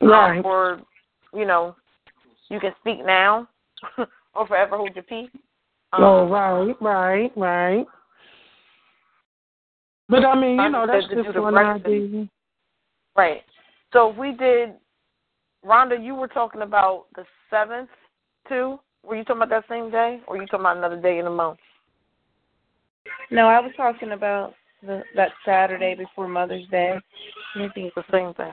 [0.00, 0.38] right?
[0.38, 0.80] Um, or
[1.34, 1.76] you know,
[2.50, 3.48] you can speak now,
[4.34, 5.30] or forever hold your peace.
[5.92, 7.86] Um, oh, right, right, right.
[10.08, 12.28] But I mean, you know, that's just one idea.
[13.16, 13.42] Right.
[13.92, 14.74] So if we did,
[15.64, 17.90] Rhonda, you were talking about the seventh
[18.48, 18.78] too.
[19.02, 21.24] Were you talking about that same day, or were you talking about another day in
[21.24, 21.58] the month?
[23.30, 26.94] No, I was talking about the that Saturday before Mother's Day.
[27.56, 28.52] I think it's the same thing.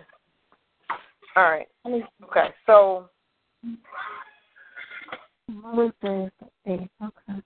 [1.36, 1.68] All right.
[1.86, 2.49] Okay.
[2.65, 3.10] So
[5.48, 6.90] Mother's Day is the eighth.
[7.02, 7.41] Okay.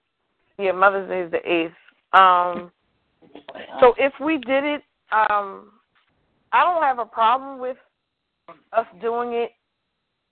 [0.58, 1.72] Yeah, Mother's Day is the eighth.
[2.12, 2.72] Um.
[3.80, 4.82] So if we did it,
[5.12, 5.72] um,
[6.52, 7.76] I don't have a problem with
[8.72, 9.50] us doing it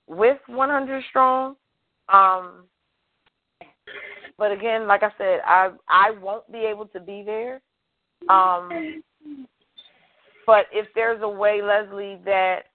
[0.06, 1.56] with 100 strong.
[2.09, 2.65] Um,
[4.39, 7.60] but again, like I said, I I won't be able to be there.
[8.28, 9.02] Um,
[10.47, 12.66] but if there's a way, Leslie, that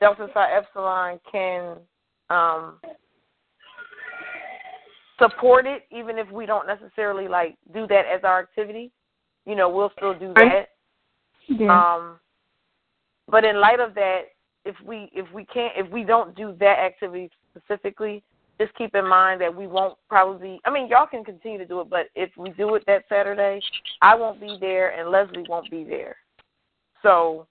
[0.00, 1.76] Delta Psi Epsilon can
[2.30, 2.80] um,
[5.20, 8.90] support it, even if we don't necessarily like do that as our activity,
[9.46, 10.68] you know, we'll still do that.
[11.48, 11.72] Yeah.
[11.72, 12.20] Um,
[13.30, 14.22] but in light of that,
[14.64, 18.22] if we if we can't if we don't do that activity specifically,
[18.60, 20.60] just keep in mind that we won't probably.
[20.64, 23.60] I mean, y'all can continue to do it, but if we do it that Saturday,
[24.02, 26.16] I won't be there and Leslie won't be there.
[27.02, 27.46] So,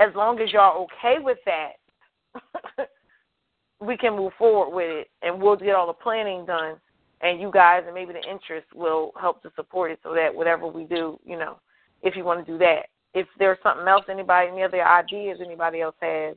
[0.00, 2.88] as long as y'all okay with that,
[3.80, 6.76] we can move forward with it, and we'll get all the planning done.
[7.22, 10.66] And you guys and maybe the interest will help to support it, so that whatever
[10.66, 11.58] we do, you know,
[12.02, 12.86] if you want to do that.
[13.12, 16.36] If there's something else, anybody, any other ideas anybody else has,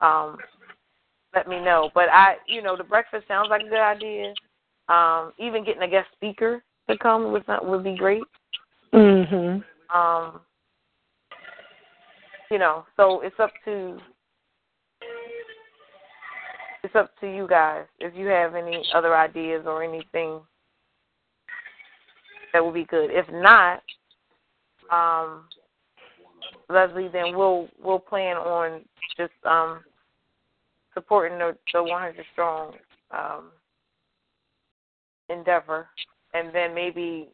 [0.00, 0.36] um,
[1.34, 1.90] let me know.
[1.94, 4.34] But I, you know, the breakfast sounds like a good idea.
[4.88, 8.22] Um, even getting a guest speaker to come would not, would be great.
[8.92, 9.62] Mhm.
[9.94, 10.40] Um,
[12.50, 13.98] you know, so it's up to
[16.82, 20.40] it's up to you guys if you have any other ideas or anything
[22.52, 23.10] that would be good.
[23.10, 23.82] If not,
[24.90, 25.44] um,
[26.68, 28.82] Leslie, then we'll we'll plan on
[29.16, 29.80] just um,
[30.94, 32.72] supporting the, the 100 strong
[33.10, 33.50] um,
[35.28, 35.88] endeavor
[36.34, 37.28] and then maybe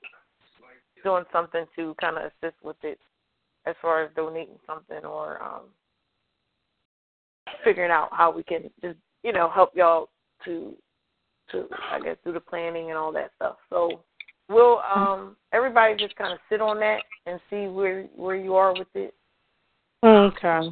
[1.02, 2.98] doing something to kind of assist with it,
[3.66, 5.62] as far as donating something or um,
[7.62, 10.10] figuring out how we can just you know help y'all
[10.44, 10.74] to
[11.51, 13.56] to I guess do the planning and all that stuff.
[13.70, 14.01] So
[14.48, 18.72] we'll um everybody just kind of sit on that and see where where you are
[18.72, 19.14] with it.
[20.05, 20.70] Okay.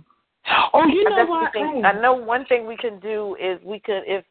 [0.74, 1.52] Oh, you I know what?
[1.56, 4.24] I know one thing we can do is we could if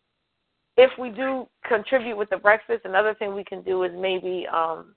[0.77, 4.93] if we do contribute with the breakfast, another thing we can do is maybe um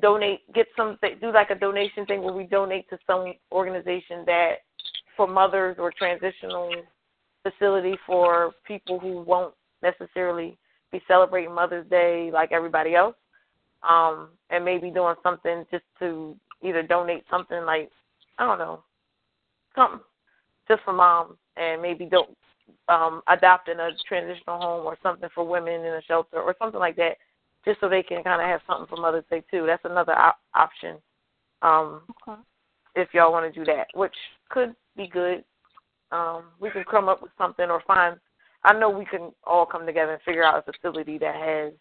[0.00, 4.56] donate get some do like a donation thing where we donate to some organization that
[5.16, 6.72] for mothers or transitional
[7.50, 10.56] facility for people who won't necessarily
[10.90, 13.14] be celebrating Mother's Day like everybody else.
[13.88, 17.90] Um, and maybe doing something just to either donate something like
[18.38, 18.82] I don't know,
[19.74, 20.00] something
[20.66, 22.36] just for moms and maybe don't
[22.88, 26.96] um adopting a transitional home or something for women in a shelter or something like
[26.96, 27.16] that
[27.64, 29.64] just so they can kind of have something for Mother's Day too.
[29.66, 30.96] That's another op- option.
[31.62, 32.40] Um Okay.
[32.96, 34.14] if y'all want to do that, which
[34.50, 35.44] could be good.
[36.10, 38.16] Um, we can come up with something or find.
[38.64, 41.72] I know we can all come together and figure out a facility that has,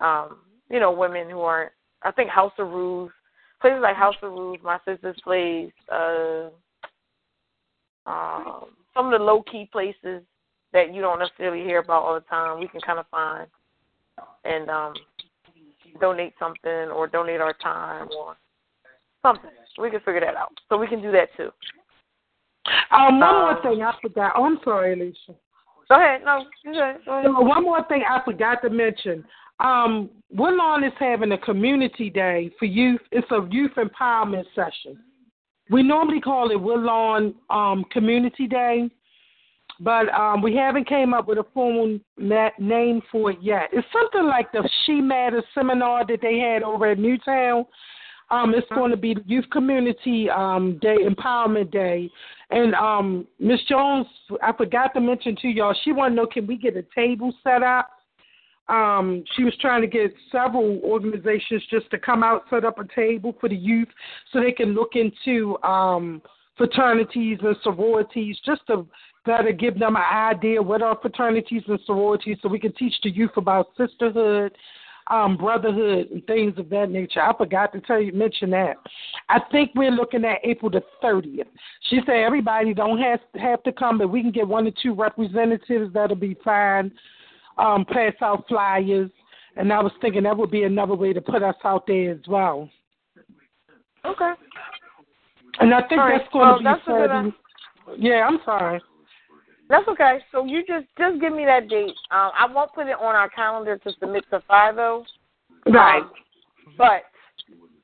[0.00, 0.38] um,
[0.70, 1.72] you know, women who aren't.
[2.02, 3.10] I think House of Ruth,
[3.60, 6.50] places like House of Ruth, my sister's place, uh,
[8.06, 10.22] um, some of the low key places
[10.72, 12.60] that you don't necessarily hear about all the time.
[12.60, 13.48] We can kind of find
[14.44, 14.94] and um,
[16.00, 18.36] donate something or donate our time or
[19.22, 19.50] something.
[19.78, 20.52] We can figure that out.
[20.68, 21.50] So we can do that too.
[22.90, 24.32] Um, one Um, more thing I forgot.
[24.36, 25.34] Oh, I'm sorry, Alicia.
[25.88, 26.20] Go ahead.
[26.24, 26.96] No, you good.
[27.04, 27.24] Go ahead.
[27.24, 29.24] So one more thing I forgot to mention.
[29.60, 33.00] Um, Woodlawn is having a community day for youth.
[33.10, 34.98] It's a youth empowerment session.
[35.70, 38.88] We normally call it Woodlawn um, Community Day,
[39.80, 43.68] but um, we haven't came up with a formal na- name for it yet.
[43.72, 47.66] It's something like the She Matters seminar that they had over at Newtown.
[48.30, 52.10] Um, it's going to be the Youth Community um, Day, Empowerment Day.
[52.50, 54.06] And um, Miss Jones,
[54.42, 57.32] I forgot to mention to y'all, she wanted to know can we get a table
[57.42, 57.90] set up?
[58.68, 62.84] Um, she was trying to get several organizations just to come out, set up a
[62.94, 63.88] table for the youth
[64.30, 66.20] so they can look into um,
[66.56, 68.86] fraternities and sororities, just to
[69.24, 73.10] better give them an idea what are fraternities and sororities so we can teach the
[73.10, 74.52] youth about sisterhood,
[75.10, 77.22] um, brotherhood, and things of that nature.
[77.22, 78.76] I forgot to tell you, mention that.
[79.28, 81.46] I think we're looking at April the 30th.
[81.88, 84.94] She said everybody don't have, have to come, but we can get one or two
[84.94, 85.92] representatives.
[85.92, 86.92] That'll be fine
[87.58, 89.10] um, pass out flyers,
[89.56, 92.26] and I was thinking that would be another way to put us out there as
[92.28, 92.70] well.
[94.04, 94.32] Okay.
[95.60, 96.18] And I think right.
[96.18, 97.36] that's going Well, to be that's a good Saturday.
[97.98, 98.80] Yeah, I'm sorry.
[99.68, 100.18] That's okay.
[100.32, 101.94] So you just just give me that date.
[102.10, 105.04] Um, I won't put it on our calendar to submit to FIVO.
[105.66, 106.02] Right.
[106.02, 106.10] Um,
[106.78, 107.02] but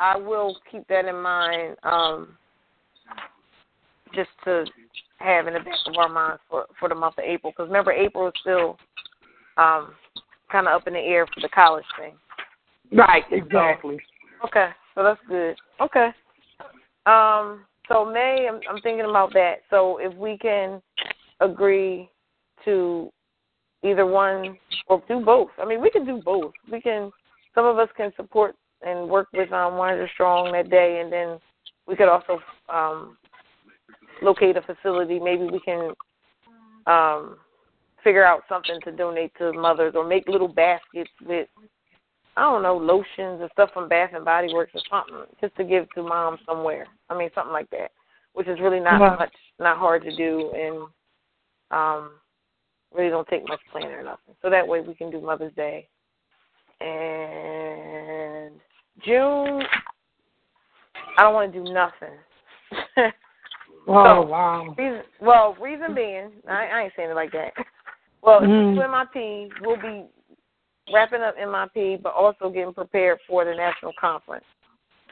[0.01, 1.77] I will keep that in mind.
[1.83, 2.39] Um,
[4.15, 4.65] just to
[5.19, 7.93] have in the back of our minds for for the month of April, because remember
[7.93, 8.79] April is still
[9.57, 9.95] um
[10.51, 12.15] kind of up in the air for the college thing.
[12.93, 13.99] Right, exactly.
[14.45, 15.57] Okay, so that's good.
[15.81, 16.11] Okay.
[17.07, 19.57] Um, so May, I'm, I'm thinking about that.
[19.69, 20.81] So if we can
[21.41, 22.11] agree
[22.65, 23.11] to
[23.83, 24.57] either one
[24.89, 25.51] or do both.
[25.59, 26.53] I mean, we can do both.
[26.71, 27.11] We can.
[27.55, 31.39] Some of us can support and work with um, Winder Strong that day, and then
[31.87, 33.17] we could also um,
[34.23, 35.21] locate a facility.
[35.21, 35.93] Maybe we can
[36.87, 37.37] um,
[38.03, 41.49] figure out something to donate to mothers, or make little baskets with
[42.37, 45.65] I don't know, lotions and stuff from Bath and Body Works or something, just to
[45.65, 46.87] give to moms somewhere.
[47.09, 47.93] I mean, something like that,
[48.33, 49.19] which is really not Right.
[49.19, 50.89] much, not hard to do, and
[51.71, 52.13] um,
[52.95, 54.35] really don't take much planning or nothing.
[54.43, 55.89] So that way we can do Mother's Day.
[56.81, 58.55] And
[59.05, 59.63] June,
[61.17, 62.19] I don't want to do nothing.
[63.87, 64.75] Oh, So, wow.
[64.79, 67.53] Reason, well, reason being, I, I ain't saying it like that.
[68.23, 68.73] Well, Mhm.
[68.73, 70.07] we MIP, we'll be
[70.91, 74.47] wrapping up MIP, but also getting prepared for the national conference.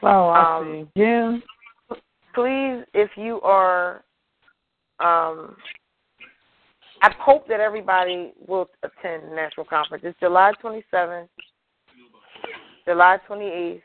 [0.01, 0.99] Oh, I Um, see.
[0.99, 1.37] Yeah.
[2.33, 4.03] Please, if you are,
[4.99, 5.55] um,
[7.03, 10.05] I hope that everybody will attend the national conference.
[10.07, 11.27] It's July 27th,
[12.85, 13.81] July 28th,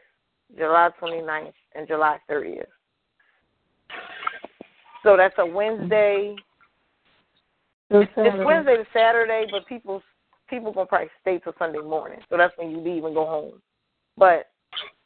[0.56, 2.62] July 29th, and July 30th.
[5.02, 6.36] So that's a Wednesday.
[7.90, 10.00] It's, it's Wednesday to Saturday, but people
[10.48, 12.20] people gonna probably stay till Sunday morning.
[12.30, 13.54] So that's when you leave and go home.
[14.16, 14.46] But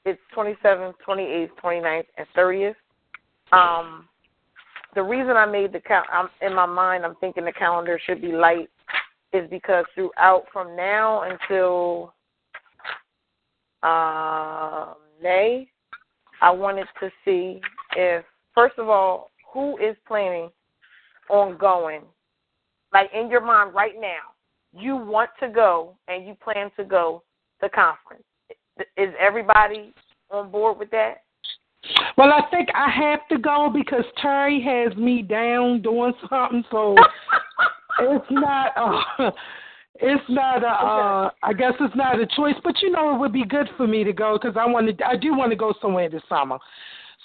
[0.05, 2.74] it's 27th, 28th, 29th, and 30th.
[3.52, 4.06] Um,
[4.94, 8.20] the reason I made the count, I'm in my mind, I'm thinking the calendar should
[8.20, 8.69] be light,
[9.32, 12.14] is because throughout from now until
[13.82, 15.69] Um, Nay,
[16.40, 17.60] I wanted to see
[17.97, 18.24] if,
[18.55, 20.51] first of all, who is planning
[21.28, 22.02] on going?
[22.93, 24.35] Like in your mind right now,
[24.73, 27.24] you want to go and you plan to go
[27.60, 28.23] to conference.
[28.97, 29.93] Is everybody
[30.31, 31.22] on board with that?
[32.16, 36.94] Well, I think I have to go because Terry has me down doing something, so
[38.00, 38.72] it's not.
[38.76, 39.30] Uh,
[39.96, 40.62] it's not.
[40.62, 43.68] A, uh, I guess it's not a choice, but you know, it would be good
[43.76, 45.06] for me to go because I want to.
[45.06, 46.59] I do want to go somewhere this summer.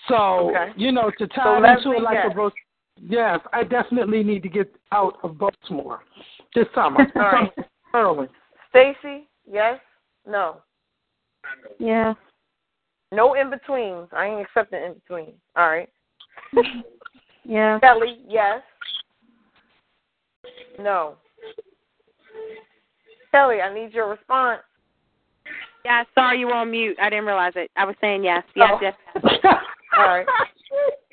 [0.07, 0.71] So Okay.
[0.75, 2.27] you know, to So tie Leslie, into it like yes.
[2.31, 2.51] a bro-
[3.01, 6.01] yes, I definitely need to get out of Baltimore
[6.55, 7.05] this summer.
[7.15, 7.51] All right.
[7.93, 8.27] Early.
[8.69, 9.79] Stacy, yes?
[10.25, 10.57] No.
[11.79, 12.13] Yeah.
[13.11, 14.07] No in betweens.
[14.11, 15.33] I ain't accepting in between.
[15.55, 15.89] All right.
[17.49, 17.79] Yeah.
[17.79, 18.61] Kelly, yes.
[20.77, 21.15] No.
[23.31, 24.59] Kelly, I need your response.
[25.85, 26.97] Yeah, sorry you were on mute.
[27.01, 27.71] I didn't realize it.
[27.77, 28.79] I was saying yes, yes, Oh.
[28.81, 28.93] yes.
[29.97, 30.25] All right.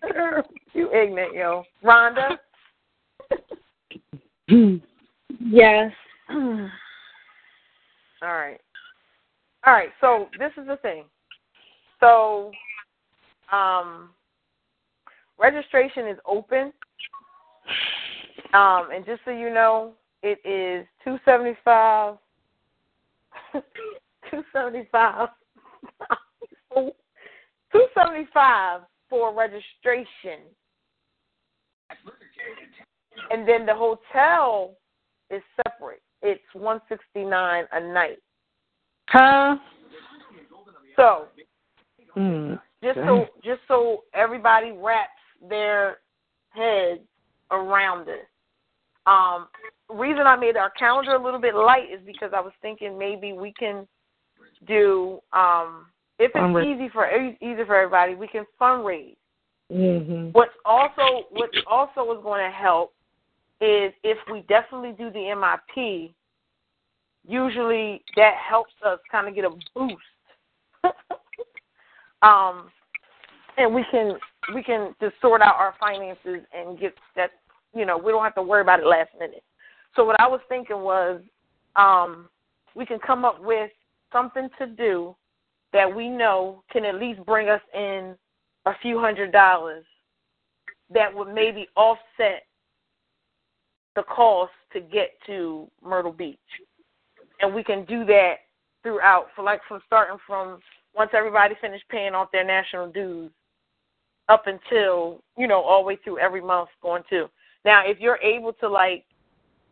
[0.72, 1.62] you ignorant, yo.
[1.84, 2.36] Rhonda?
[5.46, 5.92] Yes.
[6.30, 6.68] All
[8.22, 8.60] right.
[9.66, 9.88] All right.
[10.00, 11.04] So this is the thing.
[12.05, 12.52] So,
[13.51, 14.10] um,
[15.39, 16.70] registration is open.
[18.52, 22.16] Um, and just so you know, it is two seventy five.
[24.31, 25.31] two seventy five.
[26.74, 30.40] Two seventy five for registration.
[33.31, 34.76] And then the hotel
[35.31, 36.02] is separate.
[36.20, 38.18] It's one sixty nine a night.
[39.09, 39.56] Huh?
[40.97, 41.26] So
[42.16, 42.60] Mm.
[42.82, 45.10] just so just so everybody wraps
[45.48, 45.98] their
[46.50, 47.00] heads
[47.50, 48.26] around this.
[49.06, 49.48] Um,
[49.90, 53.32] reason I made our calendar a little bit light is because I was thinking maybe
[53.32, 53.86] we can
[54.66, 55.86] do um,
[56.18, 59.16] if it's easy for easy for everybody, we can fundraise.
[59.72, 60.30] Mm-hmm.
[60.30, 62.94] What's also what also is going to help
[63.60, 65.34] is if we definitely do the
[65.78, 66.12] MIP.
[67.26, 69.96] Usually that helps us kind of get a boost.
[72.22, 72.70] Um,
[73.56, 74.18] and we can
[74.54, 77.30] we can just sort out our finances and get that.
[77.74, 79.42] You know, we don't have to worry about it last minute.
[79.96, 81.20] So what I was thinking was,
[81.76, 82.28] um,
[82.74, 83.70] we can come up with
[84.12, 85.16] something to do
[85.72, 88.14] that we know can at least bring us in
[88.66, 89.84] a few hundred dollars
[90.92, 92.44] that would maybe offset
[93.96, 96.38] the cost to get to Myrtle Beach.
[97.40, 98.34] And we can do that
[98.82, 100.60] throughout for like from starting from
[100.94, 103.30] once everybody finished paying off their national dues
[104.28, 107.28] up until, you know, all the way through every month going to.
[107.64, 109.04] Now if you're able to like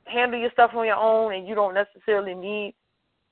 [0.04, 2.74] handle your stuff on your own and you don't necessarily need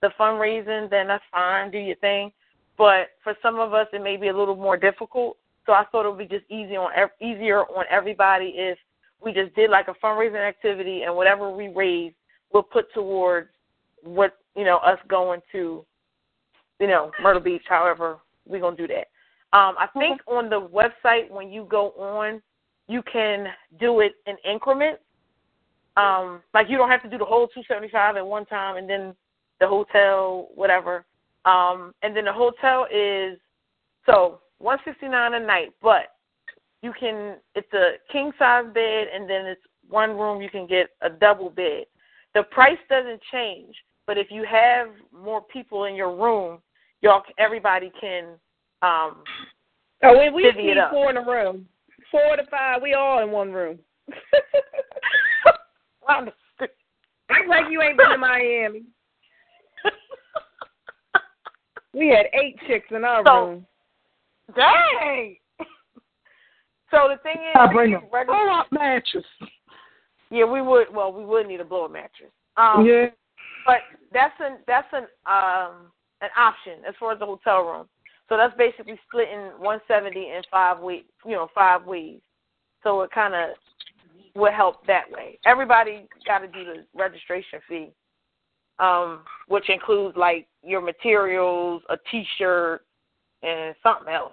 [0.02, 2.32] the fundraising, then that's fine, do your thing.
[2.78, 5.36] But for some of us, it may be a little more difficult.
[5.66, 6.90] So I thought it would be just easy on
[7.20, 8.78] easier on everybody if
[9.22, 12.12] we just did like a fundraising activity and whatever we raise,
[12.52, 13.50] we'll put towards
[14.02, 15.84] what you know us going to,
[16.81, 17.62] you know, Myrtle Beach.
[17.69, 19.09] However, we're gonna do that.
[19.52, 22.43] Um, I think on the website when you go on,
[22.89, 23.48] you can
[23.78, 25.02] do it in increments.
[25.97, 29.15] Um, like you don't have to do the whole 275 at one time, and then
[29.61, 31.05] the hotel, whatever.
[31.44, 33.39] Um, and then the hotel is
[34.07, 36.15] so 169 a night, but
[36.82, 40.90] you can it's a king size bed, and then it's one room you can get
[41.02, 41.85] a double bed.
[42.35, 43.74] The price doesn't change,
[44.07, 46.61] but if you have more people in your room,
[47.02, 48.24] y'all everybody can
[48.82, 49.22] um
[50.02, 50.90] Oh, we, we divvy need it up.
[50.93, 51.66] four in a room.
[52.10, 53.78] Four to five, we all in one room.
[56.09, 56.32] Rhonda,
[57.31, 58.85] Act like you ain't been to Miami.
[61.93, 63.66] We had eight chicks in our So- room.
[64.56, 65.36] Dang.
[66.90, 69.24] So the thing is, I bring a regu- blow up mattress.
[70.31, 70.93] yeah, we would.
[70.93, 72.32] Well, we would need a blow up mattress.
[72.56, 73.06] Um, yeah.
[73.64, 73.78] But
[74.12, 77.86] that's an that's an um an option as far as the hotel room.
[78.28, 81.09] So that's basically splitting 170 in five weeks.
[81.24, 82.20] You know, five ways.
[82.82, 83.51] So it kind of
[84.34, 85.38] would help that way.
[85.44, 87.90] Everybody got to do the registration fee,
[88.78, 92.82] um, which includes like your materials, a T-shirt,
[93.42, 94.32] and something else.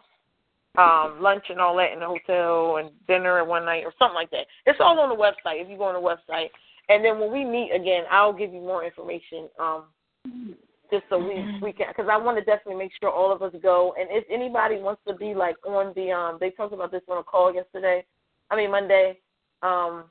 [0.78, 4.14] Um, lunch and all that in the hotel and dinner at one night or something
[4.14, 4.46] like that.
[4.68, 6.50] It's all on the website if you go on the website.
[6.90, 9.50] And then when we meet again, I'll give you more information.
[9.60, 9.86] Um,
[10.92, 13.54] just so we we can, because I want to definitely make sure all of us
[13.62, 13.94] go.
[14.00, 17.18] And if anybody wants to be like on the, um, they talked about this on
[17.18, 18.06] a call yesterday.
[18.50, 19.20] I mean Monday.
[19.62, 20.06] Um,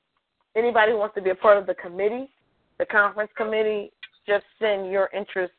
[0.54, 2.30] anybody who wants to be a part of the committee,
[2.78, 3.92] the conference committee,
[4.26, 5.52] just send your interest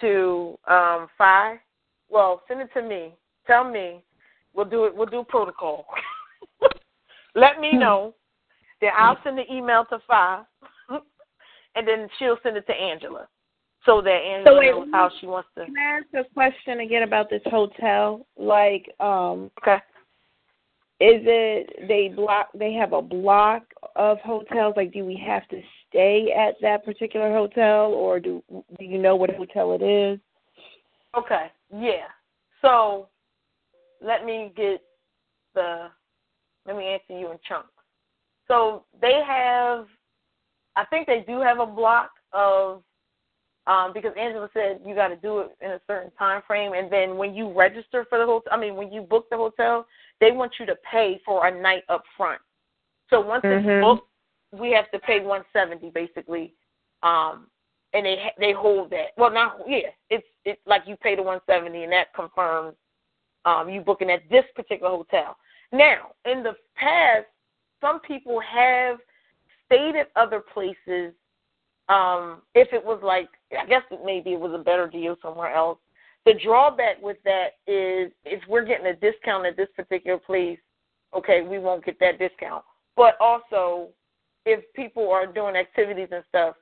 [0.00, 1.60] to um Phi.
[2.08, 3.14] Well, send it to me.
[3.46, 4.02] Tell me.
[4.54, 4.94] We'll do it.
[4.94, 5.86] We'll do protocol.
[7.34, 8.14] Let me know.
[8.80, 10.42] Then I'll send the email to Phi,
[11.76, 13.28] and then she'll send it to Angela,
[13.84, 15.64] so that Angela So wait, knows how she wants to.
[15.66, 18.26] Can I ask a question again about this hotel?
[18.36, 19.78] Like, um, okay,
[21.00, 22.48] is it they block?
[22.54, 23.62] They have a block
[23.96, 24.74] of hotels.
[24.76, 29.16] Like, do we have to stay at that particular hotel, or do do you know
[29.16, 30.20] what hotel it is?
[31.16, 31.50] Okay.
[31.74, 32.06] Yeah.
[32.60, 33.08] So
[34.00, 34.80] let me get
[35.54, 35.88] the
[36.66, 37.68] let me answer you in chunks.
[38.48, 39.86] So they have
[40.76, 42.82] I think they do have a block of
[43.66, 46.92] um because Angela said you got to do it in a certain time frame and
[46.92, 49.86] then when you register for the hotel I mean when you book the hotel,
[50.20, 52.40] they want you to pay for a night up front.
[53.10, 53.66] So once Mhm.
[53.66, 54.08] it's booked,
[54.52, 56.54] we have to pay 170 basically.
[57.02, 57.48] Um
[57.94, 59.12] and they they hold that.
[59.16, 62.76] Well, not yeah, it's it's like you pay the 170 and that confirms
[63.44, 65.36] um, you booking at this particular hotel.
[65.72, 67.26] Now, in the past,
[67.80, 68.98] some people have
[69.66, 71.12] stayed at other places.
[71.88, 75.78] Um, if it was like, I guess maybe it was a better deal somewhere else.
[76.24, 80.58] The drawback with that is if we're getting a discount at this particular place,
[81.14, 82.64] okay, we won't get that discount.
[82.96, 83.88] But also,
[84.46, 86.54] if people are doing activities and stuff,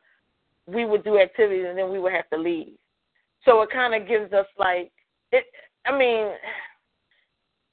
[0.67, 2.73] we would do activities and then we would have to leave.
[3.45, 4.93] So it kind of gives us like
[5.33, 5.45] it.
[5.87, 6.33] I mean,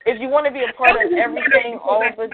[0.05, 2.29] if you want to be a part of everything, all the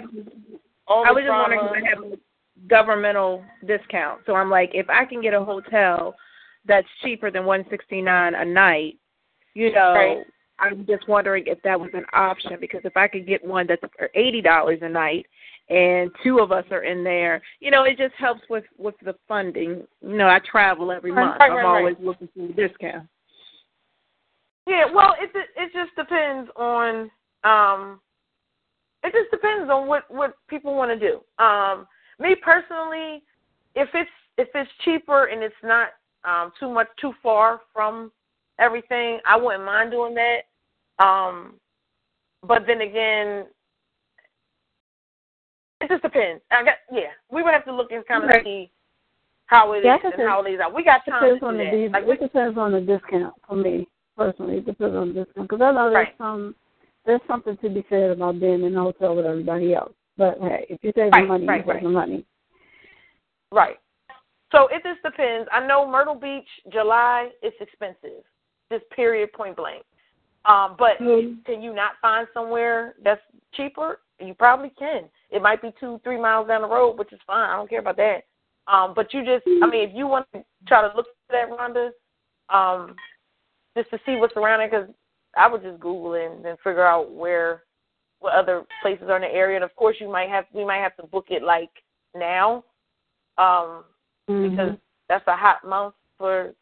[0.87, 4.21] all the I was just drama, wondering if I have a governmental discount.
[4.25, 6.15] So I'm like, if I can get a hotel
[6.65, 8.97] that's cheaper than one sixty nine a night,
[9.53, 10.25] you know, Right.
[10.59, 13.81] I'm just wondering if that was an option because if I could get one that's
[14.15, 15.25] eighty dollars a night
[15.69, 19.15] and two of us are in there, you know, it just helps with with the
[19.27, 19.83] funding.
[20.01, 21.37] You know, I travel every month.
[21.39, 21.79] right, I'm right, right.
[21.79, 23.07] always looking for a discount.
[24.67, 27.11] Yeah, well, it it just depends on
[27.43, 27.99] um
[29.03, 31.43] it just depends on what what people want to do.
[31.43, 31.87] Um
[32.19, 33.23] me personally,
[33.75, 35.89] if it's if it's cheaper and it's not
[36.25, 38.11] um too much too far from
[38.59, 41.03] everything, I wouldn't mind doing that.
[41.03, 41.55] Um
[42.47, 43.45] but then again,
[45.81, 46.41] it just depends.
[46.51, 48.43] I got yeah, we would have to look and kind of Right.
[48.43, 48.71] see
[49.47, 50.73] how it is Yeah, I guess and how it lays out.
[50.73, 51.71] We got time to depends do on the that.
[51.71, 53.87] de- Like we, it depends on the discount for me
[54.17, 54.57] personally.
[54.57, 56.17] It depends on the discount because I know there's Right.
[56.17, 56.55] some
[57.05, 59.93] there's something to be said about being in a hotel with everybody else.
[60.17, 62.25] But hey, if you're saving Right, money, right, you're saving money.
[63.51, 63.77] Right.
[64.53, 65.49] So it just depends.
[65.51, 68.23] I know Myrtle Beach, July, it's expensive.
[68.71, 69.83] Just period, point blank.
[70.45, 71.43] Um, but Mhm.
[71.45, 73.21] can you not find somewhere that's
[73.53, 73.99] cheaper?
[74.19, 75.09] You probably can.
[75.31, 77.49] It might be two, three miles down the road, which is fine.
[77.49, 78.25] I don't care about that.
[78.67, 81.49] Um, but you just, I mean, if you want to try to look at that,
[81.49, 81.91] Rhonda,
[82.49, 82.95] um,
[83.75, 84.89] just to see what's around it, because
[85.35, 87.63] I would just Google it and then figure out where,
[88.19, 89.55] what other places are in the area.
[89.55, 91.71] And of course, you might have, we might have to book it like
[92.15, 92.63] now,
[93.37, 93.83] um,
[94.27, 94.77] because
[95.09, 96.53] that's a hot month for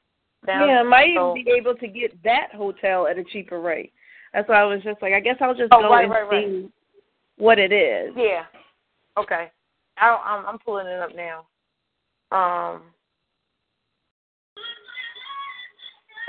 [0.45, 0.67] down.
[0.67, 3.93] yeah, I might so, even be able to get that hotel at a cheaper rate.
[4.33, 6.29] That's why I was just like, I guess I'll just Oh, go right, and right,
[6.29, 6.45] right.
[6.45, 6.69] see
[7.37, 8.13] what it is.
[8.15, 8.45] Yeah.
[9.17, 9.51] Okay.
[9.97, 11.45] I, I'm I'm pulling it up now.
[12.31, 12.81] Um.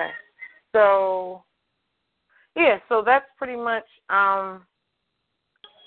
[0.00, 0.10] Okay.
[0.72, 1.44] So.
[2.56, 2.78] Yeah.
[2.88, 4.66] So that's pretty much um.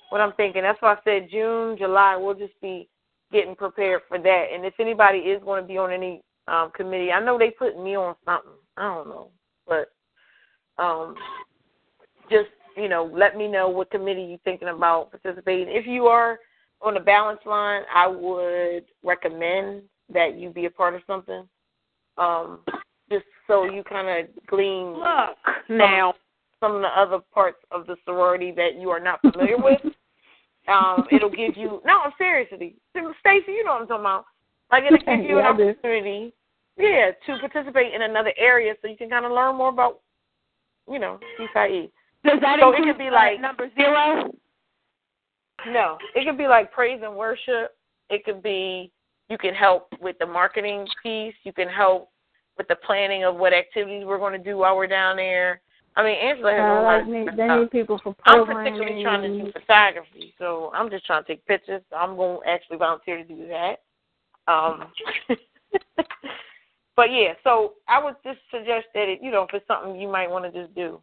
[0.09, 0.61] What I'm thinking.
[0.61, 2.15] That's why I said June, July.
[2.15, 2.87] We'll just be
[3.35, 4.45] getting prepared for that.
[4.53, 7.81] And if anybody is going to be on any um committee, I know they put
[7.81, 8.51] me on something.
[8.77, 9.29] I don't know,
[9.67, 9.91] but
[10.81, 11.15] um,
[12.29, 15.67] just you know, let me know what committee you're thinking about participating.
[15.69, 16.39] If you are
[16.81, 19.83] on the balance line, I would recommend
[20.13, 21.47] that you be a part of something.
[22.17, 22.59] Um,
[23.09, 25.37] just so you kind of glean Look
[25.67, 26.13] some, now.
[26.59, 29.79] some of the other parts of the sorority that you are not familiar with.
[30.67, 34.25] Um, it'll give you no, seriously, Stacy, you know what I'm talking about.
[34.71, 36.33] Like it'll give you Yeah, an opportunity,
[36.77, 40.01] yeah, to participate in another area, so you can kind of learn more about,
[40.91, 41.91] you know, CCIE.
[42.25, 44.31] Does that so it could be like number zero?
[45.67, 47.75] no, it could be like praise and worship.
[48.09, 48.91] It could be
[49.29, 51.33] you can help with the marketing piece.
[51.43, 52.09] You can help
[52.57, 55.61] with the planning of what activities we're going to do while we're down there.
[55.97, 58.45] I mean, Angela has a Uh, lot like of need, they need people for I'm
[58.45, 58.73] programming.
[58.73, 61.81] particularly trying to do photography, so I'm just trying to take pictures.
[61.95, 63.81] I'm going to actually volunteer to do that.
[64.47, 64.87] Um,
[66.95, 70.07] but yeah, so I would just suggest that it, you know, if it's something you
[70.09, 71.01] might want to just do,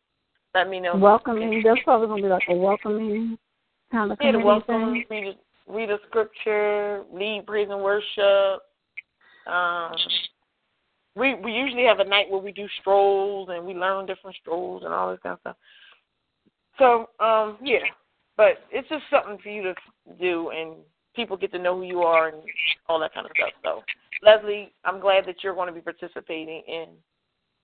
[0.54, 0.96] let me know.
[0.96, 1.62] welcoming.
[1.64, 3.38] That's probably gonna be like a welcoming
[3.90, 5.04] kind of Yeah, welcome, thing.
[5.10, 5.36] read
[5.68, 8.62] a, read a scripture, lead praise and worship.
[9.46, 9.94] Um,
[11.14, 14.82] we we usually have a night where we do strolls and we learn different strolls
[14.84, 15.56] and all this kind of stuff.
[16.78, 17.84] So, um, yeah.
[18.36, 19.74] But it's just something for you to
[20.18, 20.76] do and
[21.14, 22.38] people get to know who you are and
[22.88, 23.52] all that kind of stuff.
[23.62, 23.82] So
[24.22, 26.86] Leslie, I'm glad that you're going to be participating in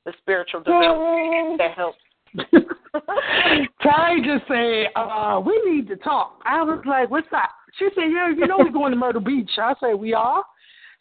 [0.05, 1.99] the spiritual development that helps.
[3.83, 6.41] Ty just said, uh, we need to talk.
[6.45, 7.51] I was like, what's up?
[7.79, 9.51] She said, yeah, you know we're going to Myrtle Beach.
[9.57, 10.45] I said, we are?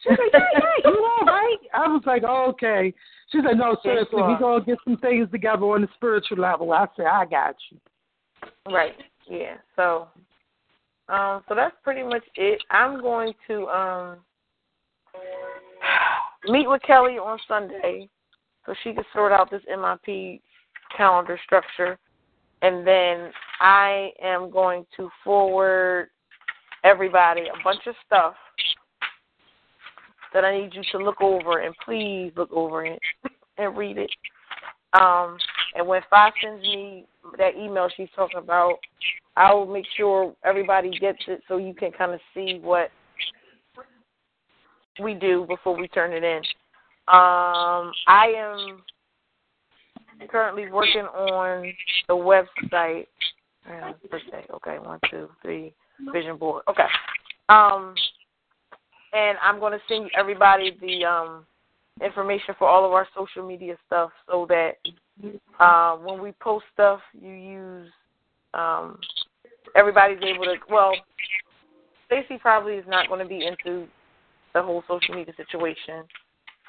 [0.02, 1.56] She like, yeah, yeah, you all right?
[1.74, 2.94] I was like, oh, okay.
[3.30, 6.72] She said, no, seriously, we're going to get some things together on the spiritual level.
[6.72, 7.78] I said, I got you.
[8.72, 8.94] Right.
[9.28, 9.56] Yeah.
[9.76, 10.08] So,
[11.08, 12.60] um, so that's pretty much it.
[12.70, 14.16] I'm going to um
[16.48, 18.08] meet with Kelly on Sunday
[18.64, 20.40] so she can sort out this MIP
[20.96, 21.98] calendar structure.
[22.62, 23.30] And then
[23.60, 26.10] I am going to forward
[26.84, 28.34] everybody a bunch of stuff
[30.34, 33.00] that I need you to look over and please look over it
[33.56, 34.10] and read it.
[34.92, 35.36] Um,
[35.74, 37.04] and when Fa sends me
[37.36, 38.76] that email she's talking about,
[39.36, 42.90] I will make sure everybody gets it so you can kind of see what
[45.00, 46.38] we do before we turn it in.
[47.08, 48.82] Um, I am
[50.28, 51.72] currently working on
[52.08, 53.06] the website.
[54.54, 55.72] Okay, one, two, three.
[56.12, 56.62] Vision board.
[56.68, 56.86] Okay.
[57.48, 57.94] Um,
[59.12, 61.46] and I'm going to send everybody the um
[62.02, 64.72] information for all of our social media stuff so that
[65.58, 67.88] uh, when we post stuff, you use
[68.54, 68.98] um,
[69.74, 70.54] everybody's able to.
[70.70, 70.92] Well,
[72.06, 73.86] Stacy probably is not going to be into
[74.54, 76.04] the whole social media situation.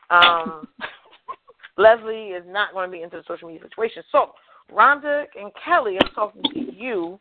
[0.09, 0.67] Um,
[1.77, 4.03] Leslie is not going to be into the social media situation.
[4.11, 4.31] So,
[4.71, 7.19] Rhonda and Kelly, I'm talking to you.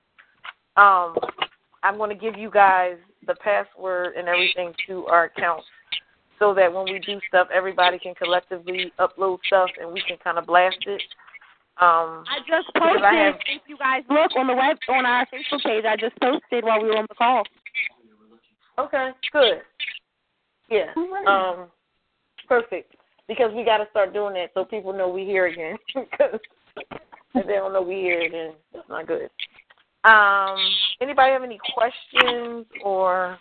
[0.76, 1.14] Um,
[1.82, 2.96] I'm going to give you guys
[3.26, 5.66] the password and everything to our accounts
[6.38, 10.38] so that when we do stuff, everybody can collectively upload stuff and we can kind
[10.38, 11.02] of blast it.
[11.80, 13.02] Um, I just posted.
[13.02, 16.18] I have, if you guys look on the web on our Facebook page, I just
[16.20, 17.44] posted while we were on the call.
[18.78, 19.60] Okay, good.
[20.70, 20.92] Yeah.
[21.26, 21.68] Um,
[22.48, 22.94] perfect.
[23.28, 25.76] Because we got to start doing that so people know we here again.
[26.10, 26.40] Because
[27.34, 29.28] if they don't know we here, then that's not good.
[30.04, 30.56] Um,
[31.00, 33.36] anybody have any questions or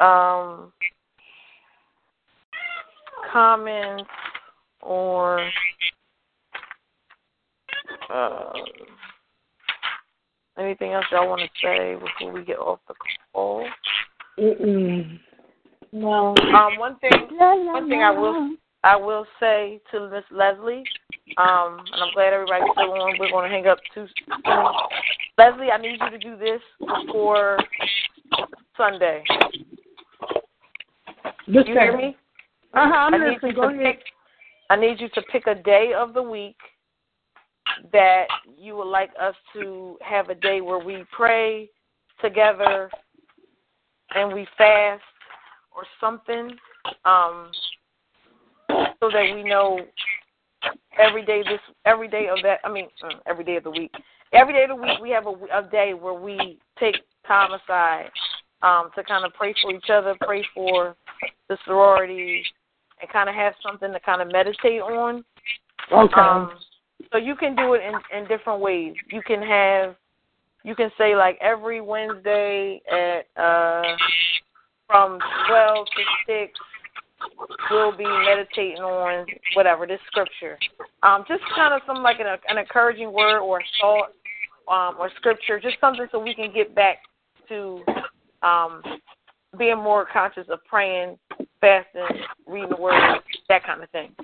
[0.00, 0.72] um,
[3.32, 4.04] comments
[4.80, 5.50] or
[8.12, 8.52] uh,
[10.58, 12.94] anything else y'all want to say before we get off the
[13.32, 13.66] call?
[14.38, 15.18] Mm-mm.
[15.92, 16.34] No.
[16.36, 20.84] Um, one thing, one thing I will, I will say to Miss Leslie,
[21.36, 23.18] um, and I'm glad everybody's still on.
[23.18, 24.54] We're going to hang up too soon.
[25.38, 27.58] Leslie, I need you to do this before
[28.76, 29.24] Sunday.
[31.46, 32.16] You hear me?
[32.72, 33.10] Uh huh.
[33.12, 33.54] I'm listening.
[33.54, 33.80] Go ahead.
[33.80, 34.04] pick.
[34.70, 36.56] I need you to pick a day of the week
[37.92, 38.26] that
[38.58, 41.68] you would like us to have a day where we pray
[42.20, 42.90] together
[44.14, 45.02] and we fast
[45.74, 46.56] or something,
[47.04, 47.50] um,
[48.68, 49.80] so that we know
[50.98, 52.60] every day this every day of that.
[52.64, 53.92] I mean, uh, every day of the week.
[54.32, 56.96] Every day of the week we have a, a day where we take
[57.26, 58.10] time aside
[58.62, 60.96] um, to kind of pray for each other, pray for
[61.48, 62.42] the sorority,
[63.00, 65.24] and kind of have something to kind of meditate on.
[65.92, 66.20] Okay.
[66.20, 66.52] Um,
[67.12, 68.94] so you can do it in, in different ways.
[69.12, 69.94] You can have,
[70.64, 73.82] you can say like every Wednesday at uh,
[74.86, 76.58] from twelve to six,
[77.70, 80.58] we'll be meditating on whatever this scripture.
[81.02, 84.12] Um, just kind of some like an, an encouraging word or a thought
[84.68, 86.98] um, or scripture, just something so we can get back
[87.48, 87.82] to
[88.42, 88.82] um,
[89.58, 91.18] being more conscious of praying,
[91.60, 92.02] fasting,
[92.46, 94.14] reading the word, that kind of thing.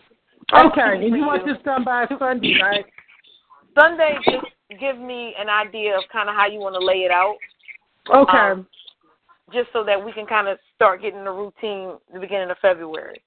[0.52, 0.80] Okay.
[0.94, 2.84] And you want this done by Sunday, right?
[3.78, 7.10] Sunday, just give me an idea of kind of how you want to lay it
[7.10, 7.36] out.
[8.14, 8.36] Okay.
[8.36, 8.66] Um,
[9.52, 13.22] just so that we can kind of start getting the routine the beginning of February.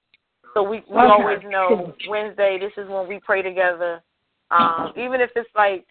[0.54, 1.12] So we we Okay.
[1.12, 2.58] always know Wednesday.
[2.60, 4.02] This is when we pray together.
[4.52, 5.86] Um, even if it's like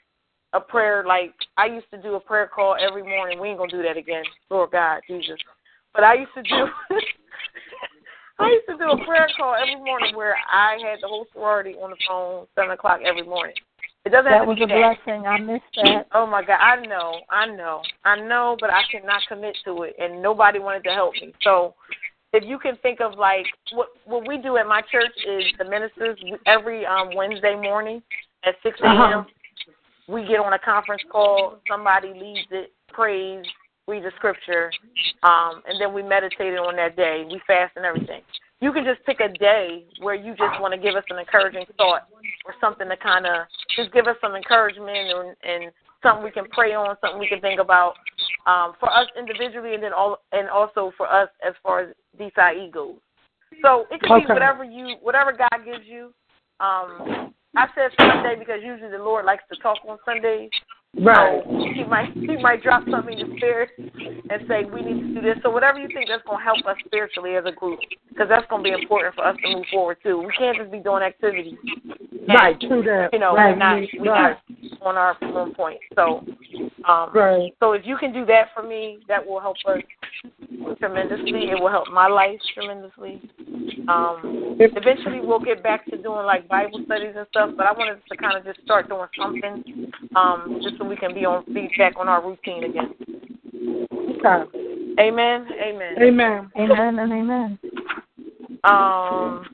[0.53, 3.41] a prayer, like I used to do a prayer call every morning.
[3.41, 4.25] We ain't gonna do that again.
[4.51, 5.39] Lord God, Jesus.
[5.95, 6.67] But I used to do.
[8.39, 11.75] I used to do a prayer call every morning where I had the whole sorority
[11.75, 13.55] on the phone seven o'clock every morning.
[14.05, 14.97] It doesn't have That to was be a that.
[15.05, 15.27] blessing.
[15.27, 16.07] I missed that.
[16.13, 19.83] Oh my God, I know, I know, I know, but I could not commit to
[19.83, 21.33] it, and nobody wanted to help me.
[21.43, 21.75] So,
[22.33, 25.65] if you can think of like what what we do at my church is the
[25.65, 28.03] ministers every um Wednesday morning
[28.45, 29.01] at six a.m.
[29.01, 29.25] Uh-huh.
[30.09, 31.59] We get on a conference call.
[31.71, 33.45] Somebody leads it, prays,
[33.87, 34.73] reads the scripture,
[35.23, 37.25] um, and then we meditate on that day.
[37.31, 38.23] We fast and everything.
[38.63, 41.67] You can just pick a day where you just want to give us an encouraging
[41.77, 42.07] thought
[42.47, 46.47] or something to kind of just give us some encouragement and, and something we can
[46.49, 47.95] pray on, something we can think about
[48.47, 52.73] um, for us individually, and then all and also for us as far as DCI
[52.73, 52.99] goes.
[53.63, 54.27] So it can Okay.
[54.27, 56.15] be whatever you, whatever God gives you.
[56.61, 60.51] Um, I said Sunday because usually the Lord likes to talk on Sundays.
[61.01, 61.43] Right.
[61.45, 65.21] So he might he might drop something in your spirit and say we need to
[65.21, 65.39] do this.
[65.43, 68.47] So whatever you think that's going to help us spiritually as a group, because that's
[68.51, 70.19] going to be important for us to move forward too.
[70.19, 71.57] We can't just be doing activities.
[72.29, 73.09] Right, true that.
[73.13, 73.53] You know, right.
[73.53, 74.37] we're not we're right.
[74.53, 75.81] not on our on point.
[75.95, 76.25] So,
[76.87, 77.53] um, Right.
[77.59, 79.81] so if you can do that for me, that will help us
[80.79, 81.51] tremendously.
[81.51, 83.21] It will help my life tremendously.
[83.89, 87.51] Um, eventually, we'll get back to doing like Bible studies and stuff.
[87.57, 91.15] But I wanted to kind of just start doing something, um, just so we can
[91.15, 92.95] be on feedback on our routine again.
[93.93, 94.59] Okay.
[95.01, 95.47] Amen.
[95.61, 96.03] Amen.
[96.03, 96.51] Amen.
[96.59, 97.59] Amen and amen.
[98.65, 99.45] Um,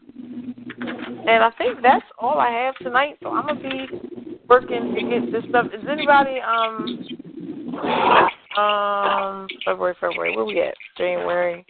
[1.27, 3.19] and I think that's all I have tonight.
[3.23, 3.87] So I'm gonna be
[4.49, 5.67] working to get this stuff.
[5.73, 7.07] Is anybody um
[8.57, 11.65] um February February where we at January?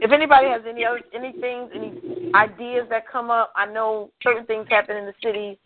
[0.00, 1.92] If anybody has any other any things, any
[2.34, 5.58] ideas that come up, I know certain things happen in the city,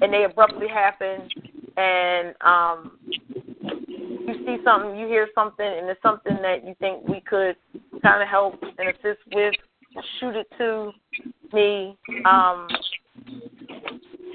[0.00, 1.28] and they abruptly happen,
[1.76, 2.98] and um
[4.24, 7.56] you see something, you hear something, and it's something that you think we could
[8.02, 9.54] kind of help and assist with,
[10.18, 10.92] shoot it to
[11.52, 12.68] me, um,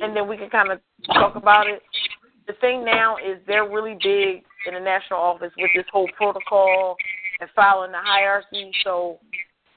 [0.01, 0.79] and then we can kind of
[1.13, 1.81] talk about it.
[2.47, 6.95] The thing now is they're really big in the national office with this whole protocol
[7.39, 8.71] and following the hierarchy.
[8.83, 9.19] So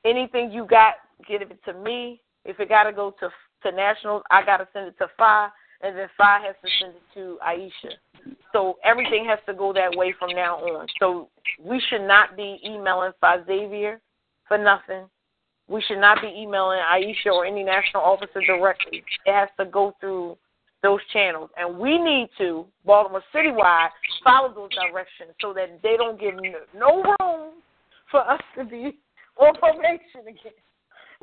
[0.04, 0.94] anything you got,
[1.28, 2.20] give it to me.
[2.44, 3.30] If it got to go to
[3.62, 5.48] to nationals, I got to send it to Phi,
[5.82, 7.94] and then Phi has to send it to Aisha.
[8.52, 10.86] So everything has to go that way from now on.
[10.98, 11.28] So
[11.62, 14.00] we should not be emailing Phi Xavier
[14.46, 15.08] for nothing.
[15.68, 19.04] We should not be emailing Aisha or any national officer directly.
[19.24, 20.36] It has to go through
[20.82, 21.50] those channels.
[21.56, 23.90] And we need to, Baltimore Citywide,
[24.24, 26.34] follow those directions so that they don't give
[26.74, 27.52] no room
[28.10, 28.98] for us to be
[29.38, 30.52] on probation again.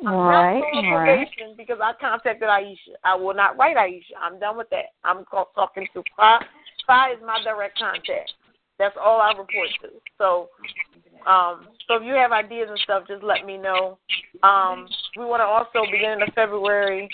[0.06, 1.28] I'm Right, on right.
[1.58, 2.94] because I contacted Aisha.
[3.04, 4.14] I will not write Aisha.
[4.22, 4.94] I'm done with that.
[5.04, 6.40] I'm talking to Phi.
[6.86, 8.34] Phi is my direct contact.
[8.78, 9.90] That's all I report to.
[10.20, 10.50] So,
[11.28, 13.98] um, so if you have ideas and stuff, just let me know.
[14.44, 14.88] Um,
[15.18, 17.10] we want to also beginning of February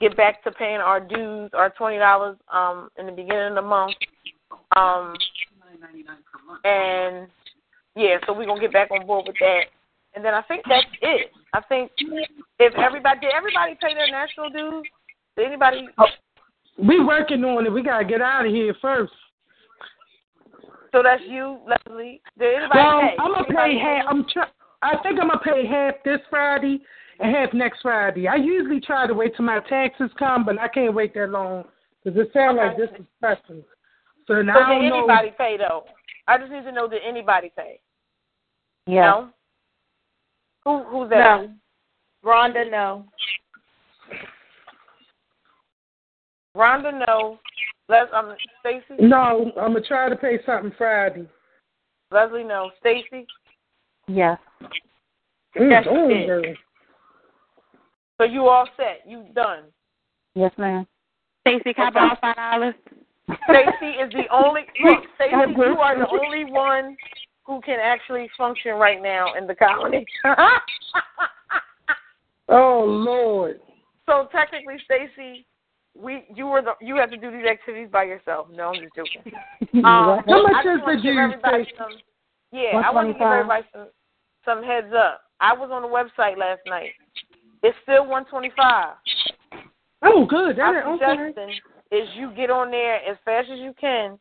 [0.00, 3.62] get back to paying our dues, our twenty dollars, um, in the beginning of the
[3.62, 3.96] month.
[4.76, 5.16] Um,
[6.64, 7.26] and
[7.96, 9.62] yeah, so we're gonna get back on board with that.
[10.14, 11.32] And then I think that's it.
[11.54, 11.90] I think
[12.58, 14.84] if everybody did everybody pay their national dues?
[15.36, 15.88] Did anybody
[16.78, 17.72] We working on it.
[17.72, 19.12] We gotta get out of here first.
[20.92, 22.20] so that's you, Leslie.
[22.38, 23.16] Did anybody Well, pay?
[23.18, 24.04] I'm gonna Anybody pay half.
[24.08, 24.50] I'm try-
[24.82, 26.80] I think I'm gonna pay half this Friday
[27.18, 28.28] and half next Friday.
[28.28, 31.64] I usually try to wait till my taxes come, but I can't wait that long
[32.04, 33.64] because it sounds like this is pressing.
[34.26, 34.98] So now So I did don't know.
[34.98, 35.84] anybody pay though?
[36.26, 37.80] I just need to know did anybody pay?
[38.86, 39.02] Yeah.
[39.10, 39.30] No?
[40.68, 41.16] Who who's that?
[41.18, 41.48] No.
[42.22, 43.06] Rhonda, no.
[46.54, 47.38] Rhonda, no.
[47.88, 49.00] Les, um, Stacy.
[49.00, 51.26] No, I'm gonna try to pay something Friday.
[52.10, 52.70] Leslie, no.
[52.80, 53.26] Stacy.
[54.08, 54.38] Yes.
[55.58, 56.54] Mm, Yes, you oh,
[58.18, 59.04] So you all set.
[59.06, 59.62] You done.
[60.34, 60.86] Yes, ma'am.
[61.46, 62.74] Stacy, can I borrow five dollars?
[63.48, 65.04] Stacy is the only look.
[65.14, 66.94] Stacy, you are the only one
[67.48, 70.06] who can actually function right now in the colony.
[72.50, 73.60] Oh Lord.
[74.06, 75.44] so technically, Stacy,
[75.94, 78.46] we you were the you have to do these activities by yourself.
[78.50, 79.32] No, I'm just joking.
[79.84, 81.76] Um, How much is the to give dues, everybody Stacy?
[81.76, 81.92] some.
[82.50, 83.88] Yeah, I want to give everybody some
[84.46, 85.20] some heads up.
[85.40, 86.92] I was on the website last night.
[87.62, 88.94] It's still 125.
[90.04, 90.56] Oh, good.
[90.56, 91.60] That My is okay.
[91.92, 94.18] is you get on there as fast as you can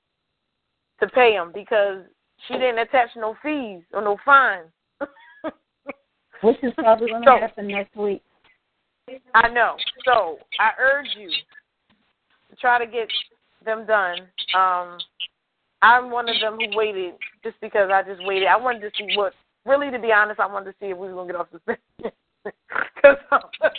[0.99, 2.03] to pay them because
[2.47, 4.67] she didn't attach no fees or no fines.
[6.43, 8.21] Which is probably going to So- happen next week.
[9.33, 9.75] I know.
[10.03, 13.07] So I urge you to try to get
[13.63, 14.17] them done.
[14.53, 14.97] Um,
[15.81, 18.47] I'm one of them who waited just because I just waited.
[18.49, 19.33] I wanted to see what.
[19.65, 22.11] Really, to be honest, I wanted to see if we were gonna get off suspension.
[23.01, 23.17] 'Cause,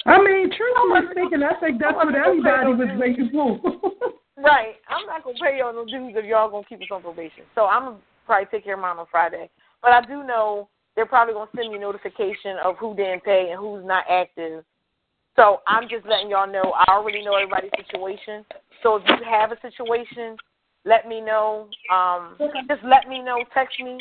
[0.07, 3.61] I mean, truthfully speaking, I think that's what everybody was waiting for.
[4.41, 4.77] Right.
[4.89, 7.43] I'm not gonna pay y'all no dues if y'all gonna keep us on probation.
[7.57, 7.97] So I'm gonna
[8.29, 9.51] probably take care of mine on Friday.
[9.83, 13.59] But I do know they're probably gonna send me notification of who didn't pay and
[13.59, 14.65] who's not active.
[15.35, 16.75] So I'm just letting y'all know.
[16.75, 18.45] I already know everybody's situation.
[18.83, 20.37] So if you have a situation,
[20.85, 21.69] let me know.
[21.93, 22.37] Um,
[22.69, 23.45] just let me know.
[23.55, 23.99] Text me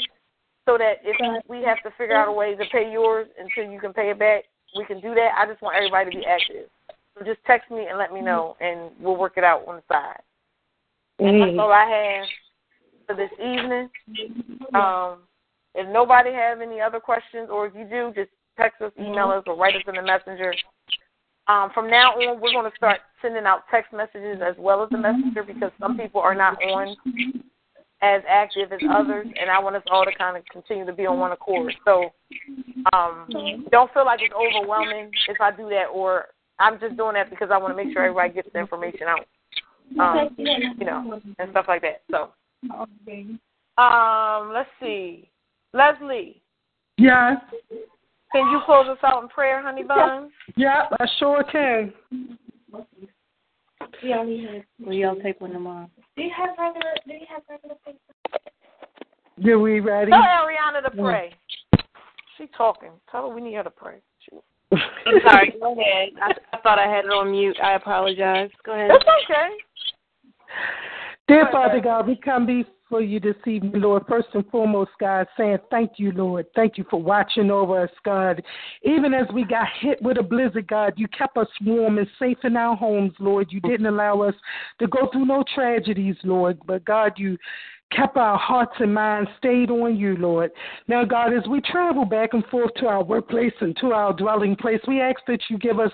[0.65, 1.15] so that if
[1.47, 4.19] we have to figure out a way to pay yours until you can pay it
[4.19, 4.45] back,
[4.75, 5.37] we can do that.
[5.37, 6.69] I just want everybody to be active.
[7.17, 9.83] So just text me and let me know, and we'll work it out on the
[9.87, 10.21] side.
[11.19, 12.25] And that's all I have
[13.07, 13.89] for this evening.
[14.75, 15.19] Um,
[15.73, 19.43] if nobody have any other questions, or if you do, just text us, email us,
[19.47, 20.53] or write us in the messenger.
[21.47, 24.89] Um, from now on, we're going to start sending out text messages as well as
[24.89, 26.95] the messenger because some people are not on
[28.01, 31.05] as active as others, and I want us all to kind of continue to be
[31.05, 31.73] on one accord.
[31.85, 32.11] So
[32.93, 33.27] um,
[33.71, 36.25] don't feel like it's overwhelming if I do that, or
[36.59, 39.25] I'm just doing that because I want to make sure everybody gets the information out,
[39.99, 42.01] um, you know, and stuff like that.
[42.11, 42.29] So,
[43.77, 45.29] um, let's see,
[45.73, 46.41] Leslie,
[46.97, 47.37] Yes.
[48.31, 50.31] can you close us out in prayer, honey bun?
[50.55, 51.93] Yep, I sure can.
[54.03, 54.63] We only have.
[54.87, 55.89] We all take one tomorrow.
[56.15, 56.93] Do you have regular?
[57.05, 57.97] Do you have regular paper?
[59.37, 60.11] Yeah, we ready?
[60.11, 61.33] Tell Ariana to pray.
[62.37, 62.91] She talking.
[63.11, 63.97] Tell her we need her to pray.
[64.19, 64.35] She,
[64.71, 65.53] I'm sorry.
[65.59, 66.09] Go ahead.
[66.21, 67.57] I, I thought I had it on mute.
[67.63, 68.49] I apologize.
[68.65, 68.91] Go ahead.
[68.91, 69.49] it's okay.
[71.27, 74.03] Dear Father God, we come before you this evening, Lord.
[74.07, 76.45] First and foremost, God, saying thank you, Lord.
[76.55, 78.41] Thank you for watching over us, God.
[78.83, 82.37] Even as we got hit with a blizzard, God, you kept us warm and safe
[82.45, 83.47] in our homes, Lord.
[83.49, 84.35] You didn't allow us
[84.79, 86.59] to go through no tragedies, Lord.
[86.65, 87.37] But God, you
[87.91, 90.51] kept our hearts and minds stayed on you, Lord.
[90.87, 94.55] Now, God, as we travel back and forth to our workplace and to our dwelling
[94.55, 95.91] place, we ask that you give us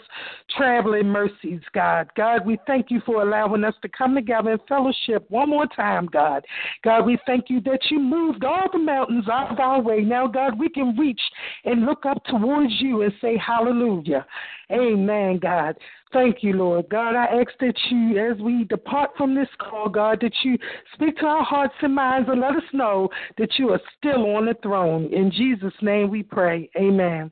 [0.57, 2.09] traveling mercies, God.
[2.15, 6.07] God, we thank you for allowing us to come together in fellowship one more time,
[6.11, 6.43] God.
[6.83, 10.01] God, we thank you that you moved all the mountains out of our way.
[10.01, 11.21] Now, God, we can reach
[11.65, 14.25] and look up towards you and say hallelujah.
[14.71, 15.75] Amen, God.
[16.13, 16.87] Thank you, Lord.
[16.89, 20.57] God, I ask that you, as we depart from this call, God, that you
[20.93, 23.09] speak to our hearts and minds and let us know
[23.39, 25.11] that you are still on the throne.
[25.11, 26.69] In Jesus' name we pray.
[26.77, 27.31] Amen.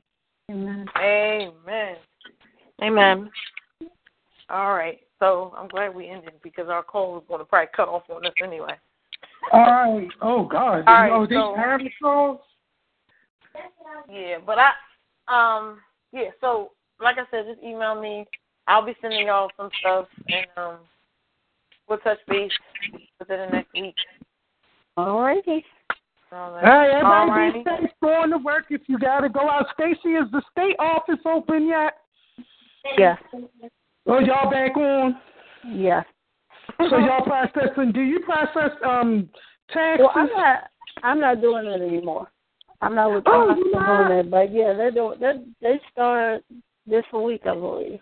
[0.50, 0.86] Amen.
[0.98, 1.96] Amen.
[2.82, 3.30] Amen.
[4.50, 4.98] All right.
[5.20, 8.26] So I'm glad we ended because our call was going to probably cut off on
[8.26, 8.74] us anyway.
[9.52, 10.08] All right.
[10.20, 10.84] Oh, God.
[10.88, 12.40] All right, oh, these so- having calls?
[14.10, 14.72] Yeah, but I,
[15.28, 15.78] um,
[16.12, 16.30] yeah.
[16.40, 16.72] So
[17.02, 18.26] like I said, just email me.
[18.66, 20.76] I'll be sending y'all some stuff, and um,
[21.88, 22.52] we'll touch base
[23.18, 23.94] within the next week.
[24.96, 25.64] All righty.
[26.32, 29.50] All All right, All everybody be safe going to work if you got to go
[29.50, 29.66] out.
[29.74, 31.94] Stacy, is the state office open yet?
[32.96, 33.18] Yes.
[34.06, 35.18] Oh, y'all back on?
[35.68, 36.04] Yes.
[36.78, 39.28] So y'all processing, do you process um
[39.72, 40.00] taxes?
[40.00, 40.70] Well, I'm not.
[41.02, 42.30] I'm not doing it anymore.
[42.80, 44.08] I'm not with Oh, I'm you not not?
[44.08, 45.18] doing it, but yeah, they're doing.
[45.20, 46.42] They they start
[46.86, 48.00] this week, I believe.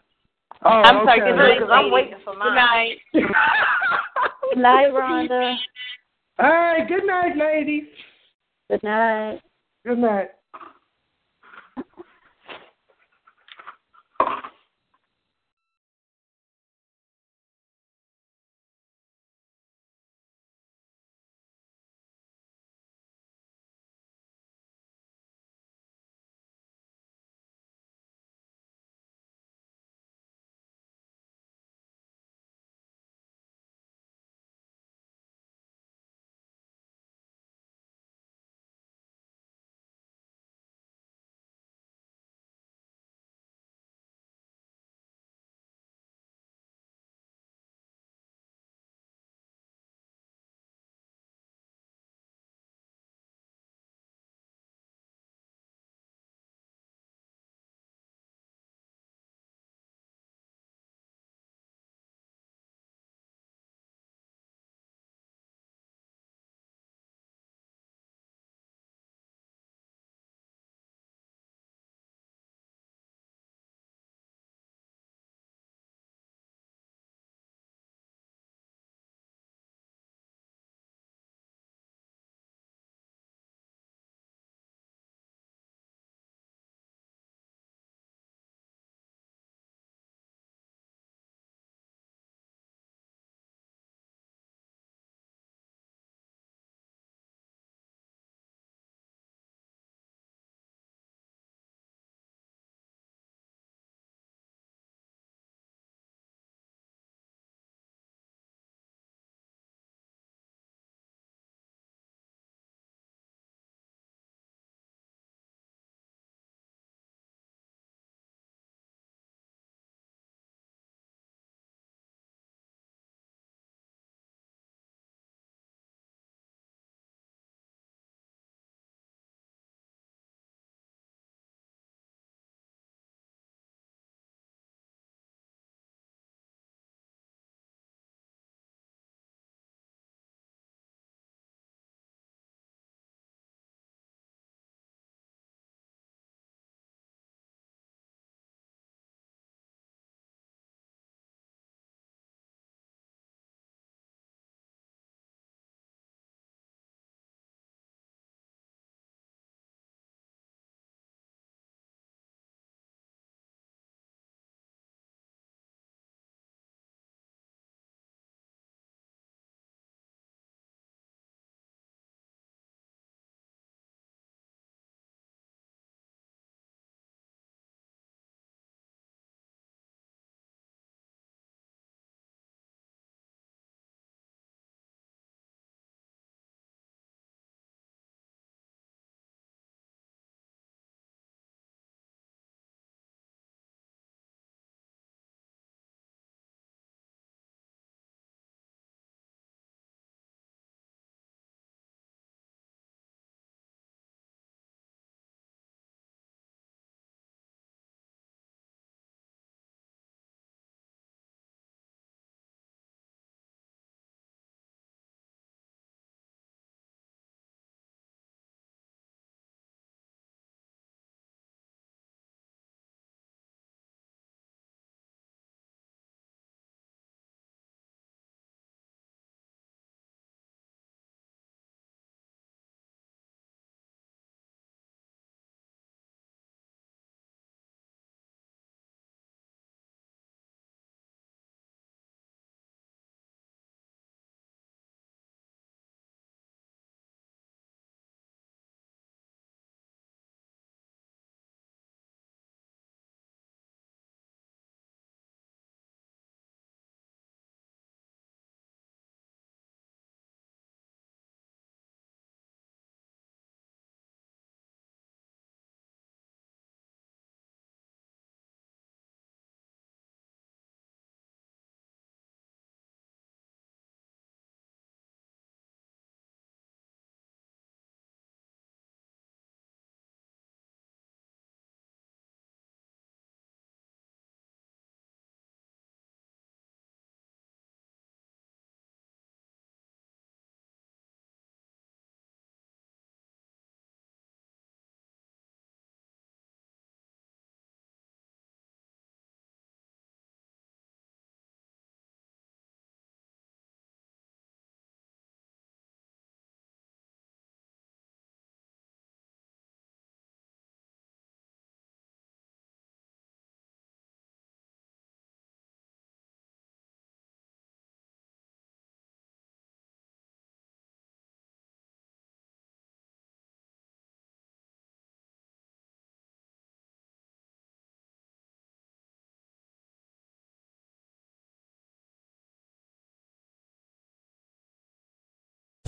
[0.63, 1.31] Oh, I'm sorry, okay.
[1.31, 2.99] good night, I'm waiting for Good night.
[3.13, 5.57] Good night, Rhonda.
[6.39, 7.85] All right, good night, ladies.
[8.71, 9.41] Good night.
[9.87, 10.31] Good night.